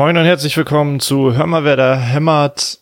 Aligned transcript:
Moin 0.00 0.16
und 0.16 0.24
herzlich 0.24 0.56
willkommen 0.56 0.98
zu 0.98 1.36
Hör 1.36 1.46
mal, 1.46 1.62
wer 1.64 1.76
da 1.76 1.94
hämmert 1.94 2.78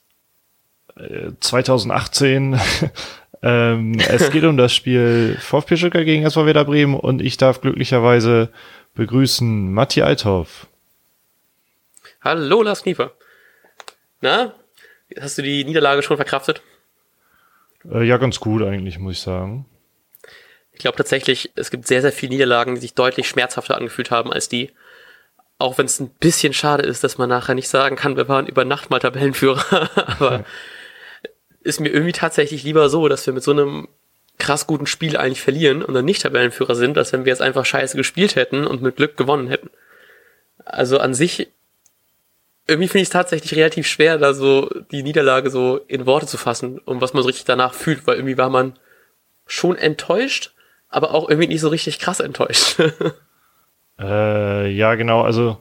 äh, 0.96 1.32
2018. 1.40 2.60
ähm, 3.42 3.98
es 3.98 4.30
geht 4.30 4.44
um 4.44 4.56
das 4.56 4.72
Spiel 4.72 5.36
VfB 5.40 5.76
Stuttgart 5.76 6.04
gegen 6.04 6.24
SV 6.24 6.46
Werder 6.46 6.64
Bremen 6.64 6.94
und 6.94 7.20
ich 7.20 7.36
darf 7.36 7.60
glücklicherweise 7.60 8.50
begrüßen 8.94 9.72
Matti 9.72 10.00
Althoff. 10.00 10.68
Hallo 12.20 12.62
Lars 12.62 12.84
Knieper. 12.84 13.10
Na, 14.20 14.54
hast 15.20 15.38
du 15.38 15.42
die 15.42 15.64
Niederlage 15.64 16.04
schon 16.04 16.18
verkraftet? 16.18 16.62
Äh, 17.92 18.04
ja, 18.04 18.18
ganz 18.18 18.38
gut 18.38 18.62
eigentlich, 18.62 19.00
muss 19.00 19.14
ich 19.14 19.20
sagen. 19.22 19.66
Ich 20.70 20.78
glaube 20.78 20.96
tatsächlich, 20.96 21.50
es 21.56 21.72
gibt 21.72 21.88
sehr, 21.88 22.00
sehr 22.00 22.12
viele 22.12 22.34
Niederlagen, 22.34 22.76
die 22.76 22.80
sich 22.80 22.94
deutlich 22.94 23.28
schmerzhafter 23.28 23.76
angefühlt 23.76 24.12
haben 24.12 24.32
als 24.32 24.48
die. 24.48 24.70
Auch 25.58 25.76
wenn 25.76 25.86
es 25.86 25.98
ein 25.98 26.10
bisschen 26.10 26.52
schade 26.52 26.84
ist, 26.84 27.02
dass 27.02 27.18
man 27.18 27.28
nachher 27.28 27.54
nicht 27.54 27.68
sagen 27.68 27.96
kann, 27.96 28.16
wir 28.16 28.28
waren 28.28 28.46
über 28.46 28.64
Nacht 28.64 28.90
mal 28.90 29.00
Tabellenführer. 29.00 29.90
Aber 30.18 30.44
ist 31.62 31.80
mir 31.80 31.88
irgendwie 31.90 32.12
tatsächlich 32.12 32.62
lieber 32.62 32.88
so, 32.88 33.08
dass 33.08 33.26
wir 33.26 33.34
mit 33.34 33.42
so 33.42 33.50
einem 33.50 33.88
krass 34.38 34.66
guten 34.66 34.86
Spiel 34.86 35.16
eigentlich 35.16 35.42
verlieren 35.42 35.82
und 35.82 35.94
dann 35.94 36.04
nicht 36.04 36.22
Tabellenführer 36.22 36.74
sind, 36.74 36.96
als 36.96 37.12
wenn 37.12 37.24
wir 37.24 37.32
jetzt 37.32 37.42
einfach 37.42 37.66
scheiße 37.66 37.96
gespielt 37.96 38.36
hätten 38.36 38.66
und 38.66 38.82
mit 38.82 38.96
Glück 38.96 39.16
gewonnen 39.16 39.48
hätten. 39.48 39.70
Also 40.64 40.98
an 40.98 41.12
sich, 41.12 41.48
irgendwie 42.68 42.88
finde 42.88 43.02
ich 43.02 43.08
es 43.08 43.12
tatsächlich 43.12 43.56
relativ 43.56 43.86
schwer, 43.86 44.18
da 44.18 44.34
so 44.34 44.70
die 44.92 45.02
Niederlage 45.02 45.50
so 45.50 45.78
in 45.88 46.06
Worte 46.06 46.26
zu 46.26 46.36
fassen 46.36 46.78
und 46.78 47.00
was 47.00 47.14
man 47.14 47.22
so 47.22 47.26
richtig 47.26 47.46
danach 47.46 47.74
fühlt, 47.74 48.06
weil 48.06 48.16
irgendwie 48.16 48.38
war 48.38 48.50
man 48.50 48.78
schon 49.46 49.76
enttäuscht, 49.76 50.52
aber 50.88 51.12
auch 51.14 51.28
irgendwie 51.28 51.48
nicht 51.48 51.60
so 51.60 51.68
richtig 51.68 51.98
krass 51.98 52.20
enttäuscht. 52.20 52.76
Äh, 54.00 54.70
ja, 54.70 54.94
genau, 54.94 55.22
also 55.22 55.58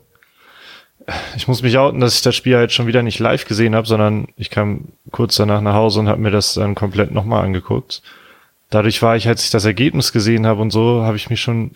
ich 1.35 1.47
muss 1.47 1.61
mich 1.61 1.77
outen, 1.77 2.01
dass 2.01 2.15
ich 2.15 2.21
das 2.21 2.35
Spiel 2.35 2.57
halt 2.57 2.71
schon 2.71 2.87
wieder 2.87 3.01
nicht 3.01 3.19
live 3.19 3.45
gesehen 3.45 3.75
habe, 3.75 3.87
sondern 3.87 4.27
ich 4.35 4.49
kam 4.49 4.89
kurz 5.11 5.35
danach 5.35 5.61
nach 5.61 5.73
Hause 5.73 6.01
und 6.01 6.09
habe 6.09 6.21
mir 6.21 6.31
das 6.31 6.55
dann 6.55 6.75
komplett 6.75 7.11
nochmal 7.11 7.45
angeguckt. 7.45 8.01
Dadurch 8.69 9.01
war 9.01 9.15
ich, 9.15 9.27
als 9.27 9.45
ich 9.45 9.49
das 9.49 9.63
Ergebnis 9.63 10.11
gesehen 10.11 10.45
habe 10.45 10.61
und 10.61 10.71
so, 10.71 11.03
habe 11.03 11.15
ich 11.15 11.29
mich 11.29 11.39
schon 11.39 11.71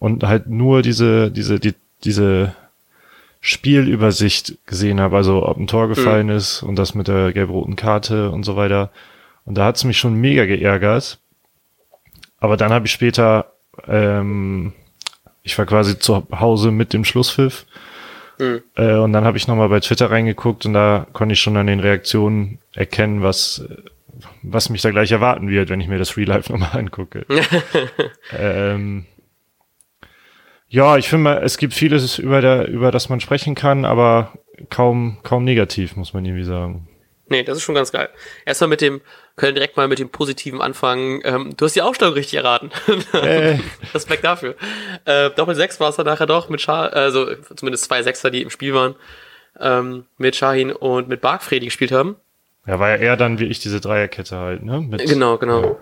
und 0.00 0.24
halt 0.24 0.48
nur 0.48 0.82
diese, 0.82 1.30
diese, 1.30 1.60
die, 1.60 1.74
diese 2.02 2.54
Spielübersicht 3.40 4.58
gesehen 4.66 5.00
habe, 5.00 5.16
also 5.16 5.46
ob 5.46 5.56
ein 5.56 5.68
Tor 5.68 5.88
gefallen 5.88 6.26
mhm. 6.26 6.36
ist 6.36 6.62
und 6.62 6.76
das 6.76 6.94
mit 6.94 7.08
der 7.08 7.32
gelb-roten 7.32 7.76
Karte 7.76 8.30
und 8.30 8.42
so 8.42 8.56
weiter. 8.56 8.90
Und 9.44 9.56
da 9.56 9.66
hat 9.66 9.76
es 9.76 9.84
mich 9.84 9.98
schon 9.98 10.14
mega 10.14 10.46
geärgert. 10.46 11.18
Aber 12.40 12.56
dann 12.56 12.72
habe 12.72 12.86
ich 12.86 12.92
später 12.92 13.52
ähm, 13.86 14.72
ich 15.44 15.56
war 15.58 15.66
quasi 15.66 15.98
zu 15.98 16.26
Hause 16.32 16.72
mit 16.72 16.92
dem 16.92 17.04
Schlusspfiff. 17.04 17.66
Mhm. 18.38 18.62
Äh, 18.74 18.96
und 18.96 19.12
dann 19.12 19.24
habe 19.24 19.36
ich 19.36 19.46
nochmal 19.46 19.68
bei 19.68 19.78
Twitter 19.78 20.10
reingeguckt 20.10 20.66
und 20.66 20.72
da 20.72 21.06
konnte 21.12 21.34
ich 21.34 21.40
schon 21.40 21.56
an 21.56 21.68
den 21.68 21.80
Reaktionen 21.80 22.58
erkennen, 22.72 23.22
was, 23.22 23.64
was 24.42 24.70
mich 24.70 24.82
da 24.82 24.90
gleich 24.90 25.12
erwarten 25.12 25.48
wird, 25.48 25.68
wenn 25.68 25.80
ich 25.80 25.86
mir 25.86 25.98
das 25.98 26.16
Real 26.16 26.28
Life 26.28 26.50
nochmal 26.50 26.70
angucke. 26.78 27.26
ähm, 28.36 29.04
ja, 30.68 30.96
ich 30.96 31.08
finde, 31.08 31.40
es 31.42 31.58
gibt 31.58 31.74
vieles, 31.74 32.18
über, 32.18 32.40
der, 32.40 32.66
über 32.66 32.90
das 32.90 33.10
man 33.10 33.20
sprechen 33.20 33.54
kann, 33.54 33.84
aber 33.84 34.32
kaum, 34.70 35.18
kaum 35.22 35.44
negativ, 35.44 35.94
muss 35.94 36.14
man 36.14 36.24
irgendwie 36.24 36.44
sagen. 36.44 36.88
Nee, 37.28 37.42
das 37.42 37.58
ist 37.58 37.64
schon 37.64 37.74
ganz 37.74 37.92
geil. 37.92 38.08
Erstmal 38.44 38.68
mit 38.68 38.80
dem, 38.80 39.00
können 39.36 39.54
direkt 39.54 39.76
mal 39.76 39.88
mit 39.88 39.98
dem 39.98 40.10
Positiven 40.10 40.60
anfangen. 40.60 41.20
Ähm, 41.24 41.56
du 41.56 41.64
hast 41.64 41.74
die 41.74 41.82
Aufstellung 41.82 42.14
richtig 42.14 42.34
erraten. 42.34 42.70
Äh. 43.12 43.58
Respekt 43.94 44.24
dafür. 44.24 44.54
Äh, 45.04 45.30
Doppel 45.30 45.54
6 45.54 45.80
war 45.80 45.88
es 45.88 45.96
dann 45.96 46.06
nachher 46.06 46.26
doch 46.26 46.48
mit 46.48 46.60
Schah, 46.60 46.86
also 46.86 47.34
zumindest 47.56 47.84
zwei 47.84 48.02
Sechser, 48.02 48.30
die 48.30 48.42
im 48.42 48.50
Spiel 48.50 48.74
waren, 48.74 48.96
ähm, 49.58 50.04
mit 50.18 50.36
Shahin 50.36 50.72
und 50.72 51.08
mit 51.08 51.20
Barkfredi 51.20 51.60
die 51.60 51.66
gespielt 51.66 51.92
haben. 51.92 52.16
Ja, 52.66 52.78
war 52.78 52.90
ja 52.90 52.96
eher 52.96 53.16
dann 53.16 53.38
wie 53.38 53.44
ich 53.44 53.60
diese 53.60 53.80
Dreierkette 53.80 54.36
halt, 54.36 54.62
ne? 54.62 54.80
Mit, 54.80 55.06
genau, 55.06 55.38
genau. 55.38 55.62
Ja. 55.62 55.76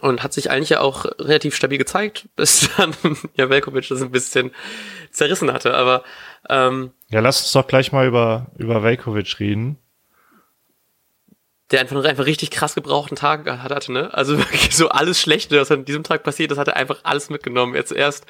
Und 0.00 0.22
hat 0.22 0.32
sich 0.32 0.50
eigentlich 0.50 0.70
ja 0.70 0.80
auch 0.80 1.04
relativ 1.18 1.54
stabil 1.54 1.78
gezeigt, 1.78 2.28
bis 2.36 2.68
dann 2.76 2.94
ja 3.36 3.48
Velkovic 3.48 3.88
das 3.88 4.02
ein 4.02 4.10
bisschen 4.10 4.52
zerrissen 5.10 5.52
hatte. 5.52 5.74
Aber 5.74 6.02
ähm, 6.48 6.90
ja, 7.08 7.20
lass 7.20 7.42
uns 7.42 7.52
doch 7.52 7.66
gleich 7.66 7.92
mal 7.92 8.06
über 8.06 8.46
über 8.56 8.82
Velkovic 8.82 9.38
reden 9.38 9.78
der 11.70 11.80
einfach, 11.80 12.04
einfach 12.04 12.26
richtig 12.26 12.50
krass 12.50 12.74
gebrauchten 12.74 13.16
Tag 13.16 13.46
hatte, 13.46 13.92
ne? 13.92 14.12
Also 14.12 14.38
wirklich 14.38 14.76
so 14.76 14.88
alles 14.88 15.20
Schlechte, 15.20 15.60
was 15.60 15.70
an 15.70 15.84
diesem 15.84 16.02
Tag 16.02 16.22
passiert 16.22 16.52
ist, 16.52 16.58
hat 16.58 16.68
er 16.68 16.76
einfach 16.76 17.00
alles 17.04 17.30
mitgenommen. 17.30 17.74
Jetzt 17.74 17.92
erst 17.92 18.26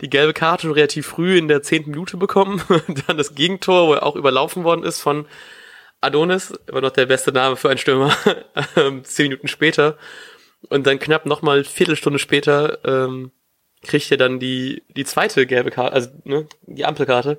die 0.00 0.10
gelbe 0.10 0.32
Karte 0.32 0.62
schon 0.62 0.72
relativ 0.72 1.06
früh 1.06 1.36
in 1.36 1.48
der 1.48 1.62
zehnten 1.62 1.90
Minute 1.90 2.16
bekommen, 2.16 2.62
dann 3.06 3.16
das 3.16 3.34
Gegentor, 3.34 3.88
wo 3.88 3.94
er 3.94 4.04
auch 4.04 4.16
überlaufen 4.16 4.64
worden 4.64 4.84
ist 4.84 5.00
von 5.00 5.26
Adonis, 6.00 6.52
immer 6.66 6.80
noch 6.80 6.90
der 6.90 7.06
beste 7.06 7.32
Name 7.32 7.56
für 7.56 7.68
einen 7.68 7.78
Stürmer, 7.78 8.16
ähm, 8.76 9.04
zehn 9.04 9.28
Minuten 9.28 9.48
später. 9.48 9.98
Und 10.68 10.86
dann 10.86 10.98
knapp 10.98 11.26
nochmal 11.26 11.64
Viertelstunde 11.64 12.18
später 12.18 12.78
ähm, 12.84 13.32
kriegt 13.82 14.10
er 14.10 14.16
dann 14.16 14.40
die, 14.40 14.82
die 14.96 15.04
zweite 15.04 15.46
gelbe 15.46 15.70
Karte, 15.70 15.92
also 15.92 16.10
ne, 16.24 16.46
die 16.62 16.84
Ampelkarte. 16.84 17.38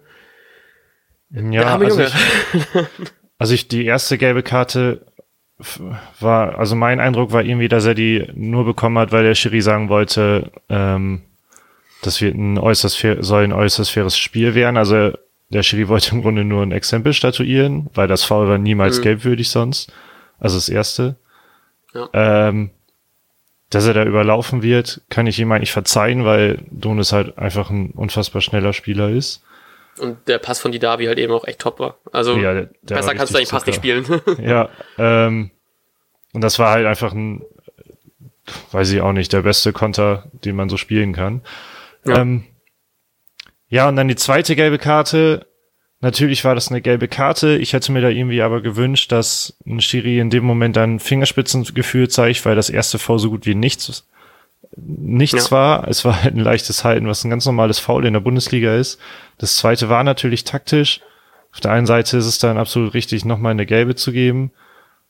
Ja, 1.32 1.78
also 1.78 2.02
ich, 2.02 2.14
also 3.38 3.54
ich 3.54 3.68
die 3.68 3.86
erste 3.86 4.18
gelbe 4.18 4.42
Karte 4.42 5.06
war, 6.20 6.58
also 6.58 6.76
mein 6.76 7.00
Eindruck 7.00 7.32
war 7.32 7.44
irgendwie, 7.44 7.68
dass 7.68 7.86
er 7.86 7.94
die 7.94 8.28
nur 8.34 8.66
bekommen 8.66 8.98
hat, 8.98 9.12
weil 9.12 9.24
der 9.24 9.36
Schiri 9.36 9.62
sagen 9.62 9.90
wollte, 9.90 10.52
ähm, 10.70 11.22
das 12.02 12.22
wird 12.22 12.36
ein 12.36 12.58
äußerst 12.58 12.98
fair, 12.98 13.22
soll 13.22 13.44
ein 13.44 13.54
äußerst 13.54 13.92
faires 13.92 14.18
Spiel 14.18 14.56
werden. 14.56 14.78
Also 14.78 15.12
der 15.50 15.64
Schiri 15.64 15.88
wollte 15.88 16.16
im 16.16 16.22
Grunde 16.22 16.46
nur 16.46 16.64
ein 16.64 16.72
Exempel 16.72 17.14
statuieren, 17.14 17.90
weil 17.94 18.08
das 18.08 18.24
Foul 18.24 18.48
war 18.48 18.58
niemals 18.58 19.00
mhm. 19.00 19.04
gelbwürdig 19.04 19.50
sonst. 19.50 19.92
Also 20.40 20.56
das 20.58 20.70
erste. 20.70 21.18
Ja. 21.94 22.10
Ähm, 22.14 22.70
dass 23.70 23.86
er 23.86 23.94
da 23.94 24.04
überlaufen 24.04 24.64
wird, 24.64 25.02
kann 25.10 25.28
ich 25.28 25.40
ihm 25.40 25.52
eigentlich 25.52 25.72
verzeihen, 25.72 26.26
weil 26.26 26.60
Donis 26.72 27.12
halt 27.12 27.38
einfach 27.38 27.70
ein 27.70 27.92
unfassbar 27.92 28.42
schneller 28.42 28.74
Spieler 28.74 29.10
ist. 29.10 29.44
Und 29.98 30.28
der 30.28 30.38
Pass 30.38 30.60
von 30.60 30.72
Didavi 30.72 31.06
halt 31.06 31.20
eben 31.20 31.34
auch 31.34 31.46
echt 31.46 31.60
top 31.60 31.80
war. 31.80 31.98
Also 32.12 32.38
ja, 32.38 32.54
der, 32.54 32.70
der 32.84 32.96
besser 32.96 33.16
kannst 33.16 33.34
du 33.34 33.38
eigentlich 33.38 33.50
Pass 33.50 33.66
nicht 33.66 33.76
spielen. 33.76 34.06
ja, 34.42 34.70
ähm, 34.98 35.52
und 36.34 36.42
das 36.42 36.60
war 36.60 36.72
halt 36.72 36.86
einfach 36.86 37.12
ein, 37.14 37.44
weiß 38.72 38.92
ich 38.92 39.02
auch 39.02 39.12
nicht, 39.12 39.34
der 39.34 39.42
beste 39.42 39.74
Konter, 39.74 40.30
den 40.46 40.56
man 40.56 40.70
so 40.70 40.78
spielen 40.78 41.14
kann. 41.14 41.42
Ja, 42.06 42.20
ähm, 42.20 42.46
ja 43.68 43.90
und 43.90 43.96
dann 43.96 44.08
die 44.08 44.16
zweite 44.16 44.56
gelbe 44.56 44.78
Karte. 44.78 45.48
Natürlich 46.02 46.46
war 46.46 46.56
das 46.56 46.70
eine 46.70 46.82
gelbe 46.82 47.10
Karte. 47.10 47.58
Ich 47.58 47.74
hätte 47.74 47.92
mir 47.92 48.02
da 48.02 48.08
irgendwie 48.08 48.42
aber 48.42 48.62
gewünscht, 48.62 49.12
dass 49.12 49.58
ein 49.66 49.82
Schiri 49.82 50.20
in 50.20 50.30
dem 50.30 50.46
Moment 50.46 50.78
dann 50.78 51.00
Fingerspitzengefühl 51.00 52.08
zeigt, 52.08 52.46
weil 52.46 52.56
das 52.56 52.70
erste 52.70 53.00
V 53.00 53.18
so 53.18 53.30
gut 53.30 53.46
wie 53.46 53.56
nichts 53.56 54.08
nichts 54.76 55.46
ja. 55.46 55.52
war. 55.52 55.88
Es 55.88 56.06
war 56.06 56.24
halt 56.24 56.36
ein 56.36 56.40
leichtes 56.40 56.84
Halten, 56.84 57.08
was 57.08 57.24
ein 57.24 57.30
ganz 57.30 57.46
normales 57.46 57.80
Foul 57.80 58.06
in 58.06 58.14
der 58.14 58.20
Bundesliga 58.20 58.76
ist. 58.76 59.00
Das 59.38 59.56
zweite 59.56 59.90
war 59.90 60.04
natürlich 60.04 60.44
taktisch. 60.44 61.02
Auf 61.52 61.60
der 61.60 61.72
einen 61.72 61.88
Seite 61.88 62.18
ist 62.18 62.26
es 62.26 62.40
dann 62.40 62.58
absolut 62.58 62.94
richtig, 62.94 63.26
nochmal 63.26 63.52
eine 63.52 63.66
gelbe 63.66 63.96
zu 63.96 64.12
geben. 64.12 64.52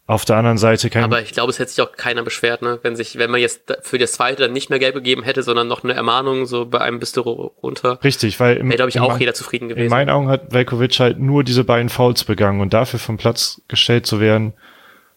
Auf 0.07 0.25
der 0.25 0.37
anderen 0.37 0.57
Seite 0.57 0.89
kann. 0.89 1.03
Aber 1.03 1.21
ich 1.21 1.33
glaube, 1.33 1.51
es 1.51 1.59
hätte 1.59 1.69
sich 1.69 1.81
auch 1.81 1.91
keiner 1.91 2.23
beschwert, 2.23 2.63
ne? 2.63 2.79
Wenn 2.81 2.95
sich, 2.95 3.19
wenn 3.19 3.29
man 3.29 3.39
jetzt 3.39 3.71
für 3.83 3.99
das 3.99 4.13
zweite 4.13 4.41
dann 4.41 4.53
nicht 4.53 4.71
mehr 4.71 4.79
gelb 4.79 4.95
gegeben 4.95 5.21
hätte, 5.21 5.43
sondern 5.43 5.67
noch 5.67 5.83
eine 5.83 5.93
Ermahnung, 5.93 6.47
so 6.47 6.65
bei 6.65 6.81
einem 6.81 6.99
bist 6.99 7.15
du 7.15 7.21
runter. 7.21 7.99
Richtig, 8.03 8.39
weil 8.39 8.57
im, 8.57 8.71
glaube 8.71 8.89
ich, 8.89 8.99
auch 8.99 9.19
jeder 9.19 9.35
zufrieden 9.35 9.69
gewesen. 9.69 9.85
In 9.85 9.91
meinen 9.91 10.09
Augen 10.09 10.27
hat 10.27 10.51
Velkovic 10.51 10.99
halt 10.99 11.19
nur 11.19 11.43
diese 11.43 11.63
beiden 11.63 11.89
Fouls 11.89 12.23
begangen 12.23 12.59
und 12.59 12.73
dafür 12.73 12.97
vom 12.97 13.17
Platz 13.17 13.61
gestellt 13.67 14.07
zu 14.07 14.19
werden, 14.19 14.53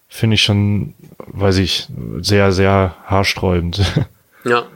finde 0.09 0.34
ich 0.34 0.42
schon, 0.42 0.92
weiß 1.28 1.56
ich, 1.56 1.88
sehr, 2.20 2.53
sehr 2.53 2.94
haarsträubend. 3.06 3.80
Ja, 4.44 4.66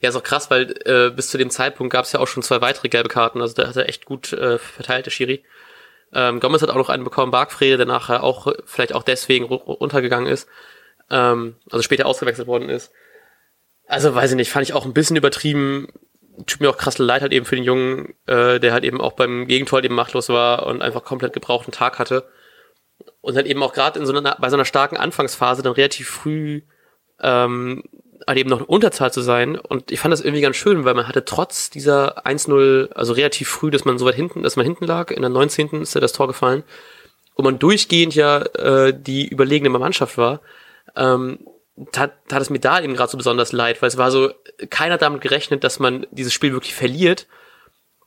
ja. 0.00 0.08
ist 0.08 0.16
auch 0.16 0.22
krass, 0.22 0.50
weil 0.50 0.74
äh, 0.84 1.10
bis 1.10 1.28
zu 1.28 1.38
dem 1.38 1.50
Zeitpunkt 1.50 1.92
gab 1.92 2.04
es 2.04 2.12
ja 2.12 2.20
auch 2.20 2.28
schon 2.28 2.42
zwei 2.42 2.60
weitere 2.60 2.88
gelbe 2.88 3.08
Karten, 3.08 3.40
also 3.40 3.54
da 3.54 3.66
hat 3.66 3.76
er 3.76 3.88
echt 3.88 4.04
gut 4.04 4.32
äh, 4.32 4.58
verteilt, 4.58 5.06
der 5.06 5.10
Schiri. 5.10 5.44
Ähm, 6.12 6.40
Gomez 6.40 6.62
hat 6.62 6.70
auch 6.70 6.76
noch 6.76 6.88
einen 6.88 7.04
bekommen, 7.04 7.32
Bargfrede, 7.32 7.76
der 7.76 7.86
nachher 7.86 8.22
auch 8.22 8.52
vielleicht 8.64 8.94
auch 8.94 9.02
deswegen 9.02 9.44
runtergegangen 9.44 10.30
ist, 10.30 10.48
ähm, 11.10 11.56
also 11.70 11.82
später 11.82 12.06
ausgewechselt 12.06 12.48
worden 12.48 12.68
ist. 12.68 12.92
Also 13.86 14.14
weiß 14.14 14.30
ich 14.30 14.36
nicht, 14.36 14.50
fand 14.50 14.66
ich 14.66 14.74
auch 14.74 14.84
ein 14.84 14.92
bisschen 14.92 15.16
übertrieben. 15.16 15.88
Tut 16.46 16.60
mir 16.60 16.70
auch 16.70 16.76
krass 16.76 16.98
leid 16.98 17.22
halt 17.22 17.32
eben 17.32 17.46
für 17.46 17.56
den 17.56 17.64
Jungen, 17.64 18.14
äh, 18.26 18.60
der 18.60 18.72
halt 18.72 18.84
eben 18.84 19.00
auch 19.00 19.12
beim 19.12 19.46
Gegentor 19.46 19.82
eben 19.82 19.94
machtlos 19.94 20.28
war 20.28 20.66
und 20.66 20.82
einfach 20.82 21.04
komplett 21.04 21.32
gebrauchten 21.32 21.72
Tag 21.72 21.98
hatte. 21.98 22.28
Und 23.20 23.36
halt 23.36 23.46
eben 23.46 23.62
auch 23.62 23.72
gerade 23.72 23.98
in 23.98 24.06
so 24.06 24.16
einer, 24.16 24.36
bei 24.38 24.50
so 24.50 24.56
einer 24.56 24.64
starken 24.64 24.96
Anfangsphase 24.96 25.62
dann 25.62 25.72
relativ 25.72 26.08
früh 26.08 26.62
ähm, 27.20 27.82
halt 28.26 28.38
eben 28.38 28.50
noch 28.50 28.60
Unterzahl 28.60 29.12
zu 29.12 29.20
sein. 29.20 29.56
Und 29.56 29.90
ich 29.90 30.00
fand 30.00 30.12
das 30.12 30.20
irgendwie 30.20 30.40
ganz 30.40 30.56
schön, 30.56 30.84
weil 30.84 30.94
man 30.94 31.08
hatte 31.08 31.24
trotz 31.24 31.70
dieser 31.70 32.26
1-0, 32.26 32.92
also 32.92 33.12
relativ 33.12 33.48
früh, 33.48 33.70
dass 33.70 33.84
man 33.84 33.98
so 33.98 34.06
weit 34.06 34.14
hinten, 34.14 34.42
dass 34.42 34.56
man 34.56 34.64
hinten 34.64 34.86
lag, 34.86 35.10
in 35.10 35.22
der 35.22 35.30
19. 35.30 35.82
ist 35.82 35.94
ja 35.94 36.00
das 36.00 36.12
Tor 36.12 36.26
gefallen, 36.26 36.64
wo 37.36 37.42
man 37.42 37.58
durchgehend 37.58 38.14
ja 38.14 38.38
äh, 38.38 38.94
die 38.96 39.28
überlegene 39.28 39.70
Mannschaft 39.70 40.18
war, 40.18 40.40
ähm, 40.96 41.38
tat, 41.92 42.12
tat 42.28 42.42
es 42.42 42.50
mir 42.50 42.58
da 42.58 42.80
eben 42.80 42.94
gerade 42.94 43.10
so 43.10 43.18
besonders 43.18 43.52
leid, 43.52 43.80
weil 43.82 43.88
es 43.88 43.98
war 43.98 44.10
so, 44.10 44.30
keiner 44.70 44.98
damit 44.98 45.20
gerechnet, 45.20 45.64
dass 45.64 45.78
man 45.78 46.06
dieses 46.10 46.32
Spiel 46.32 46.52
wirklich 46.52 46.74
verliert. 46.74 47.26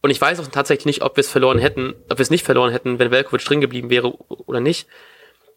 Und 0.02 0.10
ich 0.10 0.20
weiß 0.20 0.40
auch 0.40 0.48
tatsächlich 0.48 0.86
nicht, 0.86 1.04
ob 1.04 1.16
wir 1.16 1.22
es 1.22 1.30
verloren 1.30 1.60
hätten, 1.60 1.94
ob 2.10 2.18
wir 2.18 2.24
es 2.24 2.32
nicht 2.32 2.46
verloren 2.46 2.72
hätten, 2.72 3.00
wenn 3.00 3.12
Velkovic 3.12 3.46
drin 3.46 3.62
geblieben 3.62 3.90
wäre 3.90 4.12
oder 4.12 4.60
nicht. 4.60 4.88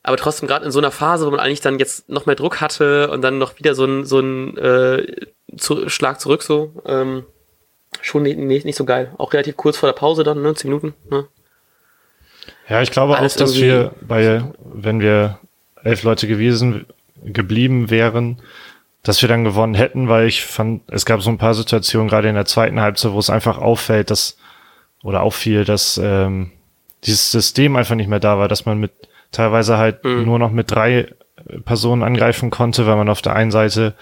Aber 0.05 0.19
trotzdem 0.19 0.47
gerade 0.47 0.67
in 0.67 0.71
so 0.71 0.79
einer 0.79 0.91
Phase, 0.91 1.27
wo 1.27 1.31
man 1.31 1.41
eigentlich 1.41 1.63
dann 1.63 1.79
jetzt 1.79 2.11
noch 2.11 2.27
mehr 2.27 2.37
Druck 2.37 2.61
hatte 2.61 3.11
und 3.11 3.23
dann 3.23 3.39
noch 3.39 3.59
wieder 3.59 3.75
so 3.75 3.87
ein, 3.87 4.05
so 4.05 4.21
ein 4.21 4.57
äh, 4.59 5.07
zu, 5.57 5.89
Schlag 5.89 6.21
zurück 6.21 6.43
so, 6.43 6.73
ähm, 6.85 7.25
schon 8.03 8.23
nicht, 8.23 8.39
nicht, 8.39 8.67
nicht 8.67 8.77
so 8.77 8.85
geil. 8.85 9.13
Auch 9.17 9.33
relativ 9.33 9.57
kurz 9.57 9.79
vor 9.79 9.89
der 9.89 9.95
Pause 9.95 10.23
dann, 10.23 10.43
ne, 10.43 10.55
zehn 10.55 10.71
Minuten. 10.71 10.93
Ne? 11.11 11.27
Ja, 12.69 12.83
ich 12.83 12.91
glaube 12.91 13.17
Alles 13.17 13.35
auch, 13.35 13.39
dass 13.39 13.57
wir 13.57 13.93
bei, 14.03 14.45
wenn 14.63 15.01
wir 15.01 15.39
elf 15.83 16.03
Leute 16.03 16.29
gewesen, 16.29 16.85
geblieben 17.25 17.89
wären, 17.89 18.43
dass 19.03 19.23
wir 19.23 19.29
dann 19.31 19.45
gewonnen 19.45 19.75
hätten, 19.75 20.09
weil 20.11 20.27
ich 20.27 20.45
fand, 20.45 20.83
es 20.91 21.07
gab 21.07 21.23
so 21.23 21.31
ein 21.31 21.39
paar 21.39 21.55
Situationen, 21.55 22.09
gerade 22.09 22.29
in 22.29 22.35
der 22.35 22.45
zweiten 22.45 22.79
Halbzeit, 22.79 23.13
wo 23.13 23.19
es 23.19 23.31
einfach 23.31 23.57
auffällt, 23.57 24.11
dass, 24.11 24.37
oder 25.03 25.23
auffiel, 25.23 25.65
dass 25.65 25.99
ähm, 26.03 26.53
dieses 27.05 27.31
System 27.31 27.77
einfach 27.77 27.95
nicht 27.95 28.09
mehr 28.09 28.21
da 28.21 28.39
war, 28.39 28.49
dass 28.49 28.67
man 28.67 28.79
mit 28.79 28.93
teilweise 29.35 29.77
halt 29.77 30.05
mhm. 30.05 30.25
nur 30.25 30.39
noch 30.39 30.51
mit 30.51 30.71
drei 30.71 31.09
Personen 31.65 32.03
angreifen 32.03 32.51
konnte, 32.51 32.87
weil 32.87 32.97
man 32.97 33.09
auf 33.09 33.23
der 33.23 33.35
einen 33.35 33.51
Seite 33.51 33.95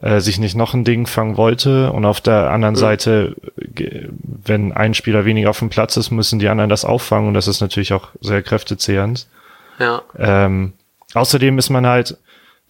äh, 0.00 0.20
sich 0.20 0.38
nicht 0.38 0.56
noch 0.56 0.74
ein 0.74 0.84
Ding 0.84 1.06
fangen 1.06 1.36
wollte 1.36 1.92
und 1.92 2.04
auf 2.04 2.20
der 2.20 2.50
anderen 2.50 2.74
mhm. 2.74 2.78
Seite, 2.78 3.36
wenn 3.56 4.72
ein 4.72 4.94
Spieler 4.94 5.24
weniger 5.24 5.50
auf 5.50 5.58
dem 5.58 5.70
Platz 5.70 5.96
ist, 5.96 6.10
müssen 6.10 6.38
die 6.38 6.48
anderen 6.48 6.70
das 6.70 6.84
auffangen 6.84 7.28
und 7.28 7.34
das 7.34 7.48
ist 7.48 7.60
natürlich 7.60 7.92
auch 7.92 8.08
sehr 8.20 8.42
kräftezehrend. 8.42 9.26
Ja. 9.78 10.02
Ähm, 10.18 10.72
außerdem 11.14 11.58
ist 11.58 11.70
man 11.70 11.86
halt, 11.86 12.16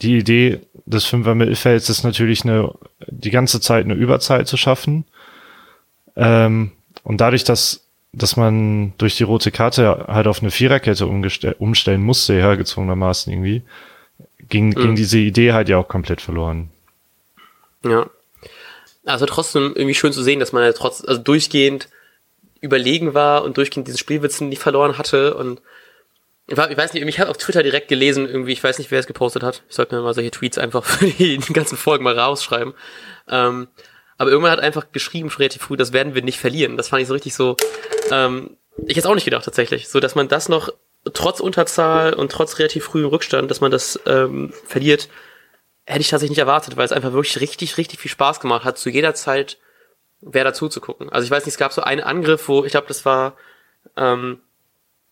die 0.02 0.18
Idee 0.18 0.60
des 0.84 1.04
Fünfer 1.04 1.34
Mittelfelds 1.34 1.88
ist 1.88 2.02
natürlich 2.02 2.44
eine, 2.44 2.72
die 3.06 3.30
ganze 3.30 3.60
Zeit 3.60 3.84
eine 3.84 3.94
Überzeit 3.94 4.48
zu 4.48 4.56
schaffen. 4.56 5.04
Ähm, 6.16 6.72
und 7.04 7.20
dadurch, 7.20 7.44
dass, 7.44 7.86
dass 8.12 8.36
man 8.36 8.92
durch 8.98 9.16
die 9.16 9.22
rote 9.22 9.50
Karte 9.50 10.06
halt 10.08 10.26
auf 10.26 10.42
eine 10.42 10.50
Viererkette 10.50 11.06
umstellen 11.06 12.02
musste, 12.02 12.34
ja, 12.34 12.54
gezwungenermaßen 12.54 13.32
irgendwie, 13.32 13.62
ging, 14.48 14.68
mhm. 14.68 14.74
ging 14.74 14.94
diese 14.96 15.18
Idee 15.18 15.52
halt 15.52 15.68
ja 15.68 15.78
auch 15.78 15.88
komplett 15.88 16.20
verloren. 16.20 16.70
Ja. 17.84 18.08
Also 19.04 19.26
trotzdem 19.26 19.72
irgendwie 19.74 19.94
schön 19.94 20.12
zu 20.12 20.22
sehen, 20.22 20.40
dass 20.40 20.52
man 20.52 20.62
ja 20.62 20.72
trotz, 20.72 21.02
also 21.04 21.20
durchgehend 21.20 21.88
überlegen 22.60 23.14
war 23.14 23.42
und 23.42 23.56
durchgehend 23.56 23.88
diesen 23.88 23.98
Spielwitzen 23.98 24.48
nicht 24.48 24.62
verloren 24.62 24.98
hatte 24.98 25.34
und 25.34 25.60
ich 26.48 26.56
weiß 26.56 26.92
nicht, 26.92 27.06
ich 27.06 27.20
habe 27.20 27.30
auf 27.30 27.38
Twitter 27.38 27.62
direkt 27.62 27.88
gelesen, 27.88 28.28
irgendwie, 28.28 28.52
ich 28.52 28.62
weiß 28.62 28.78
nicht, 28.78 28.90
wer 28.90 28.98
es 28.98 29.06
gepostet 29.06 29.42
hat. 29.42 29.62
Ich 29.68 29.76
sollte 29.76 29.94
mir 29.94 30.02
mal 30.02 30.12
solche 30.12 30.32
Tweets 30.32 30.58
einfach 30.58 30.84
für 30.84 31.06
die, 31.06 31.38
ganzen 31.52 31.78
Folgen 31.78 32.04
mal 32.04 32.18
rausschreiben. 32.18 32.74
Ähm, 33.28 33.68
aber 34.18 34.30
irgendwann 34.30 34.52
hat 34.52 34.60
einfach 34.60 34.92
geschrieben, 34.92 35.30
schon 35.30 35.38
relativ 35.38 35.62
früh, 35.62 35.76
das 35.76 35.92
werden 35.92 36.14
wir 36.14 36.22
nicht 36.22 36.38
verlieren. 36.38 36.76
Das 36.76 36.88
fand 36.88 37.02
ich 37.02 37.08
so 37.08 37.14
richtig 37.14 37.34
so, 37.34 37.56
ähm, 38.12 38.56
ich 38.86 38.96
hätte 38.96 39.08
auch 39.08 39.14
nicht 39.14 39.24
gedacht 39.24 39.44
tatsächlich, 39.44 39.88
so 39.88 40.00
dass 40.00 40.14
man 40.14 40.28
das 40.28 40.48
noch 40.48 40.70
trotz 41.12 41.40
Unterzahl 41.40 42.14
und 42.14 42.30
trotz 42.30 42.58
relativ 42.58 42.84
frühem 42.84 43.06
Rückstand, 43.06 43.50
dass 43.50 43.60
man 43.60 43.70
das 43.70 43.98
ähm, 44.06 44.52
verliert, 44.66 45.08
hätte 45.84 46.00
ich 46.00 46.10
tatsächlich 46.10 46.36
nicht 46.36 46.38
erwartet, 46.38 46.76
weil 46.76 46.84
es 46.84 46.92
einfach 46.92 47.12
wirklich 47.12 47.40
richtig, 47.40 47.76
richtig 47.76 47.98
viel 47.98 48.10
Spaß 48.10 48.40
gemacht 48.40 48.64
hat, 48.64 48.78
zu 48.78 48.88
jeder 48.88 49.14
Zeit 49.14 49.58
wer 50.22 50.44
dazu 50.44 50.68
zu 50.68 50.80
gucken. 50.80 51.10
Also 51.10 51.24
ich 51.24 51.30
weiß 51.30 51.44
nicht, 51.44 51.54
es 51.54 51.58
gab 51.58 51.72
so 51.72 51.82
einen 51.82 52.00
Angriff, 52.00 52.48
wo 52.48 52.64
ich 52.64 52.70
glaube, 52.70 52.86
das 52.86 53.04
war, 53.04 53.36
ähm, 53.96 54.40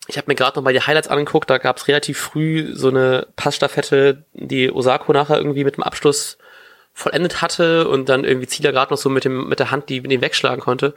ich 0.06 0.16
habe 0.16 0.26
mir 0.28 0.36
gerade 0.36 0.56
noch 0.56 0.62
mal 0.62 0.72
die 0.72 0.80
Highlights 0.80 1.08
angeguckt, 1.08 1.50
da 1.50 1.58
gab 1.58 1.76
es 1.76 1.88
relativ 1.88 2.18
früh 2.18 2.70
so 2.74 2.88
eine 2.88 3.26
Passstaffette, 3.36 4.24
die 4.32 4.70
Osako 4.70 5.12
nachher 5.12 5.38
irgendwie 5.38 5.64
mit 5.64 5.76
dem 5.76 5.82
Abschluss 5.82 6.38
vollendet 6.94 7.42
hatte 7.42 7.88
und 7.88 8.08
dann 8.08 8.24
irgendwie 8.24 8.46
Zieler 8.46 8.72
gerade 8.72 8.92
noch 8.92 8.98
so 8.98 9.10
mit 9.10 9.24
dem 9.24 9.48
mit 9.48 9.58
der 9.58 9.70
Hand 9.70 9.88
die 9.88 10.00
den 10.00 10.20
wegschlagen 10.20 10.60
konnte. 10.60 10.94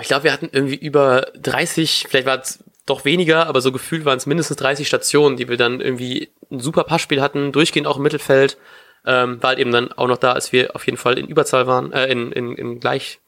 Ich 0.00 0.08
glaube, 0.08 0.24
wir 0.24 0.32
hatten 0.32 0.48
irgendwie 0.52 0.76
über 0.76 1.26
30, 1.34 2.06
vielleicht 2.08 2.26
war 2.26 2.40
es 2.40 2.64
doch 2.86 3.04
weniger, 3.04 3.46
aber 3.46 3.60
so 3.60 3.72
gefühlt 3.72 4.04
waren 4.04 4.18
es 4.18 4.26
mindestens 4.26 4.56
30 4.58 4.86
Stationen, 4.86 5.36
die 5.36 5.48
wir 5.48 5.56
dann 5.56 5.80
irgendwie 5.80 6.30
ein 6.50 6.60
super 6.60 6.84
Passspiel 6.84 7.20
hatten, 7.20 7.52
durchgehend 7.52 7.86
auch 7.86 7.96
im 7.96 8.02
Mittelfeld, 8.02 8.56
ähm, 9.06 9.42
war 9.42 9.50
halt 9.50 9.58
eben 9.58 9.72
dann 9.72 9.92
auch 9.92 10.08
noch 10.08 10.16
da, 10.16 10.32
als 10.32 10.52
wir 10.52 10.74
auf 10.74 10.86
jeden 10.86 10.98
Fall 10.98 11.18
in 11.18 11.26
Überzahl 11.26 11.66
waren, 11.66 11.92
äh, 11.92 12.06
in, 12.06 12.32
in, 12.32 12.54
in 12.56 12.80
Gleich, 12.80 13.20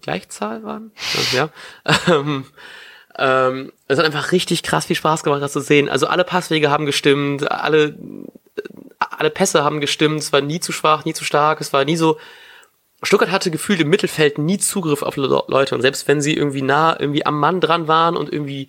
Gleichzahl 0.00 0.62
waren, 0.62 0.92
ja. 1.32 1.48
ähm, 2.08 2.46
ähm, 3.16 3.72
es 3.86 3.98
hat 3.98 4.06
einfach 4.06 4.32
richtig 4.32 4.62
krass 4.62 4.86
viel 4.86 4.96
Spaß 4.96 5.22
gemacht, 5.22 5.42
das 5.42 5.52
zu 5.52 5.60
sehen. 5.60 5.88
Also 5.88 6.06
alle 6.06 6.24
Passwege 6.24 6.70
haben 6.70 6.86
gestimmt, 6.86 7.50
alle, 7.50 7.96
alle 8.98 9.30
Pässe 9.30 9.62
haben 9.62 9.80
gestimmt, 9.80 10.20
es 10.20 10.32
war 10.32 10.40
nie 10.40 10.60
zu 10.60 10.72
schwach, 10.72 11.04
nie 11.04 11.14
zu 11.14 11.24
stark, 11.24 11.60
es 11.60 11.72
war 11.72 11.84
nie 11.84 11.96
so, 11.96 12.18
Stuttgart 13.06 13.30
hatte 13.30 13.50
gefühlt 13.50 13.80
im 13.80 13.88
Mittelfeld 13.88 14.38
nie 14.38 14.58
Zugriff 14.58 15.02
auf 15.02 15.16
Leute 15.16 15.74
und 15.74 15.82
selbst 15.82 16.08
wenn 16.08 16.20
sie 16.20 16.34
irgendwie 16.34 16.62
nah 16.62 16.98
irgendwie 16.98 17.26
am 17.26 17.38
Mann 17.38 17.60
dran 17.60 17.88
waren 17.88 18.16
und 18.16 18.32
irgendwie 18.32 18.68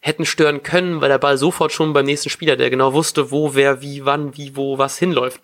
hätten 0.00 0.26
stören 0.26 0.62
können, 0.62 1.00
weil 1.00 1.08
der 1.08 1.18
Ball 1.18 1.38
sofort 1.38 1.72
schon 1.72 1.92
beim 1.92 2.04
nächsten 2.04 2.28
Spieler, 2.28 2.56
der 2.56 2.68
genau 2.68 2.92
wusste, 2.92 3.30
wo, 3.30 3.54
wer, 3.54 3.80
wie, 3.80 4.04
wann, 4.04 4.36
wie, 4.36 4.54
wo, 4.54 4.76
was 4.76 4.98
hinläuft. 4.98 5.40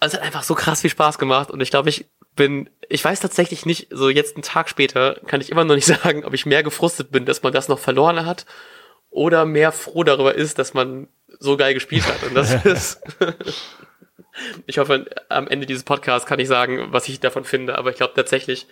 Also 0.00 0.16
es 0.16 0.20
hat 0.20 0.26
einfach 0.26 0.42
so 0.42 0.54
krass 0.54 0.80
viel 0.80 0.90
Spaß 0.90 1.18
gemacht 1.18 1.50
und 1.50 1.60
ich 1.60 1.70
glaube, 1.70 1.90
ich 1.90 2.06
bin, 2.36 2.70
ich 2.88 3.04
weiß 3.04 3.20
tatsächlich 3.20 3.66
nicht, 3.66 3.88
so 3.90 4.08
jetzt 4.08 4.36
einen 4.36 4.42
Tag 4.42 4.68
später 4.68 5.20
kann 5.26 5.40
ich 5.40 5.50
immer 5.50 5.64
noch 5.64 5.74
nicht 5.74 5.86
sagen, 6.02 6.24
ob 6.24 6.34
ich 6.34 6.46
mehr 6.46 6.62
gefrustet 6.62 7.10
bin, 7.10 7.26
dass 7.26 7.42
man 7.42 7.52
das 7.52 7.68
noch 7.68 7.78
verloren 7.78 8.24
hat 8.24 8.46
oder 9.10 9.44
mehr 9.44 9.72
froh 9.72 10.04
darüber 10.04 10.34
ist, 10.34 10.58
dass 10.58 10.74
man 10.74 11.08
so 11.38 11.56
geil 11.56 11.74
gespielt 11.74 12.06
hat. 12.06 12.22
Und 12.24 12.34
das 12.34 12.52
ist, 12.64 13.00
ich 14.66 14.78
hoffe, 14.78 15.06
am 15.28 15.46
Ende 15.48 15.66
dieses 15.66 15.84
Podcasts 15.84 16.26
kann 16.26 16.38
ich 16.38 16.48
sagen, 16.48 16.88
was 16.90 17.08
ich 17.08 17.20
davon 17.20 17.44
finde, 17.44 17.78
aber 17.78 17.90
ich 17.90 17.96
glaube 17.96 18.14
tatsächlich, 18.14 18.66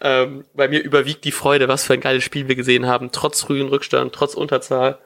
ähm, 0.00 0.44
bei 0.54 0.68
mir 0.68 0.82
überwiegt 0.82 1.24
die 1.24 1.32
Freude, 1.32 1.68
was 1.68 1.84
für 1.84 1.94
ein 1.94 2.00
geiles 2.00 2.24
Spiel 2.24 2.48
wir 2.48 2.56
gesehen 2.56 2.86
haben, 2.86 3.10
trotz 3.12 3.42
frühen 3.42 3.68
Rückstand, 3.68 4.14
trotz 4.14 4.34
Unterzahl. 4.34 4.98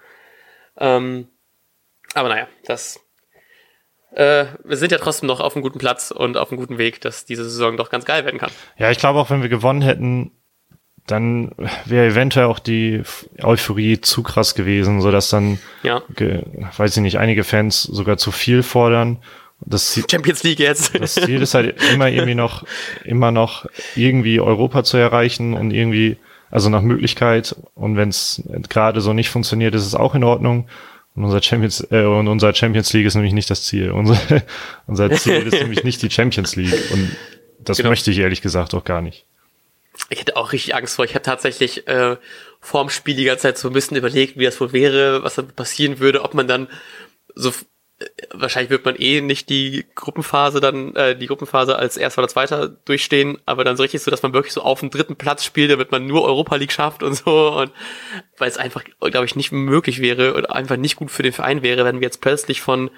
Ähm, 0.77 1.29
aber 2.15 2.29
naja, 2.29 2.49
das. 2.65 3.01
Äh, 4.13 4.47
wir 4.65 4.77
sind 4.77 4.91
ja 4.91 4.99
trotzdem 4.99 5.29
noch 5.29 5.39
auf 5.39 5.55
einem 5.55 5.63
guten 5.63 5.79
Platz 5.79 6.11
und 6.11 6.37
auf 6.37 6.51
einem 6.51 6.61
guten 6.61 6.79
Weg, 6.79 7.01
dass 7.01 7.25
diese 7.25 7.45
Saison 7.45 7.77
doch 7.77 7.91
ganz 7.91 8.05
geil 8.05 8.25
werden 8.25 8.41
kann. 8.41 8.51
Ja, 8.77 8.91
ich 8.91 8.99
glaube 8.99 9.21
auch, 9.21 9.31
wenn 9.31 9.43
wir 9.43 9.49
gewonnen 9.49 9.83
hätten, 9.83 10.33
dann 11.07 11.55
wäre 11.85 12.07
eventuell 12.07 12.47
auch 12.47 12.59
die 12.59 13.03
Euphorie 13.41 14.01
zu 14.01 14.23
krass 14.23 14.55
gewesen, 14.55 15.01
so 15.01 15.11
dass 15.11 15.31
dann, 15.31 15.59
ja. 15.83 16.03
weiß 16.77 16.97
ich 16.97 17.03
nicht, 17.03 17.19
einige 17.19 17.45
Fans 17.45 17.83
sogar 17.83 18.17
zu 18.17 18.33
viel 18.33 18.63
fordern 18.63 19.23
das 19.61 19.91
Ziel, 19.91 20.05
Champions 20.11 20.43
League 20.43 20.59
jetzt. 20.59 20.99
Das 20.99 21.15
Ziel 21.15 21.43
ist 21.43 21.55
halt 21.55 21.81
immer 21.93 22.09
irgendwie 22.09 22.35
noch, 22.35 22.65
immer 23.05 23.31
noch 23.31 23.67
irgendwie 23.95 24.41
Europa 24.41 24.85
zu 24.85 24.97
erreichen 24.97 25.55
und 25.55 25.71
irgendwie, 25.71 26.17
also 26.51 26.69
nach 26.71 26.83
Möglichkeit. 26.83 27.55
Und 27.75 27.97
wenn 27.97 28.09
es 28.09 28.43
gerade 28.69 29.01
so 29.01 29.13
nicht 29.13 29.31
funktioniert, 29.31 29.75
ist 29.75 29.87
es 29.87 29.95
auch 29.95 30.15
in 30.15 30.25
Ordnung. 30.25 30.69
Und 31.15 31.25
unser 31.25 31.43
Champions, 31.43 31.87
äh, 31.91 32.05
und 32.05 32.29
unser 32.29 32.55
Champions 32.55 32.93
League 32.93 33.07
ist 33.07 33.15
nämlich 33.15 33.33
nicht 33.33 33.51
das 33.51 33.65
Ziel. 33.65 33.91
Unser, 33.91 34.19
unser 34.87 35.11
Ziel 35.11 35.47
ist 35.47 35.61
nämlich 35.61 35.85
nicht 35.85 36.03
die 36.03 36.11
Champions 36.11 36.57
League. 36.57 36.91
Und 36.93 37.17
das 37.59 37.79
genau. 37.79 37.91
möchte 37.91 38.11
ich 38.11 38.19
ehrlich 38.19 38.43
gesagt 38.43 38.75
auch 38.75 38.85
gar 38.85 39.03
nicht. 39.03 39.27
Ich 40.09 40.21
hätte 40.21 40.37
auch 40.37 40.53
richtig 40.53 40.75
Angst 40.75 40.97
vor. 40.97 41.05
Ich 41.05 41.15
habe 41.15 41.23
tatsächlich 41.23 41.87
äh, 41.87 42.17
vorm 42.61 42.89
Spiel 42.89 43.17
die 43.17 43.25
ganze 43.25 43.43
Zeit 43.43 43.59
so 43.59 43.69
ein 43.69 43.75
bisschen 43.75 43.97
überlegt, 43.97 44.39
wie 44.39 44.45
das 44.45 44.61
wohl 44.61 44.73
wäre, 44.73 45.23
was 45.23 45.35
dann 45.35 45.49
passieren 45.49 45.99
würde, 45.99 46.23
ob 46.23 46.35
man 46.35 46.49
dann 46.49 46.69
so 47.35 47.53
wahrscheinlich 48.33 48.71
wird 48.71 48.85
man 48.85 48.97
eh 48.97 49.21
nicht 49.21 49.49
die 49.51 49.85
Gruppenphase 49.95 50.61
dann, 50.61 50.95
äh, 50.97 51.17
die 51.17 51.27
Gruppenphase 51.27 51.77
als 51.77 51.97
erster 51.97 52.21
oder 52.21 52.29
zweiter 52.29 52.69
durchstehen, 52.69 53.39
aber 53.47 53.65
dann 53.65 53.77
so 53.77 53.83
richtig 53.83 54.03
so, 54.03 54.11
dass 54.11 54.23
man 54.23 54.33
wirklich 54.33 54.53
so 54.53 54.63
auf 54.63 54.81
dem 54.81 54.91
dritten 54.91 55.17
Platz 55.17 55.45
spielt, 55.45 55.71
damit 55.71 55.93
man 55.93 56.07
nur 56.07 56.25
Europa 56.25 56.57
League 56.57 56.73
schafft 56.73 57.03
und 57.03 57.15
so 57.15 57.53
und 57.53 57.73
weil 58.39 58.49
es 58.49 58.57
einfach, 58.57 58.85
glaube 59.01 59.27
ich, 59.27 59.37
nicht 59.37 59.53
möglich 59.53 60.01
wäre 60.01 60.35
oder 60.35 60.55
einfach 60.55 60.77
nicht 60.77 60.97
gut 60.97 61.11
für 61.11 61.23
den 61.23 61.33
Verein 61.33 61.63
wäre, 61.63 61.85
wenn 61.85 61.97
wir 61.97 62.07
jetzt 62.07 62.21
plötzlich 62.21 62.61
von 62.61 62.91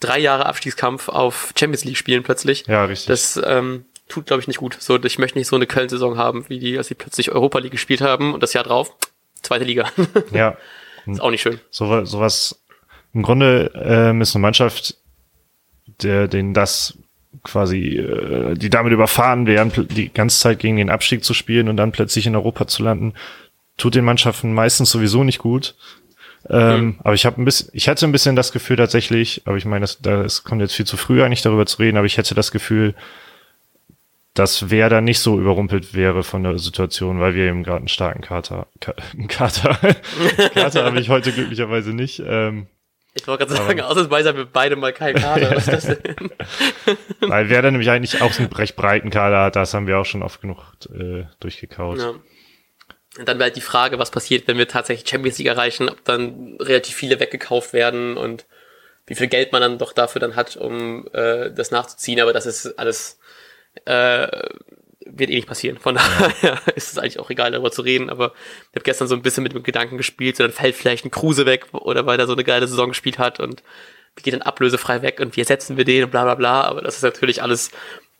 drei 0.00 0.18
Jahre 0.18 0.46
Abstiegskampf 0.46 1.08
auf 1.08 1.52
Champions 1.58 1.84
League 1.84 1.96
spielen 1.96 2.22
plötzlich. 2.22 2.66
Ja, 2.66 2.84
richtig. 2.84 3.08
Das 3.08 3.40
ähm, 3.44 3.84
tut, 4.08 4.26
glaube 4.26 4.40
ich, 4.40 4.48
nicht 4.48 4.58
gut. 4.58 4.76
So, 4.78 5.02
ich 5.02 5.18
möchte 5.18 5.38
nicht 5.38 5.48
so 5.48 5.56
eine 5.56 5.66
Köln-Saison 5.66 6.16
haben, 6.16 6.48
wie 6.48 6.58
die, 6.58 6.78
als 6.78 6.88
sie 6.88 6.94
plötzlich 6.94 7.32
Europa 7.32 7.58
League 7.58 7.72
gespielt 7.72 8.00
haben 8.00 8.34
und 8.34 8.42
das 8.42 8.52
Jahr 8.52 8.64
drauf 8.64 8.94
zweite 9.42 9.64
Liga. 9.64 9.90
Ja. 10.32 10.56
ist 11.06 11.20
auch 11.20 11.30
nicht 11.30 11.42
schön. 11.42 11.60
So, 11.70 12.04
sowas 12.04 12.60
im 13.16 13.22
Grunde 13.22 13.72
ähm, 13.74 14.20
ist 14.20 14.36
eine 14.36 14.42
Mannschaft, 14.42 14.94
der, 16.02 16.28
denen 16.28 16.52
das 16.52 16.98
quasi, 17.42 17.96
äh, 17.96 18.54
die 18.54 18.68
damit 18.68 18.92
überfahren 18.92 19.46
wären, 19.46 19.72
die 19.88 20.12
ganze 20.12 20.38
Zeit 20.38 20.58
gegen 20.58 20.76
den 20.76 20.90
Abstieg 20.90 21.24
zu 21.24 21.32
spielen 21.32 21.70
und 21.70 21.78
dann 21.78 21.92
plötzlich 21.92 22.26
in 22.26 22.36
Europa 22.36 22.66
zu 22.66 22.82
landen, 22.82 23.14
tut 23.78 23.94
den 23.94 24.04
Mannschaften 24.04 24.52
meistens 24.52 24.90
sowieso 24.90 25.24
nicht 25.24 25.38
gut. 25.38 25.76
Ähm, 26.50 26.84
mhm. 26.84 26.94
Aber 27.04 27.14
ich 27.14 27.24
habe 27.24 27.40
ein 27.40 27.46
bisschen, 27.46 27.70
ich 27.72 27.86
hätte 27.86 28.06
ein 28.06 28.12
bisschen 28.12 28.36
das 28.36 28.52
Gefühl 28.52 28.76
tatsächlich, 28.76 29.42
aber 29.46 29.56
ich 29.56 29.64
meine, 29.64 29.84
das, 29.84 29.98
das 30.02 30.44
kommt 30.44 30.60
jetzt 30.60 30.74
viel 30.74 30.86
zu 30.86 30.98
früh 30.98 31.22
eigentlich 31.22 31.42
darüber 31.42 31.64
zu 31.64 31.78
reden, 31.78 31.96
aber 31.96 32.06
ich 32.06 32.18
hätte 32.18 32.34
das 32.34 32.50
Gefühl, 32.50 32.94
dass 34.34 34.68
wer 34.68 34.90
da 34.90 35.00
nicht 35.00 35.20
so 35.20 35.40
überrumpelt 35.40 35.94
wäre 35.94 36.22
von 36.22 36.42
der 36.42 36.58
Situation, 36.58 37.18
weil 37.18 37.34
wir 37.34 37.44
eben 37.44 37.62
gerade 37.62 37.78
einen 37.78 37.88
starken 37.88 38.20
Kater, 38.20 38.66
Kater, 39.28 39.78
Kater 40.54 40.84
habe 40.84 41.00
ich 41.00 41.08
heute 41.08 41.32
glücklicherweise 41.32 41.94
nicht. 41.94 42.22
Ähm, 42.24 42.66
ich 43.16 43.26
wollte 43.26 43.46
gerade 43.46 43.62
sagen, 43.62 43.80
ausnahmsweise 43.80 44.28
haben 44.28 44.36
wir 44.36 44.44
beide 44.44 44.76
mal 44.76 44.92
keinen 44.92 45.16
Kader. 45.16 45.56
Was 45.56 45.68
ist 45.68 45.88
das 45.88 46.02
denn? 46.02 46.30
Weil 47.20 47.48
wer 47.48 47.62
dann 47.62 47.72
nämlich 47.72 47.88
eigentlich 47.88 48.20
auch 48.20 48.38
einen 48.38 48.52
recht 48.52 48.76
breiten 48.76 49.08
Kader 49.08 49.44
hat, 49.44 49.56
das 49.56 49.72
haben 49.72 49.86
wir 49.86 49.98
auch 49.98 50.04
schon 50.04 50.22
oft 50.22 50.42
genug 50.42 50.58
äh, 50.92 51.24
durchgekaut. 51.40 51.98
Ja. 51.98 52.10
Und 52.10 53.26
dann 53.26 53.38
wäre 53.38 53.44
halt 53.44 53.56
die 53.56 53.62
Frage, 53.62 53.98
was 53.98 54.10
passiert, 54.10 54.46
wenn 54.46 54.58
wir 54.58 54.68
tatsächlich 54.68 55.08
Champions 55.08 55.38
League 55.38 55.48
erreichen, 55.48 55.88
ob 55.88 56.04
dann 56.04 56.58
relativ 56.60 56.94
viele 56.94 57.18
weggekauft 57.18 57.72
werden 57.72 58.18
und 58.18 58.44
wie 59.06 59.14
viel 59.14 59.28
Geld 59.28 59.50
man 59.50 59.62
dann 59.62 59.78
doch 59.78 59.94
dafür 59.94 60.20
dann 60.20 60.36
hat, 60.36 60.56
um 60.56 61.08
äh, 61.14 61.50
das 61.50 61.70
nachzuziehen. 61.70 62.20
Aber 62.20 62.34
das 62.34 62.44
ist 62.44 62.78
alles 62.78 63.18
äh, 63.86 64.28
wird 65.08 65.30
eh 65.30 65.36
nicht 65.36 65.48
passieren. 65.48 65.78
Von 65.78 65.94
daher 65.94 66.58
ist 66.74 66.92
es 66.92 66.98
eigentlich 66.98 67.18
auch 67.18 67.30
egal, 67.30 67.52
darüber 67.52 67.70
zu 67.70 67.82
reden. 67.82 68.10
Aber 68.10 68.32
ich 68.70 68.76
habe 68.76 68.84
gestern 68.84 69.08
so 69.08 69.14
ein 69.14 69.22
bisschen 69.22 69.42
mit 69.42 69.54
dem 69.54 69.62
Gedanken 69.62 69.96
gespielt, 69.96 70.36
so 70.36 70.44
dann 70.44 70.52
fällt 70.52 70.74
vielleicht 70.74 71.04
ein 71.04 71.10
Kruse 71.10 71.46
weg 71.46 71.66
oder 71.72 72.06
weil 72.06 72.18
er 72.18 72.26
so 72.26 72.32
eine 72.32 72.44
geile 72.44 72.66
Saison 72.66 72.88
gespielt 72.88 73.18
hat 73.18 73.40
und 73.40 73.62
geht 74.22 74.34
dann 74.34 74.42
ablösefrei 74.42 75.02
weg 75.02 75.20
und 75.20 75.36
wie 75.36 75.40
ersetzen 75.40 75.76
wir 75.76 75.84
den 75.84 76.04
und 76.04 76.10
bla 76.10 76.24
bla 76.24 76.34
bla. 76.34 76.62
Aber 76.62 76.82
das 76.82 76.96
ist 76.96 77.02
natürlich 77.02 77.42
alles 77.42 77.70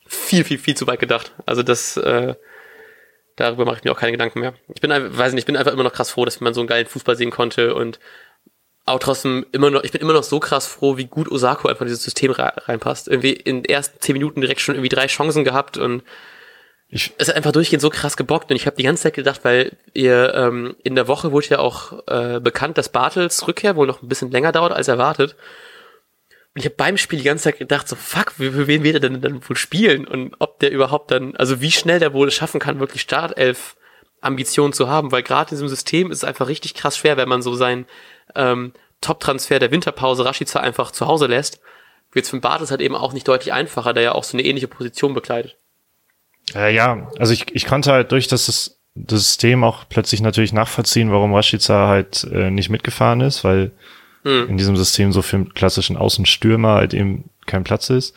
viel, 0.07 0.45
viel, 0.45 0.59
viel 0.59 0.77
zu 0.77 0.87
weit 0.87 1.01
gedacht. 1.01 1.33
Also 1.47 1.63
das, 1.63 1.97
äh, 1.97 2.35
darüber 3.37 3.65
mache 3.65 3.79
ich 3.79 3.85
mir 3.85 3.93
auch 3.93 3.99
keine 3.99 4.13
Gedanken 4.13 4.41
mehr. 4.41 4.55
Ich 4.75 4.81
bin 4.81 4.93
einfach, 4.93 5.17
weiß 5.17 5.33
nicht, 5.33 5.43
ich 5.43 5.47
bin 5.47 5.57
einfach 5.57 5.73
immer 5.73 5.85
noch 5.85 5.93
krass 5.93 6.11
froh, 6.11 6.25
dass 6.25 6.41
man 6.41 6.55
so 6.55 6.61
einen 6.61 6.69
geilen 6.69 6.87
Fußball 6.87 7.17
sehen 7.17 7.31
konnte 7.31 7.75
und 7.75 7.99
auch 8.87 9.01
trotzdem 9.01 9.45
immer 9.51 9.71
noch, 9.71 9.83
ich 9.83 9.91
bin 9.91 10.01
immer 10.01 10.13
noch 10.13 10.23
so 10.23 10.39
krass 10.39 10.67
froh, 10.67 10.97
wie 10.97 11.07
gut 11.07 11.31
Osako 11.31 11.69
einfach 11.69 11.83
in 11.83 11.89
dieses 11.89 12.05
System 12.05 12.31
reinpasst. 12.31 13.09
Irgendwie 13.09 13.33
in 13.33 13.63
den 13.63 13.65
ersten 13.65 14.01
zehn 14.01 14.13
Minuten 14.13 14.41
direkt 14.41 14.61
schon 14.61 14.77
irgendwie 14.77 14.95
drei 14.95 15.09
Chancen 15.09 15.45
gehabt 15.45 15.77
und 15.77 16.05
ich, 16.89 17.13
es 17.19 17.29
ist 17.29 17.35
einfach 17.35 17.53
durchgehend 17.53 17.83
so 17.83 17.91
krass 17.91 18.17
gebockt 18.17 18.51
und 18.51 18.57
ich 18.57 18.67
habe 18.67 18.77
die 18.77 18.85
ganze 18.85 19.05
Zeit 19.05 19.15
gedacht, 19.15 19.41
weil 19.43 19.77
ihr 19.93 20.35
ähm, 20.35 20.77
in 20.85 20.95
der 20.95 21.09
Woche 21.09 21.33
wurde 21.33 21.49
ja 21.49 21.59
auch 21.59 22.07
äh, 22.07 22.39
bekannt, 22.41 22.79
dass 22.79 22.91
Bartels 22.91 23.47
Rückkehr 23.49 23.77
wohl 23.77 23.87
noch 23.87 24.03
ein 24.03 24.09
bisschen 24.09 24.31
länger 24.31 24.53
dauert 24.53 24.73
als 24.73 24.89
erwartet. 24.89 25.35
Und 26.55 26.61
ich 26.61 26.65
habe 26.65 26.77
beim 26.77 26.97
Spiel 26.97 27.19
die 27.19 27.25
ganze 27.25 27.45
Zeit 27.45 27.59
gedacht, 27.59 27.89
so 27.89 27.97
fuck, 27.97 28.33
für, 28.33 28.67
wen 28.67 28.85
wird 28.85 28.95
er 28.95 29.01
denn 29.01 29.21
dann 29.21 29.47
wohl 29.49 29.57
spielen 29.57 30.07
und 30.07 30.35
ob 30.39 30.61
der 30.61 30.71
überhaupt 30.71 31.11
dann, 31.11 31.35
also 31.37 31.61
wie 31.61 31.73
schnell 31.73 31.99
der 31.99 32.13
wohl 32.13 32.29
es 32.29 32.35
schaffen 32.35 32.61
kann, 32.61 32.81
wirklich 32.81 33.03
Startelf 33.03 33.77
Ambitionen 34.21 34.73
zu 34.73 34.89
haben, 34.89 35.13
weil 35.13 35.23
gerade 35.23 35.51
in 35.51 35.57
diesem 35.57 35.69
System 35.69 36.11
ist 36.11 36.19
es 36.19 36.25
einfach 36.25 36.49
richtig 36.49 36.75
krass 36.75 36.97
schwer, 36.97 37.17
wenn 37.17 37.29
man 37.29 37.43
so 37.43 37.55
sein 37.55 37.87
ähm, 38.35 38.73
Top-Transfer 39.01 39.59
der 39.59 39.71
Winterpause 39.71 40.25
Rashica 40.25 40.61
einfach 40.61 40.91
zu 40.93 41.07
Hause 41.07 41.27
lässt. 41.27 41.61
Es 42.15 42.31
für 42.31 42.41
Bartels 42.41 42.71
halt 42.71 42.81
eben 42.81 42.95
auch 42.95 43.13
nicht 43.13 43.29
deutlich 43.29 43.53
einfacher, 43.53 43.93
der 43.93 44.03
ja 44.03 44.13
auch 44.13 44.25
so 44.25 44.39
eine 44.39 44.47
ähnliche 44.47 44.69
Position 44.69 45.13
bekleidet. 45.13 45.59
Äh, 46.55 46.75
ja, 46.75 47.11
also 47.19 47.33
ich, 47.33 47.55
ich 47.55 47.67
konnte 47.67 47.93
halt 47.93 48.13
durch 48.13 48.29
das, 48.29 48.47
das 48.95 49.21
System 49.21 49.65
auch 49.65 49.85
plötzlich 49.89 50.21
natürlich 50.21 50.53
nachvollziehen, 50.53 51.11
warum 51.11 51.35
Rashica 51.35 51.89
halt 51.89 52.25
äh, 52.33 52.51
nicht 52.51 52.71
mitgefahren 52.71 53.21
ist, 53.21 53.45
weil 53.45 53.73
hm. 54.23 54.49
in 54.49 54.57
diesem 54.57 54.77
System 54.77 55.13
so 55.13 55.23
für 55.23 55.37
einen 55.37 55.55
klassischen 55.55 55.97
Außenstürmer 55.97 56.75
halt 56.75 56.95
eben 56.95 57.31
kein 57.47 57.65
Platz 57.65 57.91
ist. 57.91 58.15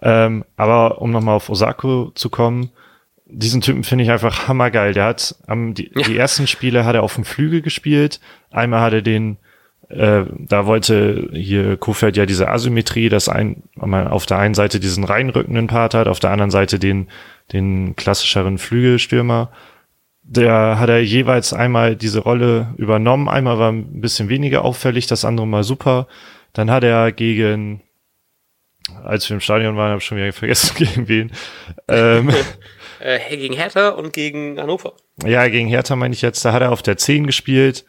Ähm, 0.00 0.44
aber 0.56 1.00
um 1.00 1.10
nochmal 1.10 1.36
auf 1.36 1.48
Osako 1.48 2.10
zu 2.14 2.28
kommen, 2.28 2.70
diesen 3.26 3.60
Typen 3.60 3.84
finde 3.84 4.04
ich 4.04 4.10
einfach 4.10 4.48
hammergeil. 4.48 4.92
Der 4.92 5.04
hat 5.04 5.36
am, 5.46 5.74
die, 5.74 5.90
ja. 5.94 6.02
die 6.02 6.16
ersten 6.16 6.46
Spiele 6.46 6.84
hat 6.84 6.94
er 6.94 7.02
auf 7.02 7.14
dem 7.14 7.24
Flügel 7.24 7.62
gespielt. 7.62 8.20
Einmal 8.50 8.80
hat 8.80 8.92
er 8.92 9.02
den 9.02 9.38
äh, 9.92 10.24
da 10.38 10.66
wollte 10.66 11.28
hier 11.32 11.76
Kofeld 11.76 12.16
ja 12.16 12.24
diese 12.24 12.48
Asymmetrie, 12.48 13.10
dass 13.10 13.28
ein, 13.28 13.62
man 13.74 14.08
auf 14.08 14.24
der 14.24 14.38
einen 14.38 14.54
Seite 14.54 14.80
diesen 14.80 15.04
reinrückenden 15.04 15.66
Part 15.66 15.92
hat, 15.92 16.08
auf 16.08 16.18
der 16.18 16.30
anderen 16.30 16.50
Seite 16.50 16.78
den, 16.78 17.08
den 17.52 17.94
klassischeren 17.94 18.56
Flügelstürmer. 18.56 19.52
Der 20.22 20.78
hat 20.78 20.88
er 20.88 21.02
jeweils 21.02 21.52
einmal 21.52 21.94
diese 21.94 22.20
Rolle 22.20 22.72
übernommen. 22.78 23.28
Einmal 23.28 23.58
war 23.58 23.70
ein 23.70 24.00
bisschen 24.00 24.30
weniger 24.30 24.64
auffällig, 24.64 25.06
das 25.08 25.26
andere 25.26 25.46
mal 25.46 25.64
super. 25.64 26.06
Dann 26.54 26.70
hat 26.70 26.84
er 26.84 27.12
gegen, 27.12 27.82
als 29.04 29.28
wir 29.28 29.34
im 29.34 29.40
Stadion 29.40 29.76
waren, 29.76 29.90
habe 29.90 29.98
ich 29.98 30.04
schon 30.04 30.16
wieder 30.16 30.32
vergessen, 30.32 30.74
gegen 30.78 31.08
wen. 31.08 31.32
Ähm, 31.88 32.30
äh, 33.00 33.36
gegen 33.36 33.54
Hertha 33.54 33.90
und 33.90 34.14
gegen 34.14 34.58
Hannover. 34.58 34.94
Ja, 35.22 35.46
gegen 35.48 35.68
Hertha 35.68 35.96
meine 35.96 36.14
ich 36.14 36.22
jetzt. 36.22 36.42
Da 36.46 36.52
hat 36.52 36.62
er 36.62 36.72
auf 36.72 36.82
der 36.82 36.96
10 36.96 37.26
gespielt 37.26 37.84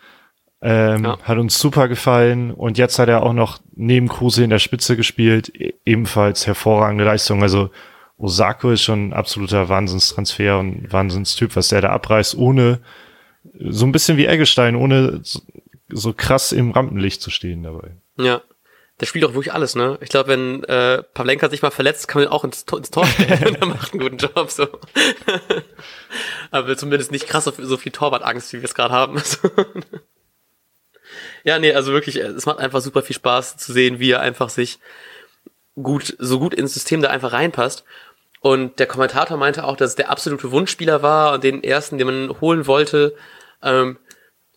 ähm, 0.66 1.04
ja. 1.04 1.20
Hat 1.22 1.38
uns 1.38 1.60
super 1.60 1.90
gefallen. 1.90 2.52
Und 2.52 2.78
jetzt 2.78 2.98
hat 2.98 3.10
er 3.10 3.24
auch 3.24 3.34
noch 3.34 3.60
neben 3.76 4.08
Kruse 4.08 4.46
in 4.46 4.50
der 4.50 4.60
Spitze 4.60 4.96
gespielt. 4.96 5.52
E 5.54 5.74
ebenfalls 5.86 6.48
hervorragende 6.48 7.04
Leistung. 7.04 7.44
Also 7.44 7.70
Osako 8.18 8.72
ist 8.72 8.84
schon 8.84 9.10
ein 9.10 9.14
absoluter 9.14 9.68
Wahnsinnstransfer 9.68 10.58
und 10.60 10.92
Wahnsinnstyp, 10.94 11.58
was 11.58 11.68
der 11.68 11.82
da 11.82 11.90
abreißt, 11.90 12.36
ohne 12.36 12.80
so 13.60 13.86
ein 13.86 13.92
bisschen 13.92 14.16
wie 14.18 14.26
Eggestein, 14.26 14.78
ohne 14.78 15.20
so, 15.24 15.42
so 15.90 16.14
krass 16.14 16.54
im 16.54 16.72
Rampenlicht 16.72 17.22
zu 17.22 17.30
stehen 17.30 17.64
dabei. 17.64 17.98
Ja. 18.18 18.42
Der 19.02 19.08
spielt 19.08 19.26
auch 19.26 19.34
wirklich 19.34 19.54
alles, 19.54 19.76
ne? 19.76 19.98
Ich 20.02 20.10
glaube, 20.10 20.30
wenn 20.30 20.64
äh, 20.66 21.02
Pavlenka 21.02 21.50
sich 21.50 21.64
mal 21.64 21.72
verletzt, 21.72 22.08
kann 22.08 22.22
man 22.22 22.32
auch 22.32 22.44
ins, 22.46 22.64
ins 22.78 22.92
Tor 22.92 23.06
stellen 23.06 23.48
und 23.48 23.56
er 23.56 23.66
macht 23.66 23.92
einen 23.92 24.02
guten 24.02 24.18
Job. 24.18 24.50
So. 24.50 24.68
Aber 26.52 26.78
zumindest 26.78 27.12
nicht 27.12 27.28
krass 27.28 27.44
so, 27.44 27.52
so 27.58 27.76
viel 27.76 27.92
Torwartangst, 27.92 28.54
wie 28.54 28.58
wir 28.58 28.66
es 28.66 28.76
gerade 28.76 28.94
haben. 28.94 29.22
Ja, 31.44 31.60
nee, 31.60 31.74
also 31.74 31.92
wirklich, 31.92 32.16
es 32.16 32.46
macht 32.46 32.60
einfach 32.60 32.82
super 32.82 33.02
viel 33.02 33.16
Spaß 33.16 33.58
zu 33.58 33.74
sehen, 33.74 34.00
wie 34.00 34.12
er 34.12 34.22
einfach 34.22 34.50
sich 34.50 34.80
gut, 35.82 36.16
so 36.20 36.40
gut 36.40 36.54
ins 36.54 36.74
System 36.74 37.02
da 37.02 37.10
einfach 37.10 37.34
reinpasst. 37.34 37.84
Und 38.40 38.80
der 38.80 38.88
Kommentator 38.88 39.38
meinte 39.38 39.64
auch, 39.64 39.78
dass 39.78 39.92
es 39.92 39.96
der 39.96 40.10
absolute 40.10 40.52
Wunschspieler 40.52 41.02
war 41.02 41.34
und 41.34 41.44
den 41.44 41.64
ersten, 41.64 41.98
den 41.98 42.08
man 42.08 42.42
holen 42.42 42.68
wollte. 42.68 43.16
Ähm, 43.62 43.98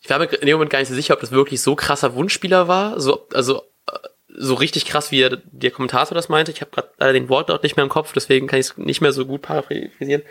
ich 0.00 0.11
war 0.11 0.19
mir 0.19 0.26
in 0.26 0.47
dem 0.47 0.55
Moment 0.55 0.71
gar 0.71 0.81
nicht 0.81 0.88
so 0.88 0.95
sicher, 0.95 1.14
ob 1.14 1.21
das 1.21 1.31
wirklich 1.31 1.62
so 1.62 1.76
krasser 1.76 2.14
Wunschspieler 2.14 2.69
war. 2.69 3.00
So, 3.00 3.28
also 3.33 3.62
äh, 3.88 3.99
so 4.28 4.55
richtig 4.55 4.87
krass, 4.87 5.11
wie 5.11 5.21
der, 5.21 5.38
der 5.45 5.71
Kommentator 5.71 6.14
das 6.14 6.28
meinte. 6.28 6.50
Ich 6.52 6.61
habe 6.61 6.71
gerade 6.73 6.90
leider 6.99 7.12
den 7.12 7.28
Wort 7.28 7.49
dort 7.49 7.62
nicht 7.62 7.76
mehr 7.76 7.85
im 7.85 7.90
Kopf, 7.90 8.12
deswegen 8.12 8.47
kann 8.47 8.59
ich 8.59 8.66
es 8.66 8.76
nicht 8.76 9.00
mehr 9.00 9.12
so 9.12 9.25
gut 9.25 9.43
paraphrasieren. 9.43 10.23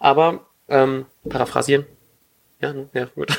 Aber 0.00 0.46
ähm, 0.68 1.06
paraphrasieren. 1.28 1.86
Ja, 2.62 2.72
ja, 2.94 3.06
gut. 3.06 3.36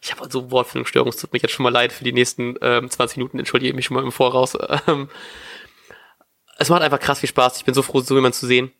ich 0.00 0.12
habe 0.12 0.28
so 0.28 0.50
Wortfindungsstörung, 0.50 1.10
es 1.10 1.16
tut 1.16 1.32
mir 1.32 1.38
jetzt 1.38 1.52
schon 1.52 1.62
mal 1.62 1.72
leid 1.72 1.92
für 1.92 2.02
die 2.02 2.12
nächsten 2.12 2.56
ähm, 2.60 2.90
20 2.90 3.16
Minuten, 3.18 3.38
entschuldige 3.38 3.74
mich 3.74 3.86
schon 3.86 3.94
mal 3.94 4.02
im 4.02 4.12
Voraus. 4.12 4.58
Ähm, 4.88 5.08
es 6.58 6.68
macht 6.68 6.82
einfach 6.82 6.98
krass 6.98 7.20
viel 7.20 7.28
Spaß. 7.28 7.58
Ich 7.58 7.64
bin 7.64 7.74
so 7.74 7.82
froh, 7.82 8.00
so 8.00 8.14
jemanden 8.14 8.36
zu 8.36 8.46
sehen. 8.46 8.72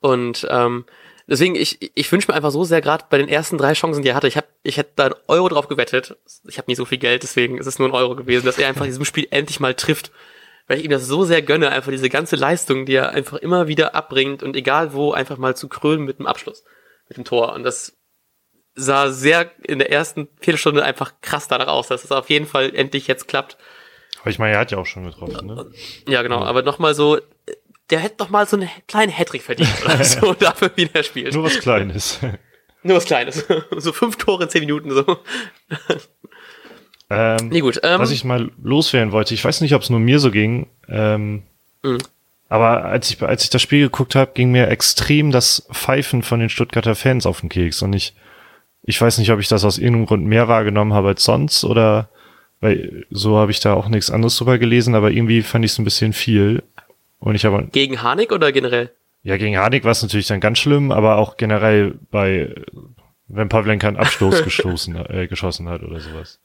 Und 0.00 0.46
ähm, 0.50 0.84
deswegen, 1.26 1.54
ich, 1.54 1.90
ich 1.94 2.10
wünsche 2.10 2.30
mir 2.30 2.36
einfach 2.36 2.50
so 2.50 2.64
sehr, 2.64 2.80
gerade 2.80 3.04
bei 3.10 3.18
den 3.18 3.28
ersten 3.28 3.58
drei 3.58 3.72
Chancen, 3.72 4.02
die 4.02 4.08
er 4.08 4.14
hatte, 4.14 4.28
ich 4.28 4.36
hab, 4.36 4.46
ich 4.62 4.76
hätte 4.76 4.92
da 4.96 5.04
einen 5.06 5.14
Euro 5.28 5.48
drauf 5.48 5.68
gewettet. 5.68 6.16
Ich 6.46 6.58
habe 6.58 6.70
nicht 6.70 6.76
so 6.76 6.84
viel 6.84 6.98
Geld, 6.98 7.22
deswegen 7.22 7.58
ist 7.58 7.66
es 7.66 7.78
nur 7.78 7.88
ein 7.88 7.94
Euro 7.94 8.14
gewesen, 8.16 8.46
dass 8.46 8.58
er 8.58 8.68
einfach 8.68 8.84
in 8.84 8.90
diesem 8.90 9.04
Spiel 9.04 9.26
endlich 9.30 9.60
mal 9.60 9.74
trifft. 9.74 10.12
Weil 10.66 10.78
ich 10.78 10.84
ihm 10.84 10.90
das 10.90 11.06
so 11.06 11.24
sehr 11.24 11.42
gönne, 11.42 11.70
einfach 11.70 11.90
diese 11.90 12.08
ganze 12.08 12.36
Leistung, 12.36 12.86
die 12.86 12.94
er 12.94 13.10
einfach 13.10 13.38
immer 13.38 13.68
wieder 13.68 13.94
abbringt 13.94 14.42
und 14.42 14.56
egal 14.56 14.92
wo, 14.92 15.12
einfach 15.12 15.36
mal 15.36 15.56
zu 15.56 15.68
krönen 15.68 16.04
mit 16.04 16.18
dem 16.18 16.26
Abschluss, 16.26 16.64
mit 17.08 17.18
dem 17.18 17.24
Tor. 17.24 17.52
Und 17.52 17.64
das 17.64 17.96
sah 18.74 19.10
sehr 19.10 19.50
in 19.62 19.78
der 19.78 19.90
ersten 19.90 20.28
Viertelstunde 20.40 20.84
einfach 20.84 21.14
krass 21.20 21.48
danach 21.48 21.68
aus, 21.68 21.88
dass 21.88 22.04
es 22.04 22.12
auf 22.12 22.30
jeden 22.30 22.46
Fall 22.46 22.74
endlich 22.74 23.06
jetzt 23.06 23.28
klappt. 23.28 23.56
Aber 24.20 24.30
ich 24.30 24.38
meine, 24.38 24.54
er 24.54 24.60
hat 24.60 24.70
ja 24.70 24.78
auch 24.78 24.86
schon 24.86 25.04
getroffen, 25.04 25.46
ne? 25.46 25.66
Ja, 26.08 26.22
genau, 26.22 26.40
ja. 26.40 26.46
aber 26.46 26.62
nochmal 26.62 26.94
so, 26.94 27.18
der 27.90 28.00
hätte 28.00 28.16
noch 28.18 28.30
mal 28.30 28.46
so 28.46 28.56
einen 28.56 28.70
kleinen 28.88 29.12
Hattrick 29.12 29.42
verdient 29.42 29.70
oder 29.84 30.02
so 30.04 30.32
dafür, 30.34 30.70
wie 30.74 30.86
der 30.86 31.02
spielt. 31.02 31.34
Nur 31.34 31.44
was 31.44 31.58
Kleines. 31.58 32.18
Nur 32.82 32.96
was 32.96 33.04
Kleines. 33.04 33.46
so 33.76 33.92
fünf 33.92 34.16
Tore 34.16 34.44
in 34.44 34.48
zehn 34.48 34.60
Minuten 34.60 34.90
so. 34.90 35.18
Ähm, 37.10 37.48
nee, 37.48 37.60
gut. 37.60 37.80
Ähm, 37.82 38.00
was 38.00 38.10
ich 38.10 38.24
mal 38.24 38.50
loswerden 38.62 39.12
wollte, 39.12 39.34
ich 39.34 39.44
weiß 39.44 39.60
nicht, 39.60 39.74
ob 39.74 39.82
es 39.82 39.90
nur 39.90 40.00
mir 40.00 40.18
so 40.18 40.30
ging, 40.30 40.66
ähm, 40.88 41.42
mhm. 41.82 41.98
aber 42.48 42.84
als 42.84 43.10
ich, 43.10 43.22
als 43.22 43.44
ich 43.44 43.50
das 43.50 43.62
Spiel 43.62 43.82
geguckt 43.82 44.14
habe, 44.14 44.32
ging 44.34 44.50
mir 44.50 44.68
extrem 44.68 45.30
das 45.30 45.66
Pfeifen 45.72 46.22
von 46.22 46.40
den 46.40 46.48
Stuttgarter 46.48 46.94
Fans 46.94 47.26
auf 47.26 47.40
den 47.40 47.50
Keks 47.50 47.82
und 47.82 47.92
ich 47.92 48.14
ich 48.84 49.00
weiß 49.00 49.18
nicht, 49.18 49.30
ob 49.30 49.40
ich 49.40 49.48
das 49.48 49.64
aus 49.64 49.78
irgendeinem 49.78 50.06
Grund 50.06 50.26
mehr 50.26 50.48
wahrgenommen 50.48 50.92
habe 50.92 51.08
als 51.08 51.24
sonst 51.24 51.64
oder 51.64 52.08
weil 52.60 53.04
so 53.10 53.36
habe 53.36 53.50
ich 53.50 53.60
da 53.60 53.74
auch 53.74 53.88
nichts 53.88 54.10
anderes 54.10 54.36
drüber 54.36 54.58
gelesen, 54.58 54.94
aber 54.94 55.10
irgendwie 55.10 55.42
fand 55.42 55.64
ich 55.64 55.72
es 55.72 55.78
ein 55.78 55.84
bisschen 55.84 56.12
viel. 56.12 56.62
Und 57.18 57.34
ich 57.34 57.44
habe 57.44 57.66
gegen 57.72 58.02
Harnik 58.02 58.32
oder 58.32 58.52
generell? 58.52 58.90
Ja, 59.22 59.36
gegen 59.36 59.56
Harnik 59.56 59.84
war 59.84 59.92
es 59.92 60.02
natürlich 60.02 60.26
dann 60.26 60.40
ganz 60.40 60.58
schlimm, 60.58 60.92
aber 60.92 61.16
auch 61.16 61.36
generell 61.36 61.98
bei 62.10 62.54
wenn 63.28 63.48
Pavlenka 63.48 63.88
einen 63.88 63.96
Abstoß 63.96 64.44
gestoßen, 64.44 64.96
äh, 64.96 65.26
geschossen 65.26 65.68
hat 65.68 65.82
oder 65.82 66.00
sowas. 66.00 66.40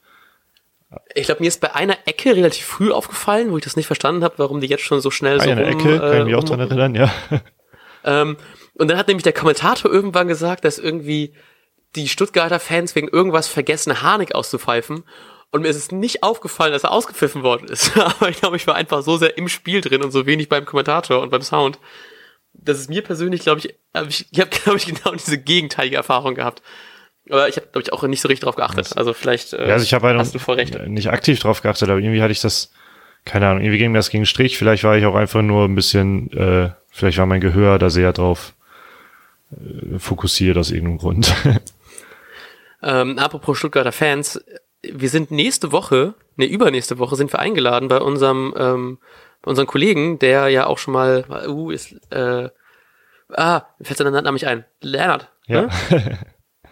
Ich 1.14 1.26
glaube, 1.26 1.40
mir 1.40 1.48
ist 1.48 1.60
bei 1.60 1.74
einer 1.74 1.96
Ecke 2.06 2.34
relativ 2.34 2.64
früh 2.64 2.90
aufgefallen, 2.90 3.52
wo 3.52 3.58
ich 3.58 3.64
das 3.64 3.76
nicht 3.76 3.86
verstanden 3.86 4.24
habe, 4.24 4.34
warum 4.38 4.60
die 4.60 4.66
jetzt 4.66 4.82
schon 4.82 5.00
so 5.00 5.10
schnell 5.10 5.40
eine 5.40 5.44
so 5.44 5.50
Eine 5.50 5.66
Ecke, 5.66 5.98
kann 6.00 6.18
ich 6.18 6.24
mich 6.24 6.34
auch 6.34 6.44
dran 6.44 6.60
erinnern, 6.60 6.94
ja. 6.94 7.12
Ähm, 8.02 8.36
und 8.74 8.88
dann 8.88 8.96
hat 8.96 9.08
nämlich 9.08 9.22
der 9.22 9.32
Kommentator 9.32 9.90
irgendwann 9.90 10.26
gesagt, 10.26 10.64
dass 10.64 10.78
irgendwie 10.78 11.34
die 11.96 12.08
Stuttgarter 12.08 12.60
Fans 12.60 12.94
wegen 12.94 13.08
irgendwas 13.08 13.48
vergessen, 13.48 14.02
Harnik 14.02 14.34
auszupfeifen. 14.34 15.04
Und 15.50 15.62
mir 15.62 15.68
ist 15.68 15.76
es 15.76 15.90
nicht 15.90 16.22
aufgefallen, 16.22 16.72
dass 16.72 16.84
er 16.84 16.92
ausgepfiffen 16.92 17.42
worden 17.42 17.68
ist. 17.68 17.96
Aber 17.98 18.28
ich 18.28 18.40
glaube, 18.40 18.56
ich 18.56 18.66
war 18.66 18.76
einfach 18.76 19.02
so 19.02 19.16
sehr 19.16 19.36
im 19.36 19.48
Spiel 19.48 19.80
drin 19.80 20.02
und 20.02 20.12
so 20.12 20.26
wenig 20.26 20.48
beim 20.48 20.64
Kommentator 20.64 21.20
und 21.20 21.30
beim 21.30 21.42
Sound. 21.42 21.78
Das 22.52 22.78
ist 22.78 22.90
mir 22.90 23.02
persönlich, 23.02 23.42
glaube 23.42 23.60
ich, 23.60 23.74
hab 23.94 24.06
ich, 24.08 24.26
ich 24.30 24.40
habe, 24.40 24.50
glaube 24.50 24.78
ich, 24.78 24.86
genau 24.86 25.12
diese 25.12 25.38
gegenteilige 25.38 25.96
Erfahrung 25.96 26.34
gehabt. 26.34 26.62
Aber 27.28 27.48
ich 27.48 27.56
habe, 27.56 27.66
glaube 27.72 27.82
ich, 27.82 27.92
auch 27.92 28.02
nicht 28.04 28.20
so 28.20 28.28
richtig 28.28 28.44
drauf 28.44 28.56
geachtet. 28.56 28.96
Also 28.96 29.12
vielleicht 29.12 29.52
äh, 29.52 29.68
ja, 29.68 29.74
also 29.74 29.84
ich 29.84 29.94
hab 29.94 30.02
halt 30.02 30.18
hast 30.18 30.34
du 30.34 30.38
voll 30.38 30.56
recht. 30.56 30.78
Nicht 30.86 31.10
aktiv 31.10 31.38
drauf 31.38 31.62
geachtet, 31.62 31.88
aber 31.88 31.98
irgendwie 31.98 32.22
hatte 32.22 32.32
ich 32.32 32.40
das, 32.40 32.72
keine 33.24 33.46
Ahnung, 33.48 33.62
irgendwie 33.62 33.78
ging 33.78 33.92
mir 33.92 33.98
das 33.98 34.10
gegen 34.10 34.26
Strich. 34.26 34.56
Vielleicht 34.56 34.84
war 34.84 34.96
ich 34.96 35.04
auch 35.04 35.14
einfach 35.14 35.42
nur 35.42 35.64
ein 35.64 35.74
bisschen, 35.74 36.32
äh, 36.32 36.70
vielleicht 36.88 37.18
war 37.18 37.26
mein 37.26 37.40
Gehör 37.40 37.78
da 37.78 37.90
sehr 37.90 38.12
drauf 38.12 38.54
äh, 39.52 39.98
fokussiert 39.98 40.56
aus 40.56 40.70
irgendeinem 40.70 40.98
Grund. 40.98 41.34
Ähm, 42.82 43.18
apropos 43.18 43.58
Stuttgarter 43.58 43.92
Fans, 43.92 44.42
wir 44.82 45.08
sind 45.08 45.30
nächste 45.30 45.72
Woche, 45.72 46.14
ne, 46.36 46.46
übernächste 46.46 46.98
Woche 46.98 47.16
sind 47.16 47.32
wir 47.32 47.38
eingeladen 47.38 47.88
bei 47.88 48.00
unserem, 48.00 48.54
ähm, 48.56 48.98
bei 49.42 49.50
unserem 49.50 49.66
Kollegen, 49.66 50.18
der 50.18 50.48
ja 50.48 50.66
auch 50.66 50.78
schon 50.78 50.94
mal, 50.94 51.24
uh, 51.48 51.70
ist, 51.70 51.94
äh, 52.10 52.48
ah, 53.32 53.62
fällt 53.82 53.98
sein 53.98 54.12
Name 54.12 54.32
nicht 54.32 54.46
ein, 54.46 54.64
Lennart. 54.80 55.30
Ja. 55.46 55.62
Ne? 55.62 56.18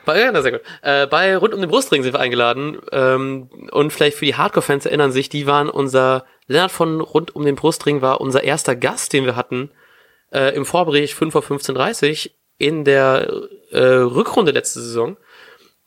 Bei, 0.09 0.23
ja, 0.23 0.41
sehr 0.41 0.53
gut. 0.53 0.63
Äh, 0.81 1.07
bei 1.07 1.37
Rund 1.37 1.53
um 1.53 1.61
den 1.61 1.69
Brustring 1.69 2.03
sind 2.03 2.15
wir 2.15 2.21
eingeladen. 2.21 2.79
Ähm, 2.93 3.51
und 3.73 3.93
vielleicht 3.93 4.17
für 4.17 4.25
die 4.25 4.37
Hardcore-Fans 4.37 4.87
erinnern 4.87 5.13
sich, 5.13 5.29
die 5.29 5.47
waren 5.47 5.69
unser, 5.69 6.25
Lennart 6.47 6.71
von 6.71 7.03
Rund 7.03 7.37
um 7.37 7.45
den 7.45 7.57
Brustring 7.57 8.01
war 8.01 8.23
unser 8.23 8.43
erster 8.43 8.75
Gast, 8.75 9.13
den 9.13 9.27
wir 9.27 9.37
hatten, 9.37 9.71
äh, 10.33 10.55
im 10.55 10.65
Vorbericht 10.65 11.13
5 11.13 11.33
vor 11.33 11.43
15.30 11.43 12.31
in 12.57 12.85
der 12.85 13.31
äh, 13.71 13.81
Rückrunde 13.81 14.53
letzte 14.53 14.81
Saison. 14.81 15.19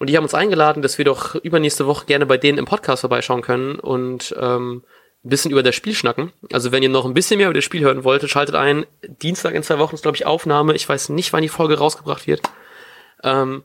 Und 0.02 0.08
die 0.08 0.18
haben 0.18 0.24
uns 0.24 0.34
eingeladen, 0.34 0.82
dass 0.82 0.98
wir 0.98 1.06
doch 1.06 1.36
übernächste 1.36 1.86
Woche 1.86 2.08
gerne 2.08 2.26
bei 2.26 2.40
denen 2.40 2.58
im 2.58 2.66
Podcast 2.66 3.02
vorbeischauen 3.02 3.44
können 3.44 3.76
und 3.76 4.36
ähm, 4.36 4.84
ein 5.24 5.30
bisschen 5.30 5.52
über 5.52 5.62
das 5.62 5.76
Spiel 5.76 5.94
schnacken. 5.94 6.34
Also 6.52 6.72
wenn 6.72 6.82
ihr 6.82 6.90
noch 6.90 7.06
ein 7.06 7.14
bisschen 7.14 7.38
mehr 7.38 7.46
über 7.46 7.54
das 7.54 7.64
Spiel 7.64 7.82
hören 7.82 8.04
wolltet, 8.04 8.32
schaltet 8.32 8.56
ein. 8.56 8.88
Dienstag 9.22 9.54
in 9.54 9.62
zwei 9.62 9.78
Wochen 9.78 9.94
ist, 9.94 10.02
glaube 10.02 10.18
ich, 10.18 10.26
Aufnahme. 10.26 10.74
Ich 10.74 10.90
weiß 10.90 11.10
nicht, 11.10 11.32
wann 11.34 11.44
die 11.44 11.50
Folge 11.50 11.78
rausgebracht 11.78 12.26
wird. 12.26 12.42
Ähm, 13.24 13.62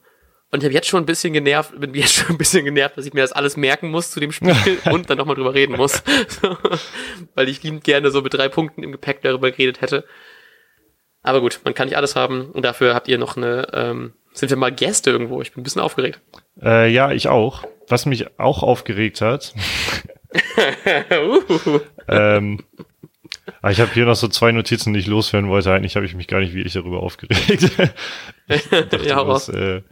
und 0.53 0.61
ich 0.61 0.65
habe 0.67 0.75
jetzt 0.75 0.89
schon 0.89 1.03
ein 1.03 1.07
bisschen 1.07 1.33
genervt, 1.33 1.81
bin 1.81 1.95
jetzt 1.95 2.13
schon 2.13 2.35
ein 2.35 2.39
bisschen 2.39 2.67
genervt, 2.67 2.99
dass 2.99 3.07
ich 3.07 3.15
mir 3.15 3.23
das 3.23 3.33
alles 3.33 3.57
merken 3.57 3.91
muss 3.91 4.11
zu 4.11 4.21
dem 4.21 4.31
Spiel 4.31 4.55
und 4.93 5.09
dann 5.09 5.17
nochmal 5.17 5.37
drüber 5.37 5.55
reden 5.55 5.75
muss. 5.75 6.03
So, 6.29 6.55
weil 7.35 7.49
ich 7.49 7.63
liebend 7.63 7.83
gerne 7.83 8.11
so 8.11 8.21
mit 8.21 8.35
drei 8.35 8.51
Punkten 8.51 8.83
im 8.83 8.93
Gepäck 8.93 9.23
darüber 9.23 9.51
geredet 9.51 9.81
hätte. 9.81 10.05
Aber 11.23 11.41
gut, 11.41 11.61
man 11.65 11.73
kann 11.73 11.89
nicht 11.89 11.97
alles 11.97 12.15
haben 12.15 12.51
und 12.51 12.63
dafür 12.63 12.95
habt 12.95 13.09
ihr 13.09 13.17
noch 13.17 13.39
eine, 13.39 13.69
ähm, 13.73 14.13
sind 14.37 14.51
wir 14.51 14.57
mal 14.57 14.73
Gäste 14.73 15.11
irgendwo. 15.11 15.41
Ich 15.43 15.53
bin 15.53 15.61
ein 15.61 15.65
bisschen 15.65 15.83
aufgeregt. 15.83 16.21
Äh, 16.63 16.91
ja, 16.91 17.13
ich 17.13 17.29
auch. 17.29 17.65
Was 17.89 18.07
mich 18.07 18.39
auch 18.39 18.63
aufgeregt 18.63 19.21
hat. 19.21 19.55
uh. 21.11 21.81
ähm, 22.09 22.59
aber 23.63 23.71
ich 23.71 23.81
habe 23.81 23.93
hier 23.93 24.07
noch 24.07 24.17
so 24.17 24.29
zwei 24.29 24.53
Notizen, 24.53 24.93
die 24.93 25.01
ich 25.01 25.07
loswerden 25.07 25.49
wollte. 25.49 25.73
Eigentlich 25.73 25.97
habe 25.97 26.07
ich 26.07 26.15
mich 26.15 26.27
gar 26.27 26.41
nicht 26.41 26.55
wirklich 26.55 26.73
darüber 26.73 27.03
aufgeregt. 27.03 27.49
ich 28.49 28.69
dachte, 28.69 29.07
ja, 29.07 29.39
äh, 29.55 29.83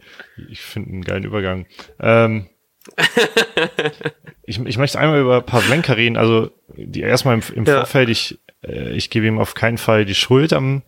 ich 0.49 0.61
finde 0.61 0.91
einen 0.91 1.01
geilen 1.03 1.23
Übergang. 1.23 1.65
Ähm, 1.99 2.49
ich, 4.43 4.59
ich 4.59 4.77
möchte 4.77 4.99
einmal 4.99 5.19
über 5.19 5.41
Pavlenka 5.41 5.93
reden. 5.93 6.17
Also 6.17 6.51
die 6.75 7.01
erstmal 7.01 7.35
im, 7.35 7.43
im 7.55 7.65
ja. 7.65 7.77
Vorfeld, 7.77 8.09
ich, 8.09 8.39
äh, 8.63 8.91
ich 8.91 9.09
gebe 9.09 9.25
ihm 9.25 9.39
auf 9.39 9.53
keinen 9.53 9.77
Fall 9.77 10.05
die 10.05 10.15
Schuld 10.15 10.53
am, 10.53 10.83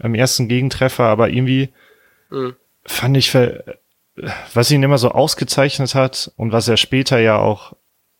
am 0.00 0.14
ersten 0.14 0.48
Gegentreffer, 0.48 1.04
aber 1.04 1.28
irgendwie 1.30 1.70
mhm. 2.30 2.54
Fand 2.86 3.16
ich, 3.16 3.34
was 4.54 4.70
ihn 4.70 4.82
immer 4.82 4.98
so 4.98 5.10
ausgezeichnet 5.10 5.94
hat 5.94 6.30
und 6.36 6.52
was 6.52 6.68
er 6.68 6.76
später 6.76 7.18
ja 7.18 7.38
auch 7.38 7.74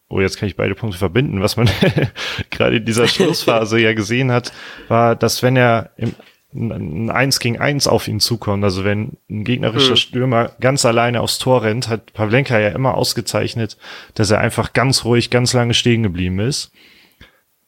oh, 0.08 0.20
jetzt 0.20 0.38
kann 0.38 0.48
ich 0.48 0.56
beide 0.56 0.74
Punkte 0.74 0.98
verbinden, 0.98 1.40
was 1.40 1.56
man 1.56 1.68
gerade 2.50 2.76
in 2.76 2.84
dieser 2.84 3.08
Schlussphase 3.08 3.80
ja 3.80 3.94
gesehen 3.94 4.30
hat, 4.30 4.52
war, 4.88 5.16
dass 5.16 5.42
wenn 5.42 5.56
er 5.56 5.90
im, 5.96 6.14
ein 6.52 7.10
Eins 7.10 7.40
gegen 7.40 7.58
Eins 7.58 7.88
auf 7.88 8.06
ihn 8.06 8.20
zukommt, 8.20 8.62
also 8.62 8.84
wenn 8.84 9.16
ein 9.28 9.44
gegnerischer 9.44 9.92
mhm. 9.92 9.96
Stürmer 9.96 10.52
ganz 10.60 10.84
alleine 10.84 11.20
aufs 11.20 11.38
Tor 11.38 11.64
rennt, 11.64 11.88
hat 11.88 12.12
Pavlenka 12.12 12.58
ja 12.60 12.68
immer 12.68 12.94
ausgezeichnet, 12.94 13.76
dass 14.14 14.30
er 14.30 14.38
einfach 14.38 14.72
ganz 14.72 15.04
ruhig, 15.04 15.30
ganz 15.30 15.52
lange 15.52 15.74
stehen 15.74 16.04
geblieben 16.04 16.38
ist. 16.38 16.70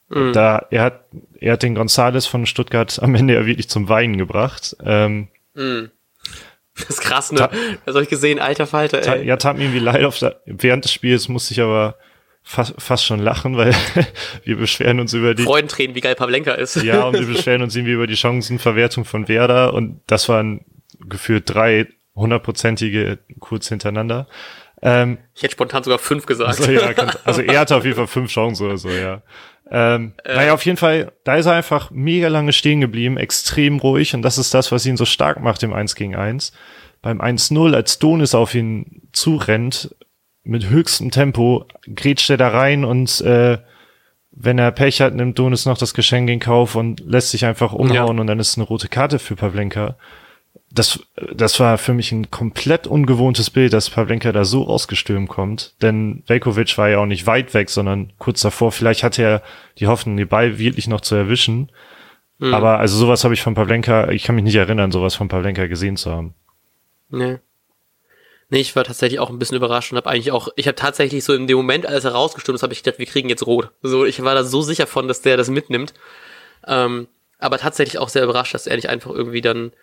Mhm. 0.09 0.31
Da, 0.31 0.67
er 0.71 0.83
hat, 0.83 1.05
er 1.39 1.53
hat 1.53 1.63
den 1.63 1.75
Gonzales 1.75 2.27
von 2.27 2.45
Stuttgart 2.45 2.97
am 3.01 3.13
Ende 3.13 3.33
ja 3.33 3.45
wirklich 3.45 3.67
zum 3.67 3.89
Weinen 3.89 4.17
gebracht. 4.17 4.77
Ähm, 4.81 5.27
mhm. 5.53 5.91
Das 6.77 6.89
ist 6.89 7.01
krass, 7.01 7.31
ne? 7.31 7.49
Das 7.85 7.95
habe 7.95 8.03
ich 8.03 8.09
gesehen, 8.09 8.39
alter 8.39 8.67
Falter, 8.67 9.01
ey. 9.15 9.25
Ja, 9.25 9.37
tat 9.37 9.57
mir 9.57 9.63
irgendwie 9.63 9.79
leid 9.79 10.03
auf 10.03 10.19
der, 10.19 10.41
während 10.45 10.85
des 10.85 10.91
Spiels 10.91 11.27
musste 11.27 11.53
ich 11.53 11.61
aber 11.61 11.95
fast, 12.43 12.75
fast 12.77 13.05
schon 13.05 13.19
lachen, 13.19 13.57
weil 13.57 13.75
wir 14.43 14.57
beschweren 14.57 14.99
uns 14.99 15.13
über 15.13 15.35
die 15.35 15.43
Freudentränen, 15.43 15.95
wie 15.95 16.01
geil 16.01 16.15
Pavlenka 16.15 16.53
ist. 16.53 16.75
Ja, 16.77 17.05
und 17.05 17.19
wir 17.19 17.27
beschweren 17.33 17.61
uns 17.61 17.75
irgendwie 17.75 17.93
über 17.93 18.07
die 18.07 18.15
Chancenverwertung 18.15 19.05
von 19.05 19.27
Werder 19.27 19.73
und 19.73 20.01
das 20.07 20.29
waren 20.29 20.61
gefühlt 21.07 21.43
drei 21.53 21.87
hundertprozentige 22.15 23.19
kurz 23.39 23.67
hintereinander. 23.67 24.27
Ähm, 24.81 25.17
ich 25.35 25.43
hätte 25.43 25.53
spontan 25.53 25.83
sogar 25.83 25.99
fünf 25.99 26.25
gesagt. 26.25 26.49
Also, 26.49 26.71
ja, 26.71 26.93
also 27.25 27.41
er 27.41 27.59
hatte 27.59 27.75
auf 27.75 27.83
jeden 27.83 27.95
Fall 27.95 28.07
fünf 28.07 28.31
Chancen 28.31 28.65
oder 28.65 28.77
so, 28.77 28.89
ja. 28.89 29.21
Ähm, 29.71 30.13
äh, 30.23 30.35
naja, 30.35 30.53
auf 30.53 30.65
jeden 30.65 30.77
Fall, 30.77 31.11
da 31.23 31.35
ist 31.35 31.45
er 31.45 31.53
einfach 31.53 31.91
mega 31.91 32.27
lange 32.27 32.53
stehen 32.53 32.81
geblieben, 32.81 33.17
extrem 33.17 33.79
ruhig 33.79 34.13
und 34.13 34.21
das 34.21 34.37
ist 34.37 34.53
das, 34.53 34.71
was 34.71 34.85
ihn 34.85 34.97
so 34.97 35.05
stark 35.05 35.41
macht 35.41 35.63
im 35.63 35.73
1 35.73 35.95
gegen 35.95 36.15
1. 36.15 36.53
Beim 37.01 37.21
1-0, 37.21 37.73
als 37.73 37.99
Donis 37.99 38.33
auf 38.33 38.55
ihn 38.55 39.03
zurennt, 39.11 39.95
mit 40.43 40.69
höchstem 40.69 41.11
Tempo 41.11 41.65
grätscht 41.93 42.29
er 42.29 42.37
da 42.37 42.47
rein 42.47 42.85
und 42.85 43.21
äh, 43.21 43.57
wenn 44.31 44.59
er 44.59 44.71
Pech 44.71 45.01
hat, 45.01 45.15
nimmt 45.15 45.37
Donis 45.37 45.65
noch 45.65 45.77
das 45.77 45.93
Geschenk 45.93 46.29
in 46.29 46.39
Kauf 46.39 46.75
und 46.75 46.99
lässt 47.01 47.31
sich 47.31 47.45
einfach 47.45 47.73
umhauen 47.73 47.95
ja. 47.95 48.03
und 48.21 48.27
dann 48.27 48.39
ist 48.39 48.49
es 48.49 48.57
eine 48.57 48.65
rote 48.65 48.87
Karte 48.87 49.19
für 49.19 49.35
Pavlenka. 49.35 49.97
Das, 50.69 50.99
das 51.33 51.59
war 51.59 51.77
für 51.77 51.93
mich 51.93 52.11
ein 52.11 52.29
komplett 52.29 52.87
ungewohntes 52.87 53.49
Bild, 53.49 53.73
dass 53.73 53.89
Pavlenka 53.89 54.31
da 54.31 54.43
so 54.43 54.67
ausgestürmt 54.67 55.29
kommt. 55.29 55.73
Denn 55.81 56.23
Velkovic 56.27 56.77
war 56.77 56.89
ja 56.89 56.99
auch 56.99 57.05
nicht 57.05 57.25
weit 57.25 57.53
weg, 57.53 57.69
sondern 57.69 58.11
kurz 58.19 58.41
davor. 58.41 58.71
Vielleicht 58.71 59.03
hatte 59.03 59.23
er 59.23 59.43
die 59.79 59.87
Hoffnung, 59.87 60.17
den 60.17 60.27
Ball 60.27 60.59
wirklich 60.59 60.87
noch 60.87 61.01
zu 61.01 61.15
erwischen. 61.15 61.71
Mhm. 62.39 62.53
Aber 62.53 62.79
also 62.79 62.97
sowas 62.97 63.23
habe 63.23 63.33
ich 63.33 63.41
von 63.41 63.55
Pavlenka, 63.55 64.09
ich 64.09 64.23
kann 64.23 64.35
mich 64.35 64.43
nicht 64.43 64.55
erinnern, 64.55 64.91
sowas 64.91 65.15
von 65.15 65.29
Pavlenka 65.29 65.67
gesehen 65.67 65.97
zu 65.97 66.11
haben. 66.11 66.35
Nee. 67.09 67.39
Nee, 68.49 68.59
ich 68.59 68.75
war 68.75 68.85
tatsächlich 68.85 69.19
auch 69.19 69.29
ein 69.29 69.39
bisschen 69.39 69.57
überrascht 69.57 69.91
und 69.91 69.97
habe 69.97 70.09
eigentlich 70.09 70.31
auch, 70.31 70.47
ich 70.55 70.67
habe 70.67 70.75
tatsächlich 70.75 71.23
so 71.23 71.33
in 71.33 71.47
dem 71.47 71.57
Moment, 71.57 71.85
als 71.85 72.05
er 72.05 72.11
rausgestimmt 72.11 72.55
ist, 72.55 72.63
habe 72.63 72.73
ich 72.73 72.81
gedacht, 72.81 72.99
wir 72.99 73.05
kriegen 73.05 73.27
jetzt 73.29 73.45
rot. 73.45 73.71
So, 73.81 74.05
ich 74.05 74.23
war 74.23 74.35
da 74.35 74.43
so 74.43 74.61
sicher 74.61 74.87
von, 74.87 75.07
dass 75.07 75.21
der 75.21 75.35
das 75.35 75.49
mitnimmt. 75.49 75.93
Ähm, 76.65 77.07
aber 77.39 77.57
tatsächlich 77.57 77.99
auch 77.99 78.09
sehr 78.09 78.23
überrascht, 78.23 78.53
dass 78.53 78.67
er 78.67 78.77
nicht 78.77 78.89
einfach 78.89 79.11
irgendwie 79.11 79.41
dann 79.41 79.73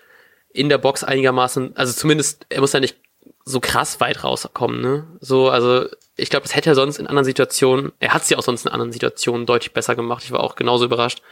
in 0.55 0.69
der 0.69 0.79
Box 0.79 1.05
einigermaßen, 1.05 1.77
also 1.77 1.93
zumindest, 1.93 2.47
er 2.49 2.61
muss 2.61 2.73
ja 2.73 2.81
nicht 2.81 2.97
so 3.45 3.61
krass 3.61 4.01
weit 4.01 4.25
rauskommen, 4.25 4.81
ne? 4.81 5.07
So, 5.21 5.51
also 5.51 5.87
ich 6.17 6.31
glaube, 6.31 6.45
das 6.45 6.55
hätte 6.55 6.71
er 6.71 6.77
sonst 6.77 6.99
in 6.99 7.09
anderen 7.09 7.25
Situationen, 7.25 7.93
er 7.99 8.14
hat 8.14 8.23
es 8.23 8.31
ja 8.31 8.38
auch 8.38 8.43
sonst 8.43 8.64
in 8.64 8.73
anderen 8.73 8.93
Situationen 8.93 9.47
deutlich 9.47 9.73
besser 9.73 9.97
gemacht. 9.97 10.23
Ich 10.23 10.31
war 10.31 10.40
auch 10.40 10.55
genauso 10.55 10.85
überrascht. 10.85 11.23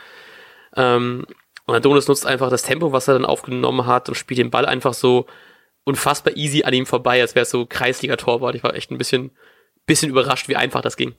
Ähm, 0.77 1.25
und 1.67 1.75
Adonis 1.75 2.09
nutzt 2.09 2.27
einfach 2.27 2.51
das 2.51 2.65
Tempo, 2.65 2.93
was 2.93 3.07
er 3.07 3.15
dann 3.15 3.25
aufgenommen 3.25 3.87
hat 3.87 4.09
und 4.09 4.17
spielt 4.17 4.39
den 4.39 4.51
Ball 4.51 4.67
einfach 4.67 4.93
so 4.93 5.27
unfassbar 5.85 6.37
easy 6.37 6.65
an 6.65 6.75
ihm 6.75 6.87
vorbei, 6.87 7.21
als 7.21 7.37
wäre 7.37 7.45
es 7.45 7.51
so 7.51 7.65
Kreisliga-Torwart. 7.65 8.57
Ich 8.57 8.65
war 8.65 8.75
echt 8.75 8.91
ein 8.91 8.99
bisschen, 8.99 9.31
bisschen 9.87 10.11
überrascht, 10.11 10.49
wie 10.49 10.57
einfach 10.57 10.81
das 10.81 10.97
ging. 10.97 11.15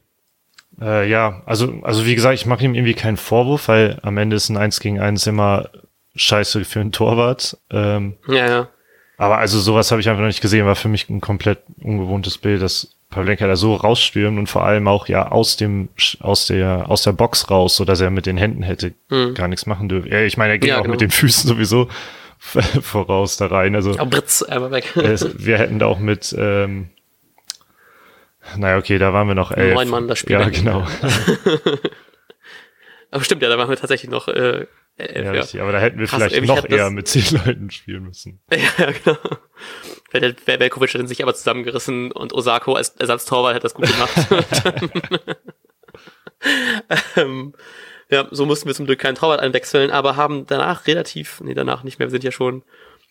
Äh, 0.82 1.10
ja, 1.10 1.42
also, 1.46 1.80
also 1.84 2.06
wie 2.06 2.16
gesagt, 2.16 2.36
ich 2.36 2.46
mache 2.46 2.66
ihm 2.66 2.76
irgendwie 2.76 2.96
keinen 2.96 3.18
Vorwurf, 3.18 3.70
weil 3.70 4.00
am 4.04 4.18
Ende 4.18 4.36
ist 4.36 4.50
ein 4.50 4.58
1 4.58 4.82
gegen 4.82 5.00
1 5.00 5.26
immer 5.28 5.70
scheiße 6.16 6.66
für 6.66 6.80
einen 6.80 6.92
Torwart. 6.92 7.58
Ähm, 7.72 8.16
ja, 8.28 8.48
ja. 8.48 8.68
Aber 9.18 9.38
also 9.38 9.60
sowas 9.60 9.92
habe 9.92 10.02
ich 10.02 10.10
einfach 10.10 10.22
noch 10.22 10.28
nicht 10.28 10.42
gesehen, 10.42 10.66
war 10.66 10.76
für 10.76 10.88
mich 10.88 11.10
ein 11.10 11.22
komplett 11.22 11.60
ungewohntes 11.82 12.38
Bild, 12.38 12.62
dass 12.62 12.96
Pavlenka 13.10 13.48
da 13.48 13.56
so 13.56 13.76
rausstürmt 13.76 14.40
und 14.40 14.48
vor 14.48 14.66
allem 14.66 14.88
auch 14.88 15.08
ja 15.08 15.32
aus 15.32 15.56
dem 15.56 15.90
aus 16.20 16.48
der 16.48 16.90
aus 16.90 17.04
der 17.04 17.12
Box 17.12 17.50
raus, 17.50 17.76
so 17.76 17.86
dass 17.86 18.02
er 18.02 18.10
mit 18.10 18.26
den 18.26 18.38
Händen 18.38 18.64
hätte 18.64 18.94
hm. 19.10 19.36
gar 19.36 19.48
nichts 19.48 19.66
machen 19.66 19.88
dürfen. 19.88 20.12
Ja, 20.12 20.22
ich 20.22 20.36
meine, 20.36 20.54
er 20.54 20.58
geht 20.58 20.72
ja, 20.72 20.78
auch 20.78 20.82
genau. 20.82 20.94
mit 20.94 21.02
den 21.02 21.12
Füßen 21.12 21.48
sowieso. 21.48 21.88
voraus 22.82 23.38
da 23.38 23.48
rein. 23.48 23.76
Also 23.76 23.94
ja, 23.94 24.04
Britz, 24.04 24.44
einmal 24.44 24.72
weg. 24.72 24.92
wir 24.96 25.58
hätten 25.58 25.80
da 25.80 25.86
auch 25.86 26.00
mit, 26.00 26.36
ähm, 26.38 26.90
naja, 28.58 28.78
okay, 28.78 28.98
da 28.98 29.14
waren 29.14 29.28
wir 29.28 29.36
noch 29.36 29.52
elf. 29.52 29.74
Neun 29.76 29.90
Mann 29.90 30.08
das 30.08 30.20
Spiel. 30.20 30.34
Ja, 30.34 30.50
genau. 30.50 30.86
aber 33.12 33.24
stimmt, 33.24 33.42
ja, 33.42 33.50
da 33.50 33.58
waren 33.58 33.70
wir 33.70 33.78
tatsächlich 33.78 34.12
noch 34.12 34.28
äh, 34.28 34.68
elf. 34.98 35.26
Ja, 35.26 35.32
richtig, 35.32 35.62
aber 35.62 35.72
da 35.72 35.80
hätten 35.80 36.00
wir 36.00 36.08
Krass, 36.08 36.24
vielleicht 36.24 36.46
noch 36.46 36.70
eher 36.70 36.90
mit 36.90 37.08
zehn 37.08 37.24
Leuten 37.46 37.72
spielen 37.72 38.04
müssen. 38.04 38.42
ja, 38.52 38.92
genau. 38.92 39.18
Wäre 40.12 40.36
Velkovic 40.46 40.94
hätte 40.94 41.08
sich 41.08 41.24
aber 41.24 41.34
zusammengerissen 41.34 42.12
und 42.12 42.34
Osako 42.34 42.74
als 42.74 42.90
Ersatztorwart 42.90 43.56
hätte 43.56 43.64
das 43.64 43.74
gut 43.74 43.86
gemacht. 43.88 44.12
ähm, 47.16 47.54
ja, 48.10 48.28
so 48.32 48.46
mussten 48.46 48.68
wir 48.68 48.76
zum 48.76 48.86
Glück 48.86 49.00
keinen 49.00 49.16
Torwart 49.16 49.40
einwechseln, 49.40 49.90
aber 49.90 50.16
haben 50.16 50.46
danach 50.46 50.86
relativ, 50.88 51.42
nee, 51.42 51.54
danach 51.54 51.84
nicht 51.84 52.00
mehr, 52.00 52.08
wir 52.08 52.12
sind 52.12 52.24
ja 52.24 52.32
schon, 52.32 52.64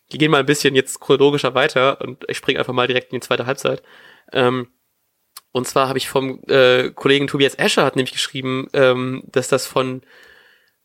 wir 0.09 0.19
gehen 0.19 0.31
mal 0.31 0.39
ein 0.39 0.45
bisschen 0.45 0.75
jetzt 0.75 0.99
chronologischer 0.99 1.55
weiter 1.55 1.99
und 2.01 2.23
ich 2.29 2.37
springe 2.37 2.59
einfach 2.59 2.73
mal 2.73 2.87
direkt 2.87 3.11
in 3.11 3.19
die 3.19 3.25
zweite 3.25 3.45
Halbzeit. 3.45 3.83
Ähm, 4.31 4.67
und 5.51 5.67
zwar 5.67 5.87
habe 5.87 5.97
ich 5.97 6.09
vom 6.09 6.41
äh, 6.47 6.89
Kollegen 6.91 7.27
Tobias 7.27 7.55
Escher 7.55 7.85
hat 7.85 7.95
nämlich 7.95 8.13
geschrieben, 8.13 8.67
ähm, 8.73 9.23
dass 9.27 9.47
das 9.49 9.67
von 9.67 10.01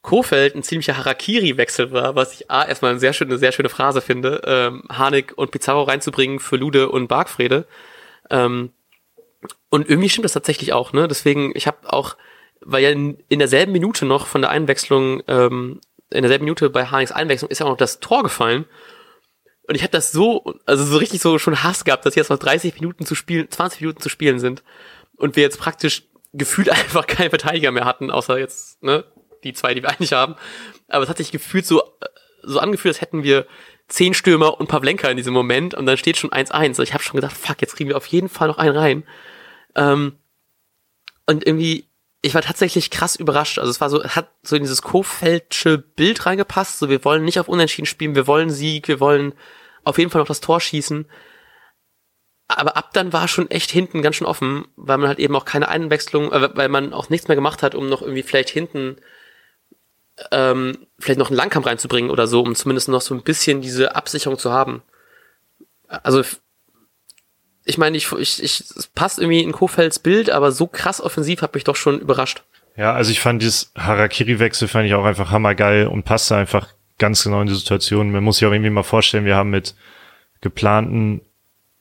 Kofeld 0.03 0.55
ein 0.55 0.63
ziemlicher 0.63 0.97
Harakiri-Wechsel 0.97 1.93
war, 1.93 2.15
was 2.15 2.33
ich 2.33 2.51
A, 2.51 2.65
erstmal 2.65 2.93
eine 2.93 3.01
sehr 3.01 3.13
schöne, 3.13 3.37
sehr 3.39 3.53
schöne 3.53 3.69
Phrase 3.69 4.01
finde, 4.01 4.43
ähm, 4.45 4.85
Harnik 4.89 5.33
und 5.37 5.51
Pizarro 5.51 5.83
reinzubringen 5.83 6.39
für 6.39 6.57
Lude 6.57 6.89
und 6.89 7.09
Bargfrede. 7.09 7.67
Ähm, 8.31 8.71
und 9.71 9.89
irgendwie 9.89 10.09
stimmt 10.09 10.25
das 10.25 10.33
tatsächlich 10.33 10.73
auch, 10.73 10.93
ne? 10.93 11.09
Deswegen, 11.09 11.53
ich 11.55 11.67
habe 11.67 11.93
auch 11.93 12.17
weil 12.61 12.83
ja 12.83 12.91
in, 12.91 13.19
in 13.29 13.39
derselben 13.39 13.73
Minute 13.73 14.07
noch 14.07 14.27
von 14.27 14.43
der 14.43 14.51
Einwechslung, 14.51 15.23
ähm, 15.27 15.81
in 16.11 16.23
derselben 16.23 16.45
Minute 16.45 16.71
bei 16.71 16.87
Harnigs 16.87 17.13
Einwechslung 17.13 17.51
ist 17.51 17.61
ja 17.61 17.67
auch 17.67 17.71
noch 17.71 17.77
das 17.77 18.01
Tor 18.01 18.23
gefallen. 18.23 18.65
Und 19.67 19.75
ich 19.75 19.83
hatte 19.83 19.93
das 19.93 20.13
so, 20.13 20.55
also 20.65 20.85
so 20.85 20.97
richtig 20.97 21.21
so 21.21 21.39
schon 21.39 21.63
Hass 21.63 21.85
gehabt, 21.85 22.07
dass 22.07 22.15
jetzt 22.15 22.31
noch 22.31 22.39
30 22.39 22.75
Minuten 22.75 23.05
zu 23.05 23.15
spielen, 23.15 23.51
20 23.51 23.83
Minuten 23.83 24.01
zu 24.01 24.09
spielen 24.09 24.39
sind. 24.39 24.63
Und 25.17 25.37
wir 25.37 25.43
jetzt 25.43 25.59
praktisch 25.59 26.05
gefühlt 26.33 26.71
einfach 26.71 27.07
keine 27.07 27.31
Verteidiger 27.31 27.71
mehr 27.71 27.85
hatten, 27.85 28.11
außer 28.11 28.39
jetzt, 28.39 28.83
ne, 28.83 29.05
die 29.45 29.53
zwei, 29.53 29.75
die 29.75 29.83
wir 29.83 29.91
eigentlich 29.91 30.13
haben. 30.13 30.37
Aber 30.89 31.05
es 31.05 31.11
hat 31.11 31.19
sich 31.19 31.33
gefühlt 31.33 31.67
so, 31.67 31.83
so 32.43 32.59
angefühlt, 32.61 32.95
als 32.95 33.01
hätten 33.01 33.23
wir 33.23 33.47
zehn 33.89 34.15
Stürmer 34.15 34.61
und 34.61 34.69
Pavlenka 34.69 35.09
in 35.09 35.17
diesem 35.17 35.33
Moment 35.33 35.75
und 35.75 35.87
dann 35.87 35.97
steht 35.97 36.17
schon 36.17 36.31
1-1. 36.31 36.79
Und 36.79 36.81
ich 36.81 36.95
habe 36.95 37.03
schon 37.03 37.17
gedacht, 37.17 37.37
fuck, 37.37 37.61
jetzt 37.61 37.77
kriegen 37.77 37.89
wir 37.89 37.97
auf 37.97 38.07
jeden 38.07 38.29
Fall 38.29 38.49
noch 38.49 38.59
einen 38.59 38.77
rein. 38.77 39.05
Ähm, 39.75 40.17
und 41.27 41.47
irgendwie, 41.47 41.89
ich 42.23 42.35
war 42.35 42.43
tatsächlich 42.43 42.91
krass 42.91 43.17
überrascht. 43.17 43.59
Also 43.59 43.71
es 43.71 43.81
war 43.81 43.91
so, 43.91 44.05
hat 44.05 44.31
so 44.43 44.57
in 44.57 44.63
dieses 44.63 44.83
Kofeldsche 44.83 45.79
Bild 45.79 46.27
reingepasst. 46.27 46.79
So, 46.79 46.89
wir 46.89 47.05
wollen 47.05 47.25
nicht 47.25 47.41
auf 47.41 47.49
Unentschieden 47.49 47.87
spielen, 47.87 48.15
wir 48.15 48.27
wollen 48.27 48.51
Sieg, 48.51 48.89
wir 48.89 49.01
wollen 49.01 49.35
auf 49.85 49.99
jeden 49.99 50.11
Fall 50.11 50.21
noch 50.21 50.29
das 50.29 50.41
Tor 50.41 50.61
schießen. 50.61 51.07
Aber 52.49 52.77
ab 52.77 52.91
dann 52.95 53.13
war 53.13 53.29
schon 53.29 53.51
echt 53.51 53.71
hinten 53.71 54.01
ganz 54.01 54.17
schön 54.17 54.27
offen, 54.27 54.67
weil 54.77 54.97
man 54.99 55.09
halt 55.09 55.19
eben 55.19 55.37
auch 55.37 55.45
keine 55.45 55.69
Einwechslung, 55.69 56.33
äh, 56.33 56.51
weil 56.55 56.69
man 56.69 56.93
auch 56.93 57.11
nichts 57.11 57.29
mehr 57.29 57.37
gemacht 57.37 57.63
hat, 57.63 57.75
um 57.75 57.89
noch 57.89 58.03
irgendwie 58.03 58.23
vielleicht 58.23 58.51
hinten 58.51 58.97
ähm, 60.31 60.87
vielleicht 60.99 61.19
noch 61.19 61.29
einen 61.29 61.37
Langkampf 61.37 61.67
reinzubringen 61.67 62.11
oder 62.11 62.27
so, 62.27 62.43
um 62.43 62.55
zumindest 62.55 62.89
noch 62.89 63.01
so 63.01 63.15
ein 63.15 63.23
bisschen 63.23 63.61
diese 63.61 63.95
Absicherung 63.95 64.39
zu 64.39 64.53
haben. 64.53 64.83
Also 65.89 66.23
ich 67.65 67.79
meine, 67.79 67.97
ich, 67.97 68.11
ich, 68.13 68.43
ich, 68.43 68.61
es 68.61 68.87
passt 68.95 69.19
irgendwie 69.19 69.43
in 69.43 69.53
Kofelds 69.53 69.99
Bild, 69.99 70.31
aber 70.31 70.53
so 70.53 70.67
krass 70.67 71.01
offensiv 71.01 71.43
hat 71.43 71.55
mich 71.55 71.65
doch 71.65 71.77
schon 71.77 72.01
überrascht. 72.01 72.43
Ja, 72.77 72.95
also 72.95 73.11
ich 73.11 73.21
fand 73.21 73.43
dieses 73.43 73.73
Harakiri-Wechsel 73.77 74.69
fand 74.69 74.87
ich 74.87 74.95
auch 74.95 75.05
einfach 75.05 75.31
hammergeil 75.31 75.87
und 75.87 76.05
passte 76.05 76.37
einfach 76.37 76.69
ganz 76.99 77.25
genau 77.25 77.41
in 77.41 77.49
die 77.49 77.55
Situation. 77.55 78.11
Man 78.11 78.25
muss 78.25 78.39
sich 78.39 78.49
auch 78.49 78.53
irgendwie 78.53 78.71
mal 78.71 78.85
vorstellen, 78.85 79.25
wir 79.25 79.37
haben 79.37 79.51
mit 79.51 79.75
geplanten, 80.41 81.21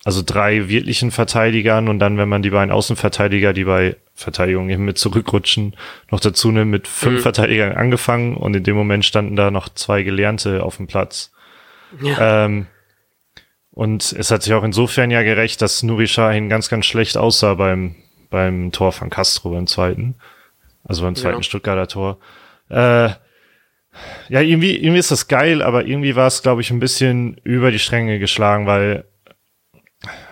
also 0.03 0.21
drei 0.25 0.67
wirklichen 0.67 1.11
Verteidigern 1.11 1.87
und 1.87 1.99
dann, 1.99 2.17
wenn 2.17 2.29
man 2.29 2.41
die 2.41 2.49
beiden 2.49 2.71
Außenverteidiger, 2.71 3.53
die 3.53 3.65
bei 3.65 3.95
Verteidigung 4.17 4.69
eben 4.69 4.83
mit 4.83 4.97
zurückrutschen, 4.97 5.75
noch 6.09 6.19
dazu 6.19 6.51
nimmt, 6.51 6.71
mit 6.71 6.87
fünf 6.87 7.19
mhm. 7.19 7.21
Verteidigern 7.21 7.73
angefangen 7.73 8.35
und 8.35 8.55
in 8.55 8.63
dem 8.63 8.75
Moment 8.75 9.05
standen 9.05 9.35
da 9.35 9.51
noch 9.51 9.69
zwei 9.69 10.01
Gelernte 10.01 10.63
auf 10.63 10.77
dem 10.77 10.87
Platz. 10.87 11.31
Ja. 12.01 12.45
Ähm, 12.45 12.65
und 13.69 14.11
es 14.11 14.31
hat 14.31 14.41
sich 14.41 14.53
auch 14.55 14.63
insofern 14.63 15.11
ja 15.11 15.21
gerecht, 15.21 15.61
dass 15.61 15.83
Nuri 15.83 16.07
Sahin 16.07 16.49
ganz, 16.49 16.67
ganz 16.67 16.87
schlecht 16.87 17.15
aussah 17.15 17.53
beim, 17.53 17.95
beim 18.31 18.71
Tor 18.71 18.91
von 18.91 19.11
Castro 19.11 19.51
beim 19.51 19.67
zweiten. 19.67 20.15
Also 20.83 21.03
beim 21.03 21.15
zweiten 21.15 21.37
ja. 21.37 21.43
Stuttgarter 21.43 21.87
Tor. 21.87 22.17
Äh, 22.69 23.09
ja, 24.29 24.41
irgendwie, 24.41 24.75
irgendwie 24.77 24.99
ist 24.99 25.11
das 25.11 25.27
geil, 25.27 25.61
aber 25.61 25.85
irgendwie 25.85 26.15
war 26.15 26.25
es, 26.25 26.41
glaube 26.41 26.61
ich, 26.61 26.71
ein 26.71 26.79
bisschen 26.79 27.39
über 27.43 27.69
die 27.69 27.79
Stränge 27.79 28.17
geschlagen, 28.17 28.65
weil 28.65 29.05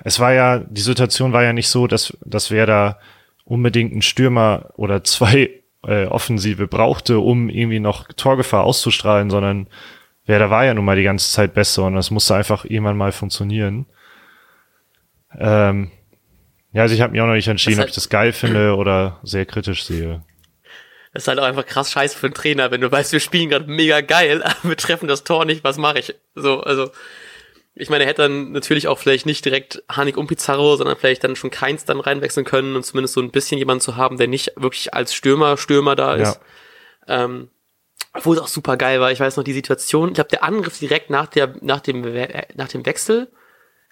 es 0.04 0.20
war 0.20 0.34
ja, 0.34 0.60
die 0.60 0.82
Situation 0.82 1.32
war 1.32 1.44
ja 1.44 1.54
nicht 1.54 1.70
so, 1.70 1.86
dass, 1.86 2.18
dass 2.26 2.50
wer 2.50 2.66
da 2.66 3.00
unbedingt 3.46 3.94
einen 3.94 4.02
Stürmer 4.02 4.72
oder 4.76 5.04
zwei 5.04 5.62
äh, 5.84 6.06
Offensive 6.06 6.68
brauchte, 6.68 7.20
um 7.20 7.50
irgendwie 7.50 7.80
noch 7.80 8.08
Torgefahr 8.14 8.64
auszustrahlen, 8.64 9.30
sondern 9.30 9.68
Werder 10.26 10.50
war 10.50 10.66
ja 10.66 10.74
nun 10.74 10.86
mal 10.86 10.96
die 10.96 11.04
ganze 11.04 11.32
Zeit 11.32 11.54
besser 11.54 11.84
und 11.84 11.96
das 11.96 12.12
musste 12.12 12.36
einfach 12.36 12.66
irgendwann 12.66 12.98
mal 12.98 13.12
funktionieren. 13.12 13.86
Ähm, 15.38 15.92
ja, 16.74 16.82
also 16.82 16.96
ich 16.96 17.02
habe 17.02 17.14
mir 17.14 17.24
auch 17.24 17.28
noch 17.28 17.36
nicht 17.36 17.48
entschieden, 17.48 17.78
halt, 17.78 17.88
ob 17.88 17.90
ich 17.90 17.96
das 17.96 18.10
geil 18.10 18.34
finde 18.34 18.76
oder 18.76 19.20
sehr 19.24 19.46
kritisch 19.46 19.86
sehe. 19.86 20.24
Das 21.14 21.24
ist 21.24 21.28
halt 21.28 21.40
auch 21.40 21.46
einfach 21.46 21.66
krass 21.66 21.92
scheiße 21.92 22.18
für 22.18 22.28
einen 22.28 22.34
Trainer, 22.34 22.72
wenn 22.72 22.82
du 22.82 22.92
weißt, 22.92 23.14
wir 23.14 23.20
spielen 23.20 23.50
gerade 23.50 23.70
mega 23.70 24.02
geil, 24.02 24.44
aber 24.44 24.70
wir 24.70 24.78
treffen 24.78 25.08
das 25.08 25.24
Tor 25.24 25.46
nicht, 25.46 25.64
was 25.64 25.78
mache 25.78 26.00
ich? 26.00 26.16
So, 26.34 26.62
also 26.62 26.90
ich 27.78 27.90
meine, 27.90 28.06
er 28.06 28.10
hätte 28.10 28.22
dann 28.24 28.54
natürlich 28.54 28.88
auch 28.88 28.98
vielleicht 28.98 29.26
nicht 29.26 29.44
direkt 29.44 29.84
Hanik 29.90 30.16
und 30.16 30.28
Pizarro, 30.28 30.78
sondern 30.78 30.98
vielleicht 30.98 31.24
dann 31.26 31.36
schon 31.36 31.52
keins 31.52 31.84
dann 31.84 32.00
reinwechseln 32.00 32.46
können 32.46 32.76
und 32.76 32.84
zumindest 32.84 33.14
so 33.16 33.22
ein 33.22 33.32
bisschen 33.32 33.58
jemanden 33.58 33.82
zu 33.82 33.98
haben, 33.98 34.18
der 34.18 34.28
nicht 34.28 34.54
wirklich 34.56 34.94
als 34.94 35.14
Stürmer, 35.14 35.58
Stürmer 35.58 35.96
da 35.96 36.16
ist. 36.16 36.40
Ja. 37.08 37.24
Ähm, 37.24 37.50
wo 38.24 38.34
es 38.34 38.40
auch 38.40 38.48
super 38.48 38.78
geil 38.78 39.02
war. 39.02 39.12
Ich 39.12 39.20
weiß 39.20 39.36
noch 39.36 39.44
die 39.44 39.54
Situation. 39.54 40.08
Ich 40.08 40.16
glaube, 40.16 40.30
der 40.30 40.44
Angriff 40.44 40.80
direkt 40.80 41.10
nach 41.10 41.28
der, 41.28 41.54
nach 41.60 41.82
dem, 41.82 42.02
nach 42.56 42.70
dem 42.70 42.86
Wechsel. 42.86 43.30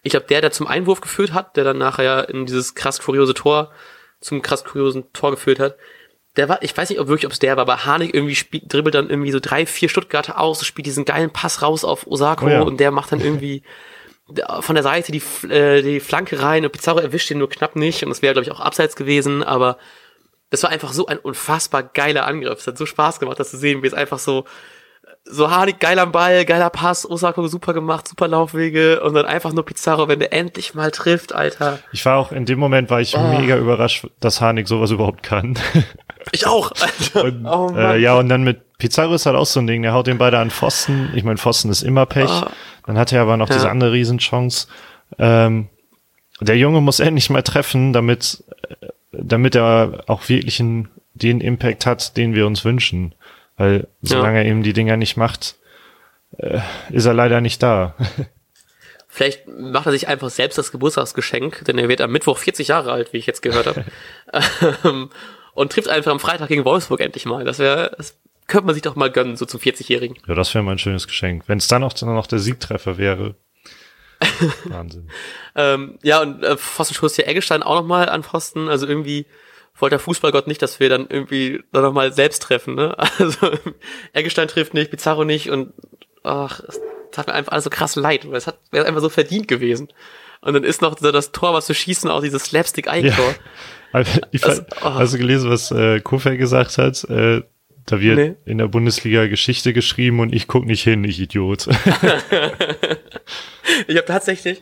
Ich 0.02 0.12
glaube, 0.12 0.28
der, 0.28 0.40
der 0.40 0.52
zum 0.52 0.68
Einwurf 0.68 1.02
geführt 1.02 1.34
hat, 1.34 1.58
der 1.58 1.66
dann 1.66 1.78
nachher 1.78 2.30
in 2.30 2.46
dieses 2.46 2.76
krass 2.76 3.02
kuriose 3.02 3.34
Tor, 3.34 3.72
zum 4.22 4.42
krass 4.42 4.64
kuriosen 4.64 5.12
Tor 5.12 5.32
geführt 5.32 5.60
hat 5.60 5.76
der 6.36 6.50
war, 6.50 6.64
ich 6.64 6.76
weiß 6.76 6.90
nicht, 6.90 7.00
ob 7.00 7.08
wirklich, 7.08 7.26
ob 7.26 7.32
es 7.32 7.40
der 7.40 7.56
war, 7.58 7.62
aber 7.62 7.86
Harnik 7.86 8.14
irgendwie 8.14 8.36
spielt, 8.36 8.74
dribbelt 8.74 8.96
dann 8.96 9.10
irgendwie 9.10 9.32
so 9.32 9.40
drei, 9.40 9.66
vier 9.66 9.90
Stuttgarter 9.90 10.40
aus, 10.40 10.66
spielt 10.66 10.88
diesen 10.88 11.06
geilen 11.06 11.32
Pass 11.32 11.62
raus 11.62 11.84
auf 11.84 12.08
Osako 12.08 12.46
oh 12.46 12.50
ja. 12.50 12.62
und 12.62 12.80
der 12.80 12.92
macht 12.92 13.12
dann 13.12 13.22
irgendwie 13.22 13.64
von 14.62 14.76
der 14.76 14.84
Seite 14.84 15.12
die, 15.12 15.22
äh, 15.48 15.82
die 15.82 16.00
Flanke 16.00 16.42
rein 16.42 16.66
und 16.66 16.72
Pizarro 16.72 17.00
erwischt 17.00 17.30
ihn 17.30 17.38
nur 17.38 17.50
knapp 17.50 17.76
nicht 17.76 18.04
und 18.04 18.10
das 18.10 18.22
wäre, 18.22 18.34
glaube 18.34 18.46
ich, 18.46 18.52
auch 18.52 18.60
abseits 18.60 18.96
gewesen, 18.96 19.44
aber 19.44 19.78
das 20.50 20.64
war 20.64 20.70
einfach 20.70 20.94
so 20.94 21.08
ein 21.08 21.18
unfassbar 21.18 21.82
geiler 21.82 22.28
Angriff. 22.28 22.60
Es 22.60 22.68
hat 22.68 22.78
so 22.78 22.86
Spaß 22.86 23.20
gemacht, 23.20 23.40
das 23.40 23.50
zu 23.50 23.58
sehen, 23.58 23.82
wie 23.82 23.88
es 23.88 23.96
einfach 23.96 24.20
so, 24.20 24.46
so 25.26 25.50
Harnik 25.50 25.80
geil 25.80 26.00
am 26.00 26.12
Ball, 26.12 26.46
geiler 26.46 26.70
Pass, 26.70 27.10
Osako 27.10 27.48
super 27.48 27.74
gemacht, 27.74 28.08
super 28.08 28.28
Laufwege 28.28 29.02
und 29.02 29.14
dann 29.14 29.26
einfach 29.26 29.54
nur 29.54 29.66
Pizarro, 29.66 30.08
wenn 30.08 30.20
der 30.20 30.34
endlich 30.34 30.74
mal 30.74 30.92
trifft, 30.92 31.34
Alter. 31.34 31.80
Ich 31.92 32.06
war 32.06 32.18
auch, 32.18 32.32
in 32.32 32.46
dem 32.46 32.60
Moment 32.60 32.90
war 32.90 33.00
ich 33.00 33.16
oh. 33.16 33.22
mega 33.40 33.58
überrascht, 33.58 34.08
dass 34.20 34.42
Harnik 34.42 34.68
sowas 34.68 34.92
überhaupt 34.92 35.24
kann. 35.24 35.58
Ich 36.32 36.48
auch. 36.48 36.72
Alter. 36.72 37.24
Und, 37.26 37.46
oh, 37.46 37.76
äh, 37.76 38.00
ja, 38.00 38.18
und 38.18 38.30
dann 38.30 38.44
mit 38.44 38.78
Pizarro 38.78 39.14
ist 39.14 39.26
halt 39.26 39.36
auch 39.36 39.46
so 39.46 39.60
ein 39.60 39.68
Ding, 39.68 39.82
der 39.82 39.94
haut 39.94 40.08
den 40.08 40.18
beide 40.18 40.40
an 40.40 40.52
Pfosten. 40.52 41.12
Ich 41.14 41.26
meine, 41.26 41.38
Pfosten 41.38 41.70
ist 41.70 41.82
immer 41.82 42.06
Pech. 42.06 42.30
Oh. 42.30 42.48
Dann 42.86 42.98
hat 42.98 43.12
er 43.12 43.22
aber 43.22 43.36
noch 43.36 43.50
ja. 43.50 43.56
diese 43.56 43.70
andere 43.70 43.92
Riesenchance. 43.92 44.68
Ähm, 45.20 45.68
der 46.40 46.58
Junge 46.58 46.80
muss 46.80 47.02
endlich 47.02 47.30
mal 47.30 47.44
treffen, 47.44 47.92
damit, 47.92 48.44
damit 49.12 49.56
er 49.56 50.04
auch 50.08 50.30
wirklich 50.30 50.62
einen, 50.62 50.90
den 51.14 51.42
Impact 51.42 51.86
hat, 51.86 52.16
den 52.16 52.34
wir 52.36 52.48
uns 52.48 52.64
wünschen. 52.64 53.14
Weil 53.58 53.88
solange 54.02 54.38
ja. 54.38 54.44
er 54.44 54.50
eben 54.50 54.64
die 54.64 54.74
Dinger 54.74 54.98
nicht 54.98 55.18
macht, 55.18 55.56
äh, 56.38 56.60
ist 56.90 57.06
er 57.06 57.14
leider 57.14 57.42
nicht 57.42 57.62
da. 57.62 57.96
Vielleicht 59.08 59.48
macht 59.48 59.86
er 59.86 59.92
sich 59.92 60.08
einfach 60.08 60.32
selbst 60.32 60.58
das 60.58 60.72
Geburtstagsgeschenk, 60.72 61.66
denn 61.66 61.78
er 61.78 61.88
wird 61.88 62.02
am 62.02 62.12
Mittwoch 62.12 62.40
40 62.40 62.70
Jahre 62.70 62.92
alt, 62.92 63.14
wie 63.14 63.18
ich 63.18 63.28
jetzt 63.28 63.42
gehört 63.42 63.68
habe. 63.68 63.86
Ähm, 64.84 65.10
und 65.54 65.72
trifft 65.72 65.88
einfach 65.88 66.12
am 66.12 66.20
Freitag 66.20 66.48
gegen 66.48 66.66
Wolfsburg 66.66 67.00
endlich 67.00 67.26
mal. 67.28 67.46
Das 67.46 67.60
wäre, 67.60 67.92
das 67.96 68.18
könnte 68.48 68.66
man 68.66 68.74
sich 68.74 68.82
doch 68.82 68.96
mal 68.96 69.12
gönnen, 69.12 69.38
so 69.38 69.46
zum 69.46 69.60
40-Jährigen. 69.60 70.18
Ja, 70.28 70.34
das 70.34 70.54
wäre 70.56 70.64
mal 70.64 70.72
ein 70.72 70.80
schönes 70.80 71.08
Geschenk. 71.08 71.44
Wenn 71.46 71.60
es 71.60 71.68
dann 71.68 71.84
auch 71.84 71.94
noch 72.02 72.26
der 72.26 72.40
Siegtreffer 72.40 72.98
wäre. 72.98 73.36
Wahnsinn. 74.66 75.10
ähm, 75.56 76.00
ja, 76.02 76.22
und 76.22 76.44
äh, 76.44 76.58
Pfostenschuss 76.58 77.16
hier 77.16 77.28
Eggestein 77.28 77.62
auch 77.62 77.76
nochmal 77.76 78.10
an 78.10 78.24
Pfosten. 78.24 78.70
Also 78.70 78.88
irgendwie 78.88 79.28
wollte 79.76 79.94
der 79.94 80.00
Fußballgott 80.00 80.48
nicht, 80.48 80.62
dass 80.62 80.80
wir 80.80 80.90
dann 80.90 81.08
irgendwie 81.10 81.64
da 81.72 81.82
nochmal 81.82 82.14
selbst 82.14 82.44
treffen. 82.44 82.76
Ne? 82.76 82.96
Also 83.18 83.52
Eggestein 84.14 84.48
trifft 84.48 84.74
nicht, 84.74 84.92
Pizarro 84.92 85.24
nicht 85.24 85.50
und 85.50 85.74
ach, 86.24 86.62
es 86.68 86.80
tat 87.12 87.28
mir 87.28 87.34
einfach 87.34 87.52
alles 87.52 87.64
so 87.64 87.70
krass 87.70 87.96
leid, 87.96 88.28
weil 88.28 88.38
es 88.38 88.48
hat 88.48 88.60
wäre 88.72 88.86
einfach 88.86 89.02
so 89.02 89.10
verdient 89.10 89.48
gewesen. 89.48 89.90
Und 90.42 90.54
dann 90.54 90.64
ist 90.64 90.82
noch 90.82 90.98
so 91.00 91.12
das 91.12 91.32
Tor, 91.32 91.54
was 91.54 91.68
zu 91.68 91.74
schießen, 91.74 92.10
auch 92.10 92.22
dieses 92.22 92.46
Slapstick-Eigentor. 92.46 93.36
Ja. 93.94 94.04
Ich, 94.32 94.44
also, 94.44 94.64
oh. 94.82 94.96
Hast 94.96 95.14
du 95.14 95.20
gelesen, 95.20 95.50
was 95.50 95.72
äh, 95.72 96.02
Kofeld 96.02 96.40
gesagt 96.40 96.78
hat? 96.78 97.04
Äh, 97.06 97.44
da 97.86 98.02
wird 98.02 98.18
nee. 98.18 98.36
in 98.46 98.58
der 98.58 98.68
Bundesliga 98.68 99.28
Geschichte 99.28 99.74
geschrieben 99.74 100.20
und 100.20 100.34
ich 100.34 100.48
guck 100.48 100.66
nicht 100.66 100.84
hin, 100.84 101.04
ich 101.04 101.20
Idiot. 101.20 101.68
ich 103.88 103.98
habe 103.98 104.06
tatsächlich 104.06 104.62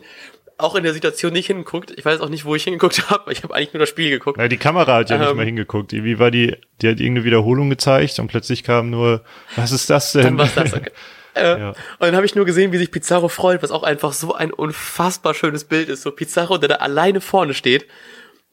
auch 0.62 0.74
in 0.74 0.84
der 0.84 0.92
Situation 0.92 1.32
nicht 1.32 1.46
hingeguckt. 1.46 1.92
Ich 1.96 2.04
weiß 2.04 2.20
auch 2.20 2.28
nicht, 2.28 2.44
wo 2.44 2.54
ich 2.54 2.64
hingeguckt 2.64 3.08
habe. 3.10 3.32
Ich 3.32 3.42
habe 3.42 3.54
eigentlich 3.54 3.72
nur 3.72 3.80
das 3.80 3.88
Spiel 3.88 4.10
geguckt. 4.10 4.38
Ja, 4.38 4.48
die 4.48 4.56
Kamera 4.56 4.96
hat 4.96 5.10
ja 5.10 5.16
ähm, 5.16 5.22
nicht 5.22 5.34
mal 5.34 5.44
hingeguckt. 5.44 5.92
Wie 5.92 6.18
war 6.18 6.30
die? 6.30 6.56
Die 6.80 6.88
hat 6.88 7.00
irgendeine 7.00 7.24
Wiederholung 7.24 7.70
gezeigt 7.70 8.18
und 8.18 8.28
plötzlich 8.28 8.64
kam 8.64 8.90
nur, 8.90 9.22
was 9.56 9.72
ist 9.72 9.90
das 9.90 10.12
denn? 10.12 10.22
Dann 10.22 10.38
war's 10.38 10.54
das. 10.54 10.74
Okay. 10.74 10.90
Äh, 11.34 11.58
ja. 11.58 11.68
Und 11.70 11.76
dann 12.00 12.16
habe 12.16 12.26
ich 12.26 12.34
nur 12.34 12.44
gesehen, 12.44 12.72
wie 12.72 12.76
sich 12.76 12.90
Pizarro 12.90 13.28
freut, 13.28 13.62
was 13.62 13.70
auch 13.70 13.84
einfach 13.84 14.12
so 14.12 14.34
ein 14.34 14.52
unfassbar 14.52 15.32
schönes 15.32 15.64
Bild 15.64 15.88
ist. 15.88 16.02
So 16.02 16.10
Pizarro, 16.10 16.58
der 16.58 16.68
da 16.68 16.74
alleine 16.74 17.22
vorne 17.22 17.54
steht 17.54 17.86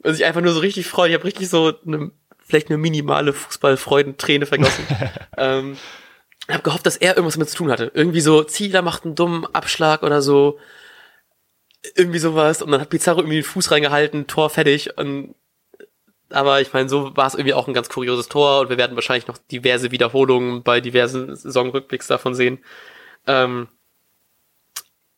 und 0.01 0.13
sich 0.13 0.23
einfach 0.23 0.39
nur 0.39 0.53
so 0.53 0.61
richtig 0.61 0.87
freut. 0.87 1.09
Ich 1.09 1.15
habe 1.15 1.25
richtig 1.25 1.49
so 1.49 1.73
eine, 1.85 2.11
vielleicht 2.39 2.69
eine 2.69 2.77
minimale 2.77 3.33
Fußballfreudenträne 3.33 4.45
vergossen. 4.45 4.85
ähm, 5.37 5.75
habe 6.49 6.63
gehofft, 6.63 6.85
dass 6.85 6.97
er 6.97 7.15
irgendwas 7.15 7.35
damit 7.35 7.49
zu 7.49 7.57
tun 7.57 7.71
hatte. 7.71 7.91
Irgendwie 7.93 8.21
so, 8.21 8.43
Zieler 8.43 8.81
macht 8.81 9.05
einen 9.05 9.15
dummen 9.15 9.45
Abschlag 9.53 10.03
oder 10.03 10.21
so. 10.21 10.59
Irgendwie 11.95 12.19
sowas. 12.19 12.61
Und 12.61 12.71
dann 12.71 12.81
hat 12.81 12.89
Pizarro 12.89 13.19
irgendwie 13.19 13.37
den 13.37 13.43
Fuß 13.43 13.71
reingehalten, 13.71 14.27
Tor 14.27 14.49
fertig. 14.49 14.97
Und 14.97 15.35
aber 16.31 16.61
ich 16.61 16.73
meine, 16.73 16.89
so 16.89 17.15
war 17.17 17.25
es 17.25 17.33
irgendwie 17.33 17.55
auch 17.55 17.67
ein 17.67 17.73
ganz 17.73 17.89
kurioses 17.89 18.29
Tor 18.29 18.59
und 18.59 18.69
wir 18.69 18.77
werden 18.77 18.95
wahrscheinlich 18.95 19.27
noch 19.27 19.37
diverse 19.37 19.89
Wiederholungen 19.89 20.61
bei 20.61 20.79
diversen 20.79 21.35
Saisonrückblicks 21.35 22.05
davon 22.05 22.35
sehen. 22.35 22.59
Ähm, 23.25 23.67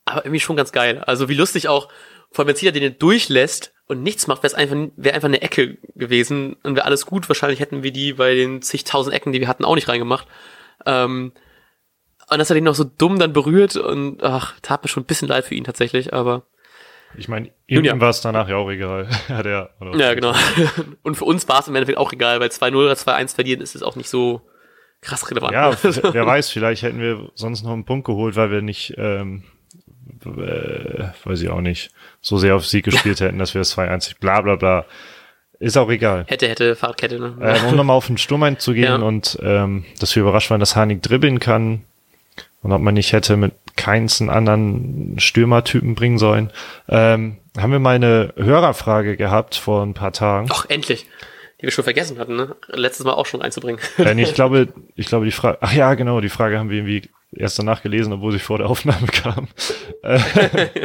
aber 0.05 0.23
irgendwie 0.25 0.39
schon 0.39 0.55
ganz 0.55 0.71
geil. 0.71 1.03
Also 1.05 1.27
wie 1.27 1.33
lustig 1.33 1.67
auch, 1.67 1.89
vor 2.31 2.43
allem 2.43 2.49
wenn 2.49 2.55
Zieler 2.55 2.71
den 2.71 2.97
durchlässt 2.97 3.73
und 3.87 4.03
nichts 4.03 4.27
macht, 4.27 4.43
wäre 4.43 4.53
es 4.53 4.53
einfach, 4.53 4.77
wäre 4.95 5.15
einfach 5.15 5.27
eine 5.27 5.41
Ecke 5.41 5.77
gewesen 5.95 6.55
und 6.63 6.75
wäre 6.75 6.85
alles 6.85 7.05
gut. 7.05 7.27
Wahrscheinlich 7.27 7.59
hätten 7.59 7.83
wir 7.83 7.91
die 7.91 8.13
bei 8.13 8.33
den 8.33 8.61
zigtausend 8.61 9.13
Ecken, 9.13 9.33
die 9.33 9.41
wir 9.41 9.49
hatten, 9.49 9.65
auch 9.65 9.75
nicht 9.75 9.89
reingemacht. 9.89 10.27
Ähm, 10.85 11.33
Und 12.29 12.39
dass 12.39 12.49
er 12.49 12.53
den 12.53 12.63
noch 12.63 12.75
so 12.75 12.85
dumm 12.85 13.19
dann 13.19 13.33
berührt 13.33 13.75
und 13.75 14.23
ach, 14.23 14.57
tat 14.61 14.81
mir 14.83 14.87
schon 14.87 15.03
ein 15.03 15.07
bisschen 15.07 15.27
leid 15.27 15.43
für 15.43 15.55
ihn 15.55 15.65
tatsächlich, 15.65 16.13
aber. 16.13 16.43
Ich 17.17 17.27
meine, 17.27 17.51
ihm 17.67 17.83
ja. 17.83 17.99
war 17.99 18.09
es 18.09 18.21
danach 18.21 18.47
ja 18.47 18.55
auch 18.55 18.69
egal. 18.69 19.07
ja, 19.29 19.43
der, 19.43 19.69
ja, 19.95 20.13
genau. 20.13 20.33
und 21.03 21.15
für 21.15 21.25
uns 21.25 21.47
war 21.47 21.59
es 21.59 21.67
im 21.67 21.75
Endeffekt 21.75 21.97
auch 21.97 22.13
egal, 22.13 22.39
weil 22.39 22.49
2-0 22.49 22.75
oder 22.75 22.93
2-1 22.93 23.35
verlieren 23.35 23.61
ist 23.61 23.75
es 23.75 23.83
auch 23.83 23.95
nicht 23.95 24.09
so 24.09 24.41
krass 25.01 25.29
relevant. 25.29 25.53
Ja, 25.53 25.71
wer 25.83 26.25
weiß, 26.25 26.49
vielleicht 26.49 26.83
hätten 26.83 26.99
wir 26.99 27.31
sonst 27.35 27.63
noch 27.63 27.71
einen 27.71 27.85
Punkt 27.85 28.05
geholt, 28.05 28.35
weil 28.35 28.51
wir 28.51 28.61
nicht, 28.61 28.93
ähm, 28.97 29.43
äh, 30.25 31.09
weiß 31.23 31.41
ich 31.41 31.49
auch 31.49 31.61
nicht, 31.61 31.91
so 32.21 32.37
sehr 32.37 32.55
auf 32.55 32.65
Sieg 32.65 32.85
gespielt 32.85 33.19
hätten, 33.19 33.39
dass 33.39 33.53
wir 33.53 33.61
es 33.61 33.77
2-1, 33.77 34.19
bla 34.19 34.41
bla 34.41 34.55
bla. 34.55 34.85
Ist 35.59 35.77
auch 35.77 35.91
egal. 35.91 36.25
Hätte, 36.27 36.47
hätte, 36.47 36.75
Fahrradkette, 36.75 37.19
ne? 37.19 37.35
Äh, 37.39 37.67
um 37.67 37.75
nochmal 37.75 37.95
auf 37.95 38.07
den 38.07 38.17
Sturm 38.17 38.41
einzugehen 38.41 39.01
ja. 39.01 39.07
und 39.07 39.37
ähm, 39.43 39.85
dass 39.99 40.15
wir 40.15 40.23
überrascht 40.23 40.49
waren, 40.49 40.59
dass 40.59 40.75
Hanik 40.75 41.03
dribbeln 41.03 41.39
kann 41.39 41.83
und 42.63 42.71
ob 42.71 42.81
man 42.81 42.95
nicht 42.95 43.13
hätte 43.13 43.37
mit 43.37 43.53
keins 43.75 44.21
anderen 44.21 45.15
Stürmertypen 45.17 45.95
bringen 45.95 46.17
sollen. 46.17 46.51
Ähm, 46.89 47.37
haben 47.57 47.71
wir 47.71 47.79
mal 47.79 47.95
eine 47.95 48.33
Hörerfrage 48.37 49.17
gehabt 49.17 49.55
vor 49.55 49.83
ein 49.83 49.93
paar 49.93 50.13
Tagen. 50.13 50.47
Ach, 50.51 50.65
endlich. 50.69 51.05
Die 51.61 51.67
wir 51.67 51.71
schon 51.71 51.83
vergessen 51.83 52.17
hatten, 52.17 52.35
ne? 52.35 52.55
Letztes 52.69 53.05
Mal 53.05 53.13
auch 53.13 53.27
schon 53.27 53.41
einzubringen. 53.41 53.79
Äh, 53.99 54.15
nee, 54.15 54.23
ich 54.23 54.33
glaube, 54.35 54.69
ich 54.95 55.05
glaube, 55.05 55.25
die 55.25 55.31
Frage, 55.31 55.59
ach 55.61 55.73
ja, 55.73 55.93
genau, 55.93 56.19
die 56.19 56.29
Frage 56.29 56.57
haben 56.57 56.69
wir 56.69 56.77
irgendwie 56.77 57.09
erst 57.33 57.59
danach 57.59 57.81
gelesen, 57.81 58.11
obwohl 58.13 58.31
sie 58.31 58.39
vor 58.39 58.57
der 58.57 58.67
Aufnahme 58.67 59.07
kam. 59.07 59.47
Äh, 60.03 60.79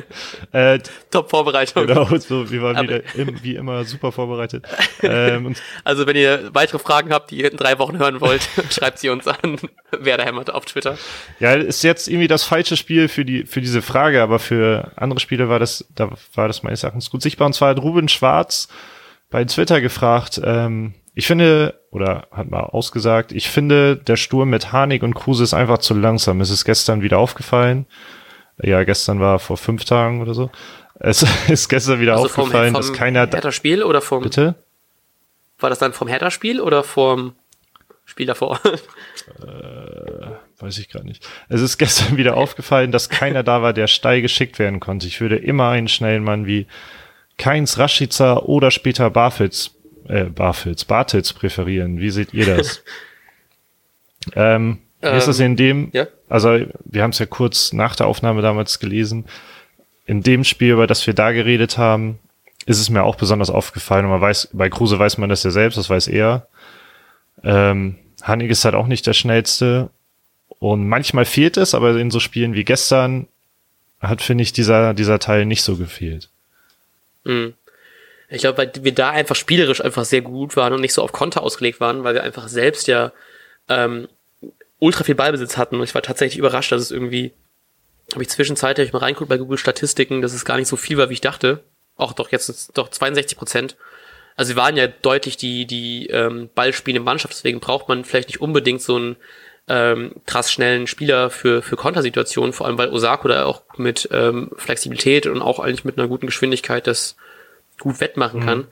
äh, 0.74 0.78
Top 1.10 1.30
Vorbereitung. 1.30 1.86
Genau, 1.86 2.04
so, 2.18 2.50
wir 2.50 2.60
waren 2.60 2.82
wieder 2.82 3.00
im, 3.14 3.42
wie 3.42 3.54
immer 3.54 3.82
super 3.84 4.12
vorbereitet. 4.12 4.66
Ähm, 5.02 5.54
also 5.84 6.06
wenn 6.06 6.16
ihr 6.16 6.50
weitere 6.52 6.78
Fragen 6.78 7.14
habt, 7.14 7.30
die 7.30 7.38
ihr 7.38 7.50
in 7.50 7.56
drei 7.56 7.78
Wochen 7.78 7.98
hören 7.98 8.20
wollt, 8.20 8.46
schreibt 8.70 8.98
sie 8.98 9.08
uns 9.08 9.26
an, 9.26 9.56
wer 9.98 10.18
der 10.18 10.26
hämmert 10.26 10.52
auf 10.52 10.66
Twitter. 10.66 10.98
Ja, 11.40 11.54
ist 11.54 11.82
jetzt 11.82 12.08
irgendwie 12.08 12.28
das 12.28 12.44
falsche 12.44 12.76
Spiel 12.76 13.08
für 13.08 13.24
die 13.24 13.46
für 13.46 13.62
diese 13.62 13.80
Frage, 13.80 14.20
aber 14.20 14.38
für 14.38 14.92
andere 14.96 15.18
Spiele 15.18 15.48
war 15.48 15.58
das, 15.58 15.86
da 15.94 16.10
war 16.34 16.46
das 16.46 16.62
meines 16.62 16.82
Erachtens 16.82 17.10
gut 17.10 17.22
sichtbar. 17.22 17.46
Und 17.46 17.54
zwar 17.54 17.70
hat 17.70 17.78
Ruben 17.80 18.10
Schwarz 18.10 18.68
bei 19.36 19.44
Twitter 19.44 19.82
gefragt, 19.82 20.40
ähm, 20.42 20.94
ich 21.14 21.26
finde, 21.26 21.78
oder 21.90 22.26
hat 22.30 22.50
mal 22.50 22.62
ausgesagt, 22.62 23.32
ich 23.32 23.50
finde, 23.50 23.94
der 23.94 24.16
Sturm 24.16 24.48
mit 24.48 24.72
Harnik 24.72 25.02
und 25.02 25.12
Kruse 25.12 25.44
ist 25.44 25.52
einfach 25.52 25.76
zu 25.76 25.92
langsam. 25.92 26.40
Es 26.40 26.48
ist 26.48 26.64
gestern 26.64 27.02
wieder 27.02 27.18
aufgefallen. 27.18 27.84
Ja, 28.62 28.82
gestern 28.84 29.20
war 29.20 29.38
vor 29.38 29.58
fünf 29.58 29.84
Tagen 29.84 30.22
oder 30.22 30.32
so. 30.32 30.50
Es 31.00 31.22
ist 31.50 31.68
gestern 31.68 32.00
wieder 32.00 32.12
also 32.12 32.24
aufgefallen, 32.24 32.72
vom, 32.72 32.82
vom 32.82 32.92
dass 32.92 32.98
keiner. 32.98 33.26
Hertha-Spiel 33.26 33.82
oder 33.82 34.00
vom. 34.00 34.22
Bitte? 34.22 34.54
War 35.58 35.68
das 35.68 35.80
dann 35.80 35.92
vom 35.92 36.08
Hertha-Spiel 36.08 36.58
oder 36.58 36.82
vom 36.82 37.34
Spiel 38.06 38.24
davor? 38.24 38.58
Äh, 39.42 40.62
weiß 40.62 40.78
ich 40.78 40.88
gerade 40.88 41.04
nicht. 41.04 41.28
Es 41.48 41.60
ist 41.60 41.78
gestern 41.78 42.16
wieder 42.16 42.36
aufgefallen, 42.36 42.92
dass 42.92 43.10
keiner 43.10 43.42
da 43.42 43.60
war, 43.60 43.72
der 43.72 43.88
steil 43.88 44.22
geschickt 44.22 44.58
werden 44.58 44.78
konnte. 44.78 45.08
Ich 45.08 45.20
würde 45.20 45.36
immer 45.36 45.68
einen 45.68 45.88
schnellen 45.88 46.22
Mann 46.22 46.46
wie 46.46 46.66
Keins, 47.38 47.78
Rashica 47.78 48.38
oder 48.38 48.70
später 48.70 49.10
Barfitz 49.10 49.76
äh, 50.08 50.24
Barfels, 50.24 50.84
Bartels 50.84 51.32
präferieren. 51.32 51.98
Wie 51.98 52.10
seht 52.10 52.32
ihr 52.32 52.46
das? 52.56 52.82
ähm, 54.34 54.78
wie 55.00 55.16
ist 55.16 55.28
das 55.28 55.40
in 55.40 55.56
dem, 55.56 55.90
ja? 55.92 56.06
also 56.28 56.58
wir 56.84 57.02
haben 57.02 57.10
es 57.10 57.18
ja 57.18 57.26
kurz 57.26 57.72
nach 57.72 57.94
der 57.94 58.06
Aufnahme 58.06 58.42
damals 58.42 58.78
gelesen, 58.78 59.26
in 60.06 60.22
dem 60.22 60.44
Spiel, 60.44 60.72
über 60.72 60.86
das 60.86 61.06
wir 61.06 61.14
da 61.14 61.32
geredet 61.32 61.78
haben, 61.78 62.18
ist 62.64 62.80
es 62.80 62.90
mir 62.90 63.02
auch 63.04 63.16
besonders 63.16 63.50
aufgefallen 63.50 64.04
und 64.04 64.10
man 64.10 64.20
weiß, 64.20 64.50
bei 64.52 64.68
Kruse 64.68 64.98
weiß 64.98 65.18
man 65.18 65.28
das 65.28 65.42
ja 65.42 65.50
selbst, 65.50 65.76
das 65.76 65.90
weiß 65.90 66.08
er. 66.08 66.48
Ähm, 67.44 67.96
Hanig 68.22 68.50
ist 68.50 68.64
halt 68.64 68.74
auch 68.74 68.86
nicht 68.86 69.06
der 69.06 69.12
schnellste 69.12 69.90
und 70.58 70.88
manchmal 70.88 71.24
fehlt 71.24 71.56
es, 71.56 71.74
aber 71.74 71.96
in 71.96 72.10
so 72.10 72.18
Spielen 72.18 72.54
wie 72.54 72.64
gestern 72.64 73.28
hat, 74.00 74.22
finde 74.22 74.42
ich, 74.42 74.52
dieser, 74.52 74.94
dieser 74.94 75.18
Teil 75.18 75.46
nicht 75.46 75.62
so 75.62 75.76
gefehlt. 75.76 76.30
Mhm. 77.26 77.54
Ich 78.28 78.40
glaube, 78.40 78.58
weil 78.58 78.72
wir 78.80 78.94
da 78.94 79.10
einfach 79.10 79.36
spielerisch 79.36 79.84
einfach 79.84 80.04
sehr 80.04 80.22
gut 80.22 80.56
waren 80.56 80.72
und 80.72 80.80
nicht 80.80 80.94
so 80.94 81.02
auf 81.02 81.12
Konter 81.12 81.42
ausgelegt 81.42 81.80
waren, 81.80 82.02
weil 82.02 82.14
wir 82.14 82.24
einfach 82.24 82.48
selbst 82.48 82.88
ja 82.88 83.12
ähm, 83.68 84.08
ultra 84.78 85.04
viel 85.04 85.14
Ballbesitz 85.14 85.56
hatten. 85.56 85.76
Und 85.76 85.84
ich 85.84 85.94
war 85.94 86.02
tatsächlich 86.02 86.38
überrascht, 86.38 86.72
dass 86.72 86.82
es 86.82 86.90
irgendwie, 86.90 87.32
habe 88.12 88.22
ich 88.22 88.28
zwischenzeitlich 88.28 88.92
mal 88.92 88.98
reinguckt 88.98 89.28
bei 89.28 89.38
Google 89.38 89.58
Statistiken, 89.58 90.22
dass 90.22 90.32
es 90.34 90.44
gar 90.44 90.56
nicht 90.56 90.68
so 90.68 90.76
viel 90.76 90.98
war, 90.98 91.08
wie 91.08 91.14
ich 91.14 91.20
dachte. 91.20 91.62
Auch 91.96 92.12
doch, 92.12 92.32
jetzt 92.32 92.76
doch 92.76 92.88
62 92.88 93.38
Prozent. 93.38 93.76
Also 94.34 94.54
wir 94.54 94.62
waren 94.62 94.76
ja 94.76 94.86
deutlich 94.86 95.36
die, 95.36 95.64
die 95.64 96.08
ähm, 96.08 96.50
ballspielende 96.54 97.04
Mannschaft, 97.04 97.32
deswegen 97.34 97.58
braucht 97.58 97.88
man 97.88 98.04
vielleicht 98.04 98.28
nicht 98.28 98.40
unbedingt 98.40 98.82
so 98.82 98.96
einen 98.96 99.16
ähm, 99.68 100.12
krass 100.26 100.52
schnellen 100.52 100.86
Spieler 100.86 101.30
für, 101.30 101.62
für 101.62 101.76
Kontersituationen, 101.76 102.52
vor 102.52 102.66
allem 102.66 102.78
weil 102.78 102.90
Osako 102.90 103.28
da 103.28 103.44
auch 103.44 103.62
mit 103.76 104.08
ähm, 104.12 104.50
Flexibilität 104.56 105.26
und 105.26 105.42
auch 105.42 105.58
eigentlich 105.58 105.84
mit 105.84 105.98
einer 105.98 106.08
guten 106.08 106.26
Geschwindigkeit 106.26 106.86
das 106.86 107.16
gut 107.80 108.00
wettmachen 108.00 108.40
kann. 108.40 108.58
Mhm. 108.58 108.66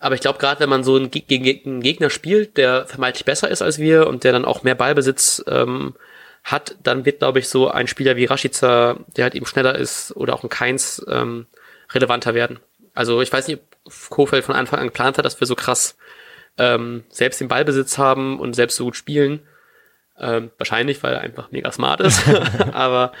Aber 0.00 0.14
ich 0.14 0.20
glaube, 0.20 0.38
gerade 0.38 0.60
wenn 0.60 0.68
man 0.68 0.84
so 0.84 0.96
einen, 0.96 1.10
gegen 1.10 1.68
einen 1.68 1.80
Gegner 1.82 2.10
spielt, 2.10 2.56
der 2.56 2.86
vermeintlich 2.86 3.24
besser 3.24 3.48
ist 3.48 3.62
als 3.62 3.78
wir 3.78 4.06
und 4.06 4.24
der 4.24 4.32
dann 4.32 4.44
auch 4.44 4.62
mehr 4.62 4.76
Ballbesitz 4.76 5.42
ähm, 5.48 5.94
hat, 6.44 6.76
dann 6.82 7.04
wird, 7.04 7.18
glaube 7.18 7.40
ich, 7.40 7.48
so 7.48 7.68
ein 7.68 7.88
Spieler 7.88 8.16
wie 8.16 8.24
Rashica, 8.24 8.98
der 9.16 9.24
halt 9.24 9.34
eben 9.34 9.46
schneller 9.46 9.74
ist, 9.76 10.16
oder 10.16 10.34
auch 10.34 10.44
ein 10.44 10.48
Keins 10.48 11.04
ähm, 11.08 11.46
relevanter 11.92 12.34
werden. 12.34 12.60
Also 12.94 13.20
ich 13.22 13.32
weiß 13.32 13.48
nicht, 13.48 13.60
ob 13.60 14.10
Kofeld 14.10 14.44
von 14.44 14.54
Anfang 14.54 14.80
an 14.80 14.86
geplant 14.86 15.18
hat, 15.18 15.24
dass 15.24 15.40
wir 15.40 15.46
so 15.46 15.54
krass 15.54 15.96
ähm, 16.58 17.04
selbst 17.08 17.40
den 17.40 17.48
Ballbesitz 17.48 17.98
haben 17.98 18.38
und 18.38 18.54
selbst 18.54 18.76
so 18.76 18.84
gut 18.84 18.96
spielen. 18.96 19.40
Ähm, 20.20 20.50
wahrscheinlich, 20.58 21.02
weil 21.02 21.14
er 21.14 21.20
einfach 21.20 21.50
mega 21.50 21.70
smart 21.72 22.00
ist. 22.00 22.22
Aber 22.72 23.12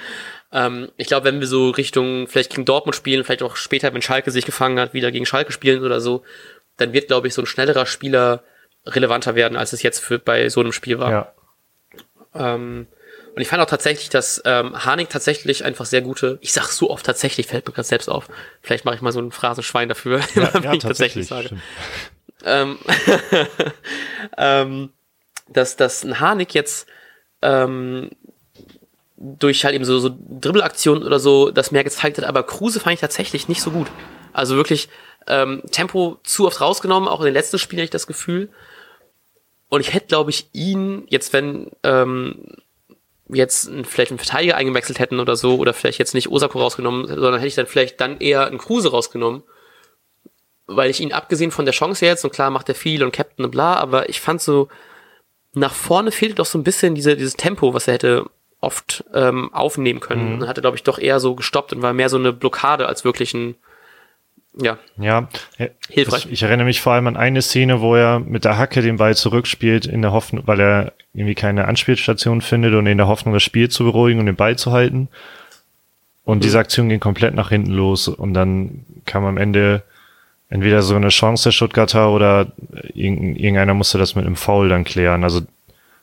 ähm, 0.52 0.90
ich 0.96 1.06
glaube, 1.06 1.24
wenn 1.24 1.40
wir 1.40 1.46
so 1.46 1.70
Richtung 1.70 2.26
vielleicht 2.26 2.50
gegen 2.50 2.64
Dortmund 2.64 2.96
spielen, 2.96 3.24
vielleicht 3.24 3.42
auch 3.42 3.56
später, 3.56 3.92
wenn 3.94 4.02
Schalke 4.02 4.30
sich 4.30 4.44
gefangen 4.44 4.78
hat, 4.80 4.94
wieder 4.94 5.10
gegen 5.10 5.26
Schalke 5.26 5.52
spielen 5.52 5.84
oder 5.84 6.00
so, 6.00 6.24
dann 6.76 6.92
wird, 6.92 7.08
glaube 7.08 7.28
ich, 7.28 7.34
so 7.34 7.42
ein 7.42 7.46
schnellerer 7.46 7.86
Spieler 7.86 8.42
relevanter 8.86 9.34
werden, 9.34 9.56
als 9.56 9.72
es 9.72 9.82
jetzt 9.82 9.98
für, 10.00 10.18
bei 10.18 10.48
so 10.48 10.60
einem 10.60 10.72
Spiel 10.72 10.98
war. 10.98 11.10
Ja. 11.10 11.32
Ähm, 12.34 12.86
und 13.34 13.42
ich 13.42 13.48
fand 13.48 13.62
auch 13.62 13.66
tatsächlich, 13.66 14.08
dass 14.08 14.42
ähm, 14.44 14.84
Harnik 14.84 15.10
tatsächlich 15.10 15.64
einfach 15.64 15.84
sehr 15.84 16.02
gute, 16.02 16.38
ich 16.40 16.52
sag 16.52 16.68
so 16.68 16.90
oft 16.90 17.06
tatsächlich, 17.06 17.46
fällt 17.46 17.66
mir 17.66 17.72
gerade 17.72 17.86
selbst 17.86 18.08
auf. 18.08 18.28
Vielleicht 18.62 18.84
mache 18.84 18.96
ich 18.96 19.00
mal 19.00 19.12
so 19.12 19.20
ein 19.20 19.30
Phrasenschwein 19.30 19.88
dafür, 19.88 20.20
ja, 20.34 20.54
wenn 20.54 20.62
ja, 20.62 20.72
ich 20.72 20.82
tatsächlich 20.82 21.26
sage. 21.26 21.50
Ähm, 22.44 22.78
ähm, 24.36 24.90
dass, 25.48 25.76
dass 25.76 26.04
ein 26.04 26.20
Harnik 26.20 26.54
jetzt 26.54 26.86
ähm, 27.42 28.10
durch 29.16 29.64
halt 29.64 29.74
eben 29.74 29.84
so, 29.84 29.98
so 29.98 30.16
Dribbelaktionen 30.40 31.02
oder 31.02 31.18
so 31.18 31.50
das 31.50 31.70
mehr 31.72 31.84
gezeigt 31.84 32.18
hat, 32.18 32.24
aber 32.24 32.44
Kruse 32.44 32.80
fand 32.80 32.94
ich 32.94 33.00
tatsächlich 33.00 33.48
nicht 33.48 33.62
so 33.62 33.70
gut. 33.70 33.88
Also 34.32 34.56
wirklich 34.56 34.88
ähm, 35.26 35.62
Tempo 35.70 36.18
zu 36.22 36.46
oft 36.46 36.60
rausgenommen, 36.60 37.08
auch 37.08 37.20
in 37.20 37.26
den 37.26 37.34
letzten 37.34 37.58
Spielen 37.58 37.80
hatte 37.80 37.86
ich 37.86 37.90
das 37.90 38.06
Gefühl. 38.06 38.48
Und 39.68 39.80
ich 39.80 39.92
hätte, 39.92 40.06
glaube 40.06 40.30
ich, 40.30 40.48
ihn, 40.52 41.04
jetzt 41.08 41.32
wenn 41.32 41.70
ähm, 41.82 42.56
jetzt 43.28 43.70
vielleicht 43.84 44.10
einen 44.10 44.18
Verteidiger 44.18 44.56
eingewechselt 44.56 44.98
hätten 44.98 45.20
oder 45.20 45.36
so, 45.36 45.56
oder 45.56 45.74
vielleicht 45.74 45.98
jetzt 45.98 46.14
nicht 46.14 46.30
Osako 46.30 46.60
rausgenommen, 46.60 47.06
sondern 47.06 47.34
hätte 47.34 47.48
ich 47.48 47.54
dann 47.54 47.66
vielleicht 47.66 48.00
dann 48.00 48.18
eher 48.20 48.46
einen 48.46 48.58
Kruse 48.58 48.90
rausgenommen. 48.90 49.42
Weil 50.66 50.90
ich 50.90 51.00
ihn, 51.00 51.12
abgesehen 51.12 51.50
von 51.50 51.64
der 51.64 51.74
Chance 51.74 52.06
jetzt, 52.06 52.24
und 52.24 52.32
klar 52.32 52.50
macht 52.50 52.68
er 52.68 52.74
viel 52.74 53.02
und 53.02 53.12
Captain 53.12 53.44
und 53.44 53.50
bla, 53.50 53.74
aber 53.74 54.08
ich 54.08 54.20
fand 54.20 54.40
so, 54.40 54.68
nach 55.58 55.74
vorne 55.74 56.10
fehlte 56.10 56.36
doch 56.36 56.46
so 56.46 56.58
ein 56.58 56.64
bisschen 56.64 56.94
diese, 56.94 57.16
dieses 57.16 57.34
Tempo, 57.34 57.74
was 57.74 57.88
er 57.88 57.94
hätte 57.94 58.26
oft 58.60 59.04
ähm, 59.14 59.52
aufnehmen 59.52 60.00
können. 60.00 60.38
Mhm. 60.38 60.48
Hatte, 60.48 60.60
glaube 60.60 60.76
ich, 60.76 60.82
doch 60.82 60.98
eher 60.98 61.20
so 61.20 61.34
gestoppt 61.34 61.72
und 61.72 61.82
war 61.82 61.92
mehr 61.92 62.08
so 62.08 62.18
eine 62.18 62.32
Blockade 62.32 62.86
als 62.86 63.04
wirklich 63.04 63.34
ein, 63.34 63.54
ja. 64.60 64.78
Ja, 64.98 65.28
hilfreich. 65.88 66.26
Ich, 66.26 66.32
ich, 66.32 66.42
erinnere 66.42 66.66
mich 66.66 66.80
vor 66.80 66.92
allem 66.92 67.06
an 67.06 67.16
eine 67.16 67.42
Szene, 67.42 67.80
wo 67.80 67.94
er 67.94 68.18
mit 68.18 68.44
der 68.44 68.58
Hacke 68.58 68.82
den 68.82 68.96
Ball 68.96 69.16
zurückspielt, 69.16 69.86
in 69.86 70.02
der 70.02 70.12
Hoffnung, 70.12 70.42
weil 70.46 70.60
er 70.60 70.92
irgendwie 71.14 71.36
keine 71.36 71.66
Anspielstation 71.66 72.40
findet 72.40 72.74
und 72.74 72.86
in 72.86 72.98
der 72.98 73.06
Hoffnung, 73.06 73.34
das 73.34 73.42
Spiel 73.44 73.68
zu 73.68 73.84
beruhigen 73.84 74.18
und 74.18 74.26
den 74.26 74.36
Ball 74.36 74.56
zu 74.56 74.72
halten. 74.72 75.08
Und 76.24 76.38
mhm. 76.38 76.42
diese 76.42 76.58
Aktion 76.58 76.88
ging 76.88 77.00
komplett 77.00 77.34
nach 77.34 77.50
hinten 77.50 77.70
los 77.70 78.08
und 78.08 78.34
dann 78.34 78.84
kam 79.06 79.24
am 79.24 79.36
Ende 79.36 79.84
entweder 80.48 80.82
so 80.82 80.94
eine 80.94 81.08
Chance 81.08 81.44
der 81.44 81.52
Stuttgarter 81.52 82.10
oder 82.10 82.52
irgendeiner 82.94 83.74
musste 83.74 83.98
das 83.98 84.14
mit 84.14 84.26
einem 84.26 84.36
Foul 84.36 84.68
dann 84.68 84.84
klären. 84.84 85.24
Also 85.24 85.42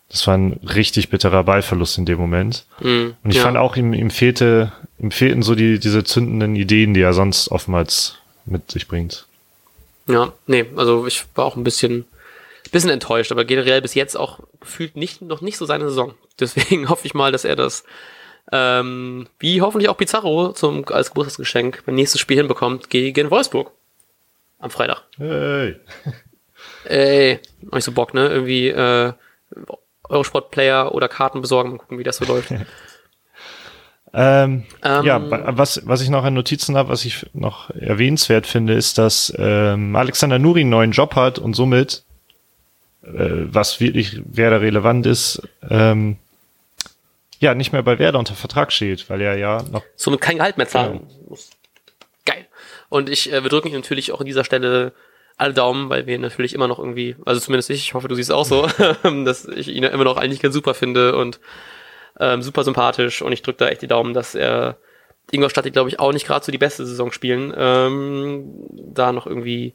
das 0.09 0.27
war 0.27 0.37
ein 0.37 0.59
richtig 0.63 1.09
bitterer 1.09 1.43
Ballverlust 1.43 1.97
in 1.97 2.05
dem 2.05 2.19
Moment. 2.19 2.65
Mhm, 2.79 3.15
und 3.23 3.31
ich 3.31 3.37
ja. 3.37 3.43
fand 3.43 3.57
auch, 3.57 3.75
ihm, 3.75 3.93
ihm 3.93 4.11
fehlte, 4.11 4.71
ihm 4.99 5.11
fehlten 5.11 5.41
so 5.41 5.55
die, 5.55 5.79
diese 5.79 6.03
zündenden 6.03 6.55
Ideen, 6.55 6.93
die 6.93 7.01
er 7.01 7.13
sonst 7.13 7.49
oftmals 7.49 8.19
mit 8.45 8.71
sich 8.71 8.87
bringt. 8.87 9.25
Ja, 10.07 10.31
nee, 10.45 10.65
also 10.75 11.07
ich 11.07 11.25
war 11.33 11.45
auch 11.45 11.55
ein 11.55 11.63
bisschen, 11.63 12.05
bisschen 12.71 12.91
enttäuscht, 12.91 13.31
aber 13.31 13.45
generell 13.45 13.81
bis 13.81 13.95
jetzt 13.95 14.15
auch 14.15 14.39
gefühlt 14.59 14.95
nicht, 14.95 15.23
noch 15.23 15.41
nicht 15.41 15.57
so 15.57 15.65
seine 15.65 15.85
Saison. 15.85 16.13
Deswegen 16.39 16.89
hoffe 16.89 17.07
ich 17.07 17.15
mal, 17.15 17.31
dass 17.31 17.45
er 17.45 17.55
das, 17.55 17.83
ähm, 18.51 19.27
wie 19.39 19.61
hoffentlich 19.61 19.89
auch 19.89 19.97
Pizarro 19.97 20.51
zum, 20.53 20.85
als 20.89 21.09
Geburtstagsgeschenk 21.09 21.83
beim 21.85 21.95
nächsten 21.95 22.19
Spiel 22.19 22.37
hinbekommt 22.37 22.91
gegen 22.91 23.31
Wolfsburg. 23.31 23.71
Am 24.65 24.71
Freitag. 24.71 25.03
Hey. 25.19 25.75
Ey, 26.85 27.39
nicht 27.71 27.83
so 27.83 27.91
Bock, 27.91 28.15
ne? 28.15 28.27
Irgendwie, 28.29 28.69
äh, 28.69 29.13
Eurosport-Player 30.09 30.91
oder 30.91 31.07
Karten 31.07 31.39
besorgen. 31.39 31.69
Mal 31.69 31.77
gucken, 31.77 31.99
wie 31.99 32.03
das 32.03 32.17
so 32.17 32.25
läuft. 32.25 32.49
Ähm, 32.51 32.65
ähm, 34.83 35.05
ja, 35.05 35.21
was, 35.55 35.85
was 35.85 36.01
ich 36.01 36.09
noch 36.09 36.23
an 36.23 36.33
Notizen 36.33 36.75
habe, 36.75 36.89
was 36.89 37.05
ich 37.05 37.27
noch 37.33 37.69
erwähnenswert 37.69 38.47
finde, 38.47 38.73
ist, 38.73 38.97
dass 38.97 39.31
ähm, 39.37 39.95
Alexander 39.95 40.39
Nuri 40.39 40.61
einen 40.61 40.71
neuen 40.71 40.93
Job 40.93 41.15
hat 41.15 41.37
und 41.37 41.53
somit, 41.53 42.03
äh, 43.03 43.09
was 43.11 43.79
wirklich 43.79 44.19
Werder 44.25 44.61
relevant 44.61 45.05
ist, 45.05 45.47
ähm, 45.69 46.17
ja, 47.37 47.53
nicht 47.53 47.71
mehr 47.71 47.83
bei 47.83 47.99
Werder 47.99 48.17
unter 48.17 48.33
Vertrag 48.33 48.71
steht, 48.71 49.11
weil 49.11 49.21
er 49.21 49.37
ja 49.37 49.61
noch. 49.71 49.83
Somit 49.95 50.21
kein 50.21 50.37
Gehalt 50.37 50.57
mehr 50.57 50.67
zahlen 50.67 51.01
muss. 51.29 51.51
Und 52.89 53.09
ich, 53.09 53.31
äh, 53.31 53.43
wir 53.43 53.49
drücken 53.49 53.69
ihm 53.69 53.75
natürlich 53.75 54.11
auch 54.11 54.19
an 54.19 54.25
dieser 54.25 54.43
Stelle 54.43 54.93
alle 55.37 55.53
Daumen, 55.53 55.89
weil 55.89 56.07
wir 56.07 56.17
natürlich 56.17 56.53
immer 56.53 56.67
noch 56.67 56.79
irgendwie, 56.79 57.15
also 57.25 57.41
zumindest 57.41 57.69
ich, 57.69 57.79
ich 57.79 57.93
hoffe, 57.93 58.07
du 58.07 58.15
siehst 58.15 58.31
auch 58.31 58.45
so, 58.45 58.67
dass 59.25 59.45
ich 59.45 59.67
ihn 59.67 59.83
immer 59.83 60.03
noch 60.03 60.17
eigentlich 60.17 60.41
ganz 60.41 60.55
super 60.55 60.73
finde 60.73 61.15
und 61.17 61.39
ähm, 62.19 62.41
super 62.41 62.63
sympathisch 62.63 63.21
und 63.21 63.33
ich 63.33 63.41
drücke 63.41 63.57
da 63.57 63.67
echt 63.67 63.81
die 63.81 63.87
Daumen, 63.87 64.13
dass 64.13 64.35
er 64.35 64.77
Ingolstadt, 65.31 65.65
die 65.65 65.71
glaube 65.71 65.89
ich 65.89 65.99
auch 65.99 66.13
nicht 66.13 66.25
gerade 66.25 66.45
so 66.45 66.51
die 66.51 66.57
beste 66.57 66.85
Saison 66.85 67.11
spielen, 67.11 67.53
ähm, 67.57 68.45
da 68.71 69.11
noch 69.11 69.27
irgendwie 69.27 69.73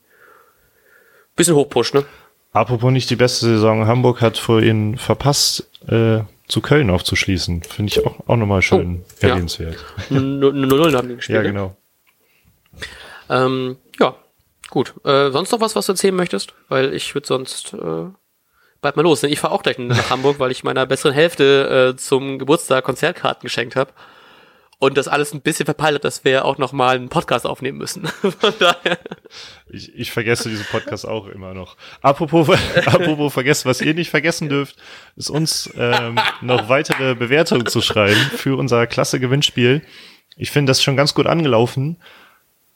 bisschen 1.37 1.55
hochpusht, 1.55 1.95
ne? 1.95 2.05
Apropos 2.53 2.91
nicht 2.91 3.11
die 3.11 3.17
beste 3.17 3.47
Saison, 3.47 3.87
Hamburg 3.87 4.21
hat 4.21 4.39
vorhin 4.39 4.97
verpasst, 4.97 5.69
äh, 5.89 6.21
zu 6.49 6.61
Köln 6.61 6.91
aufzuschließen. 6.91 7.63
Finde 7.63 7.93
ich 7.93 8.05
auch, 8.05 8.17
auch 8.27 8.37
nochmal 8.37 8.61
schön 8.61 9.05
oh, 9.05 9.27
erwähnenswert. 9.27 9.77
Ja. 10.11 10.17
0-0 10.17 10.97
haben 10.97 11.09
die 11.09 11.17
gespielt. 11.17 11.37
Ja, 11.37 11.43
ne? 11.43 11.49
genau. 11.49 11.77
Ähm, 13.29 13.77
ja, 13.99 14.17
gut. 14.71 14.95
Äh, 15.05 15.31
sonst 15.31 15.53
noch 15.53 15.61
was, 15.61 15.77
was 15.77 15.87
du 15.87 15.93
erzählen 15.93 16.15
möchtest? 16.15 16.55
Weil 16.69 16.95
ich 16.95 17.15
würde 17.15 17.27
sonst 17.27 17.75
äh, 17.75 18.07
bleib 18.81 18.97
mal 18.97 19.03
los. 19.03 19.23
Ich 19.23 19.41
fahre 19.41 19.55
auch 19.55 19.63
gleich 19.63 19.79
nach 19.79 20.11
Hamburg, 20.11 20.39
weil 20.39 20.51
ich 20.51 20.65
meiner 20.65 20.87
besseren 20.87 21.15
Hälfte 21.15 21.93
äh, 21.95 21.97
zum 21.97 22.39
Geburtstag 22.39 22.85
Konzertkarten 22.85 23.43
geschenkt 23.43 23.77
habe. 23.77 23.93
Und 24.79 24.97
das 24.97 25.09
alles 25.09 25.35
ein 25.35 25.43
bisschen 25.43 25.67
verpeilt 25.67 25.97
hat, 25.97 26.05
dass 26.05 26.25
wir 26.25 26.47
auch 26.47 26.57
noch 26.57 26.73
mal 26.73 26.97
einen 26.97 27.11
Podcast 27.11 27.45
aufnehmen 27.45 27.77
müssen. 27.77 28.07
Von 28.41 28.55
daher. 28.59 28.99
Ich, 29.69 29.95
ich 29.95 30.11
vergesse 30.11 30.49
diesen 30.49 30.65
Podcast 30.65 31.07
auch 31.07 31.27
immer 31.27 31.53
noch. 31.53 31.77
Apropos, 32.01 32.49
apropos 32.87 33.31
vergessen, 33.31 33.69
was 33.69 33.83
ihr 33.83 33.93
nicht 33.93 34.09
vergessen 34.09 34.49
dürft, 34.49 34.77
ist 35.17 35.29
uns 35.29 35.71
ähm, 35.77 36.19
noch 36.41 36.71
weitere 36.71 37.15
Bewertungen 37.15 37.67
zu 37.67 37.83
schreiben 37.83 38.19
für 38.35 38.59
unser 38.59 38.87
klasse 38.87 39.21
Gewinnspiel. 39.21 39.83
Ich 40.39 40.51
finde 40.51 40.71
das 40.71 40.83
schon 40.83 40.97
ganz 40.97 41.13
gut 41.13 41.27
angelaufen. 41.27 41.99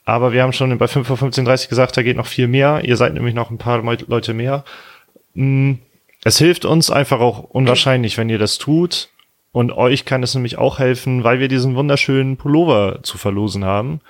Aber 0.04 0.32
wir 0.32 0.42
haben 0.42 0.52
schon 0.52 0.76
bei 0.76 0.88
5 0.88 1.06
vor 1.06 1.16
15.30 1.16 1.68
gesagt, 1.68 1.96
da 1.96 2.02
geht 2.02 2.16
noch 2.16 2.26
viel 2.26 2.46
mehr. 2.46 2.82
Ihr 2.84 2.96
seid 2.96 3.14
nämlich 3.14 3.34
noch 3.34 3.50
ein 3.50 3.58
paar 3.58 3.82
Leute 3.82 4.34
mehr. 4.34 4.64
Hm, 5.34 5.78
es 6.24 6.38
hilft 6.38 6.64
uns 6.64 6.90
einfach 6.90 7.20
auch 7.20 7.44
unwahrscheinlich, 7.44 8.18
wenn 8.18 8.28
ihr 8.28 8.38
das 8.38 8.58
tut. 8.58 9.08
Und 9.52 9.72
euch 9.72 10.04
kann 10.04 10.22
es 10.22 10.34
nämlich 10.34 10.58
auch 10.58 10.78
helfen, 10.78 11.22
weil 11.22 11.38
wir 11.38 11.48
diesen 11.48 11.76
wunderschönen 11.76 12.36
Pullover 12.36 13.00
zu 13.02 13.18
verlosen 13.18 13.64
haben. 13.64 14.00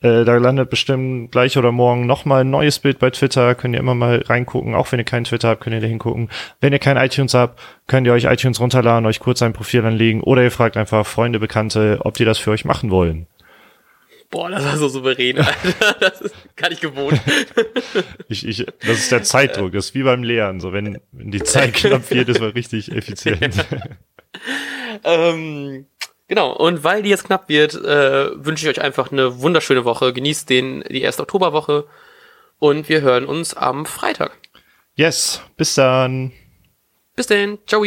Äh, 0.00 0.24
da 0.24 0.36
landet 0.36 0.68
bestimmt 0.68 1.32
gleich 1.32 1.56
oder 1.56 1.72
morgen 1.72 2.04
nochmal 2.06 2.42
ein 2.42 2.50
neues 2.50 2.78
Bild 2.80 2.98
bei 2.98 3.10
Twitter. 3.10 3.54
Könnt 3.54 3.74
ihr 3.74 3.80
immer 3.80 3.94
mal 3.94 4.22
reingucken. 4.26 4.74
Auch 4.74 4.90
wenn 4.92 4.98
ihr 4.98 5.04
keinen 5.04 5.24
Twitter 5.24 5.48
habt, 5.48 5.62
könnt 5.62 5.74
ihr 5.74 5.80
da 5.80 5.86
hingucken. 5.86 6.28
Wenn 6.60 6.72
ihr 6.72 6.78
kein 6.78 6.96
iTunes 6.96 7.32
habt, 7.32 7.60
könnt 7.86 8.06
ihr 8.06 8.12
euch 8.12 8.24
iTunes 8.24 8.60
runterladen, 8.60 9.06
euch 9.06 9.20
kurz 9.20 9.40
ein 9.40 9.52
Profil 9.54 9.84
anlegen 9.84 10.20
oder 10.20 10.42
ihr 10.42 10.50
fragt 10.50 10.76
einfach 10.76 11.06
Freunde, 11.06 11.38
Bekannte, 11.38 12.00
ob 12.02 12.14
die 12.14 12.24
das 12.24 12.38
für 12.38 12.50
euch 12.50 12.64
machen 12.64 12.90
wollen. 12.90 13.26
Boah, 14.30 14.50
das 14.50 14.64
war 14.64 14.76
so 14.76 14.88
souverän, 14.88 15.38
Alter. 15.38 15.94
Das 16.00 16.20
ist 16.20 16.34
gar 16.56 16.68
nicht 16.70 16.80
gewohnt. 16.80 17.20
Ich, 18.28 18.46
ich, 18.46 18.66
das 18.80 18.98
ist 18.98 19.12
der 19.12 19.22
Zeitdruck. 19.22 19.72
Das 19.72 19.86
ist 19.86 19.94
wie 19.94 20.02
beim 20.02 20.24
Lehren. 20.24 20.58
So, 20.60 20.72
wenn, 20.72 21.00
wenn 21.12 21.30
die 21.30 21.42
Zeit 21.42 21.74
knapp 21.74 22.10
wird, 22.10 22.28
ist 22.28 22.40
man 22.40 22.50
richtig 22.50 22.90
effizient. 22.90 23.64
ähm, 25.04 25.86
genau. 26.26 26.52
Und 26.52 26.82
weil 26.82 27.02
die 27.02 27.10
jetzt 27.10 27.24
knapp 27.24 27.48
wird, 27.48 27.74
äh, 27.74 28.44
wünsche 28.44 28.68
ich 28.68 28.76
euch 28.78 28.84
einfach 28.84 29.12
eine 29.12 29.40
wunderschöne 29.40 29.84
Woche. 29.84 30.12
Genießt 30.12 30.50
den, 30.50 30.82
die 30.90 31.02
erste 31.02 31.22
Oktoberwoche. 31.22 31.86
Und 32.58 32.88
wir 32.88 33.00
hören 33.02 33.26
uns 33.26 33.54
am 33.54 33.86
Freitag. 33.86 34.32
Yes. 34.96 35.40
Bis 35.56 35.74
dann. 35.74 36.32
Bis 37.14 37.28
dann. 37.28 37.58
Ciao. 37.66 37.84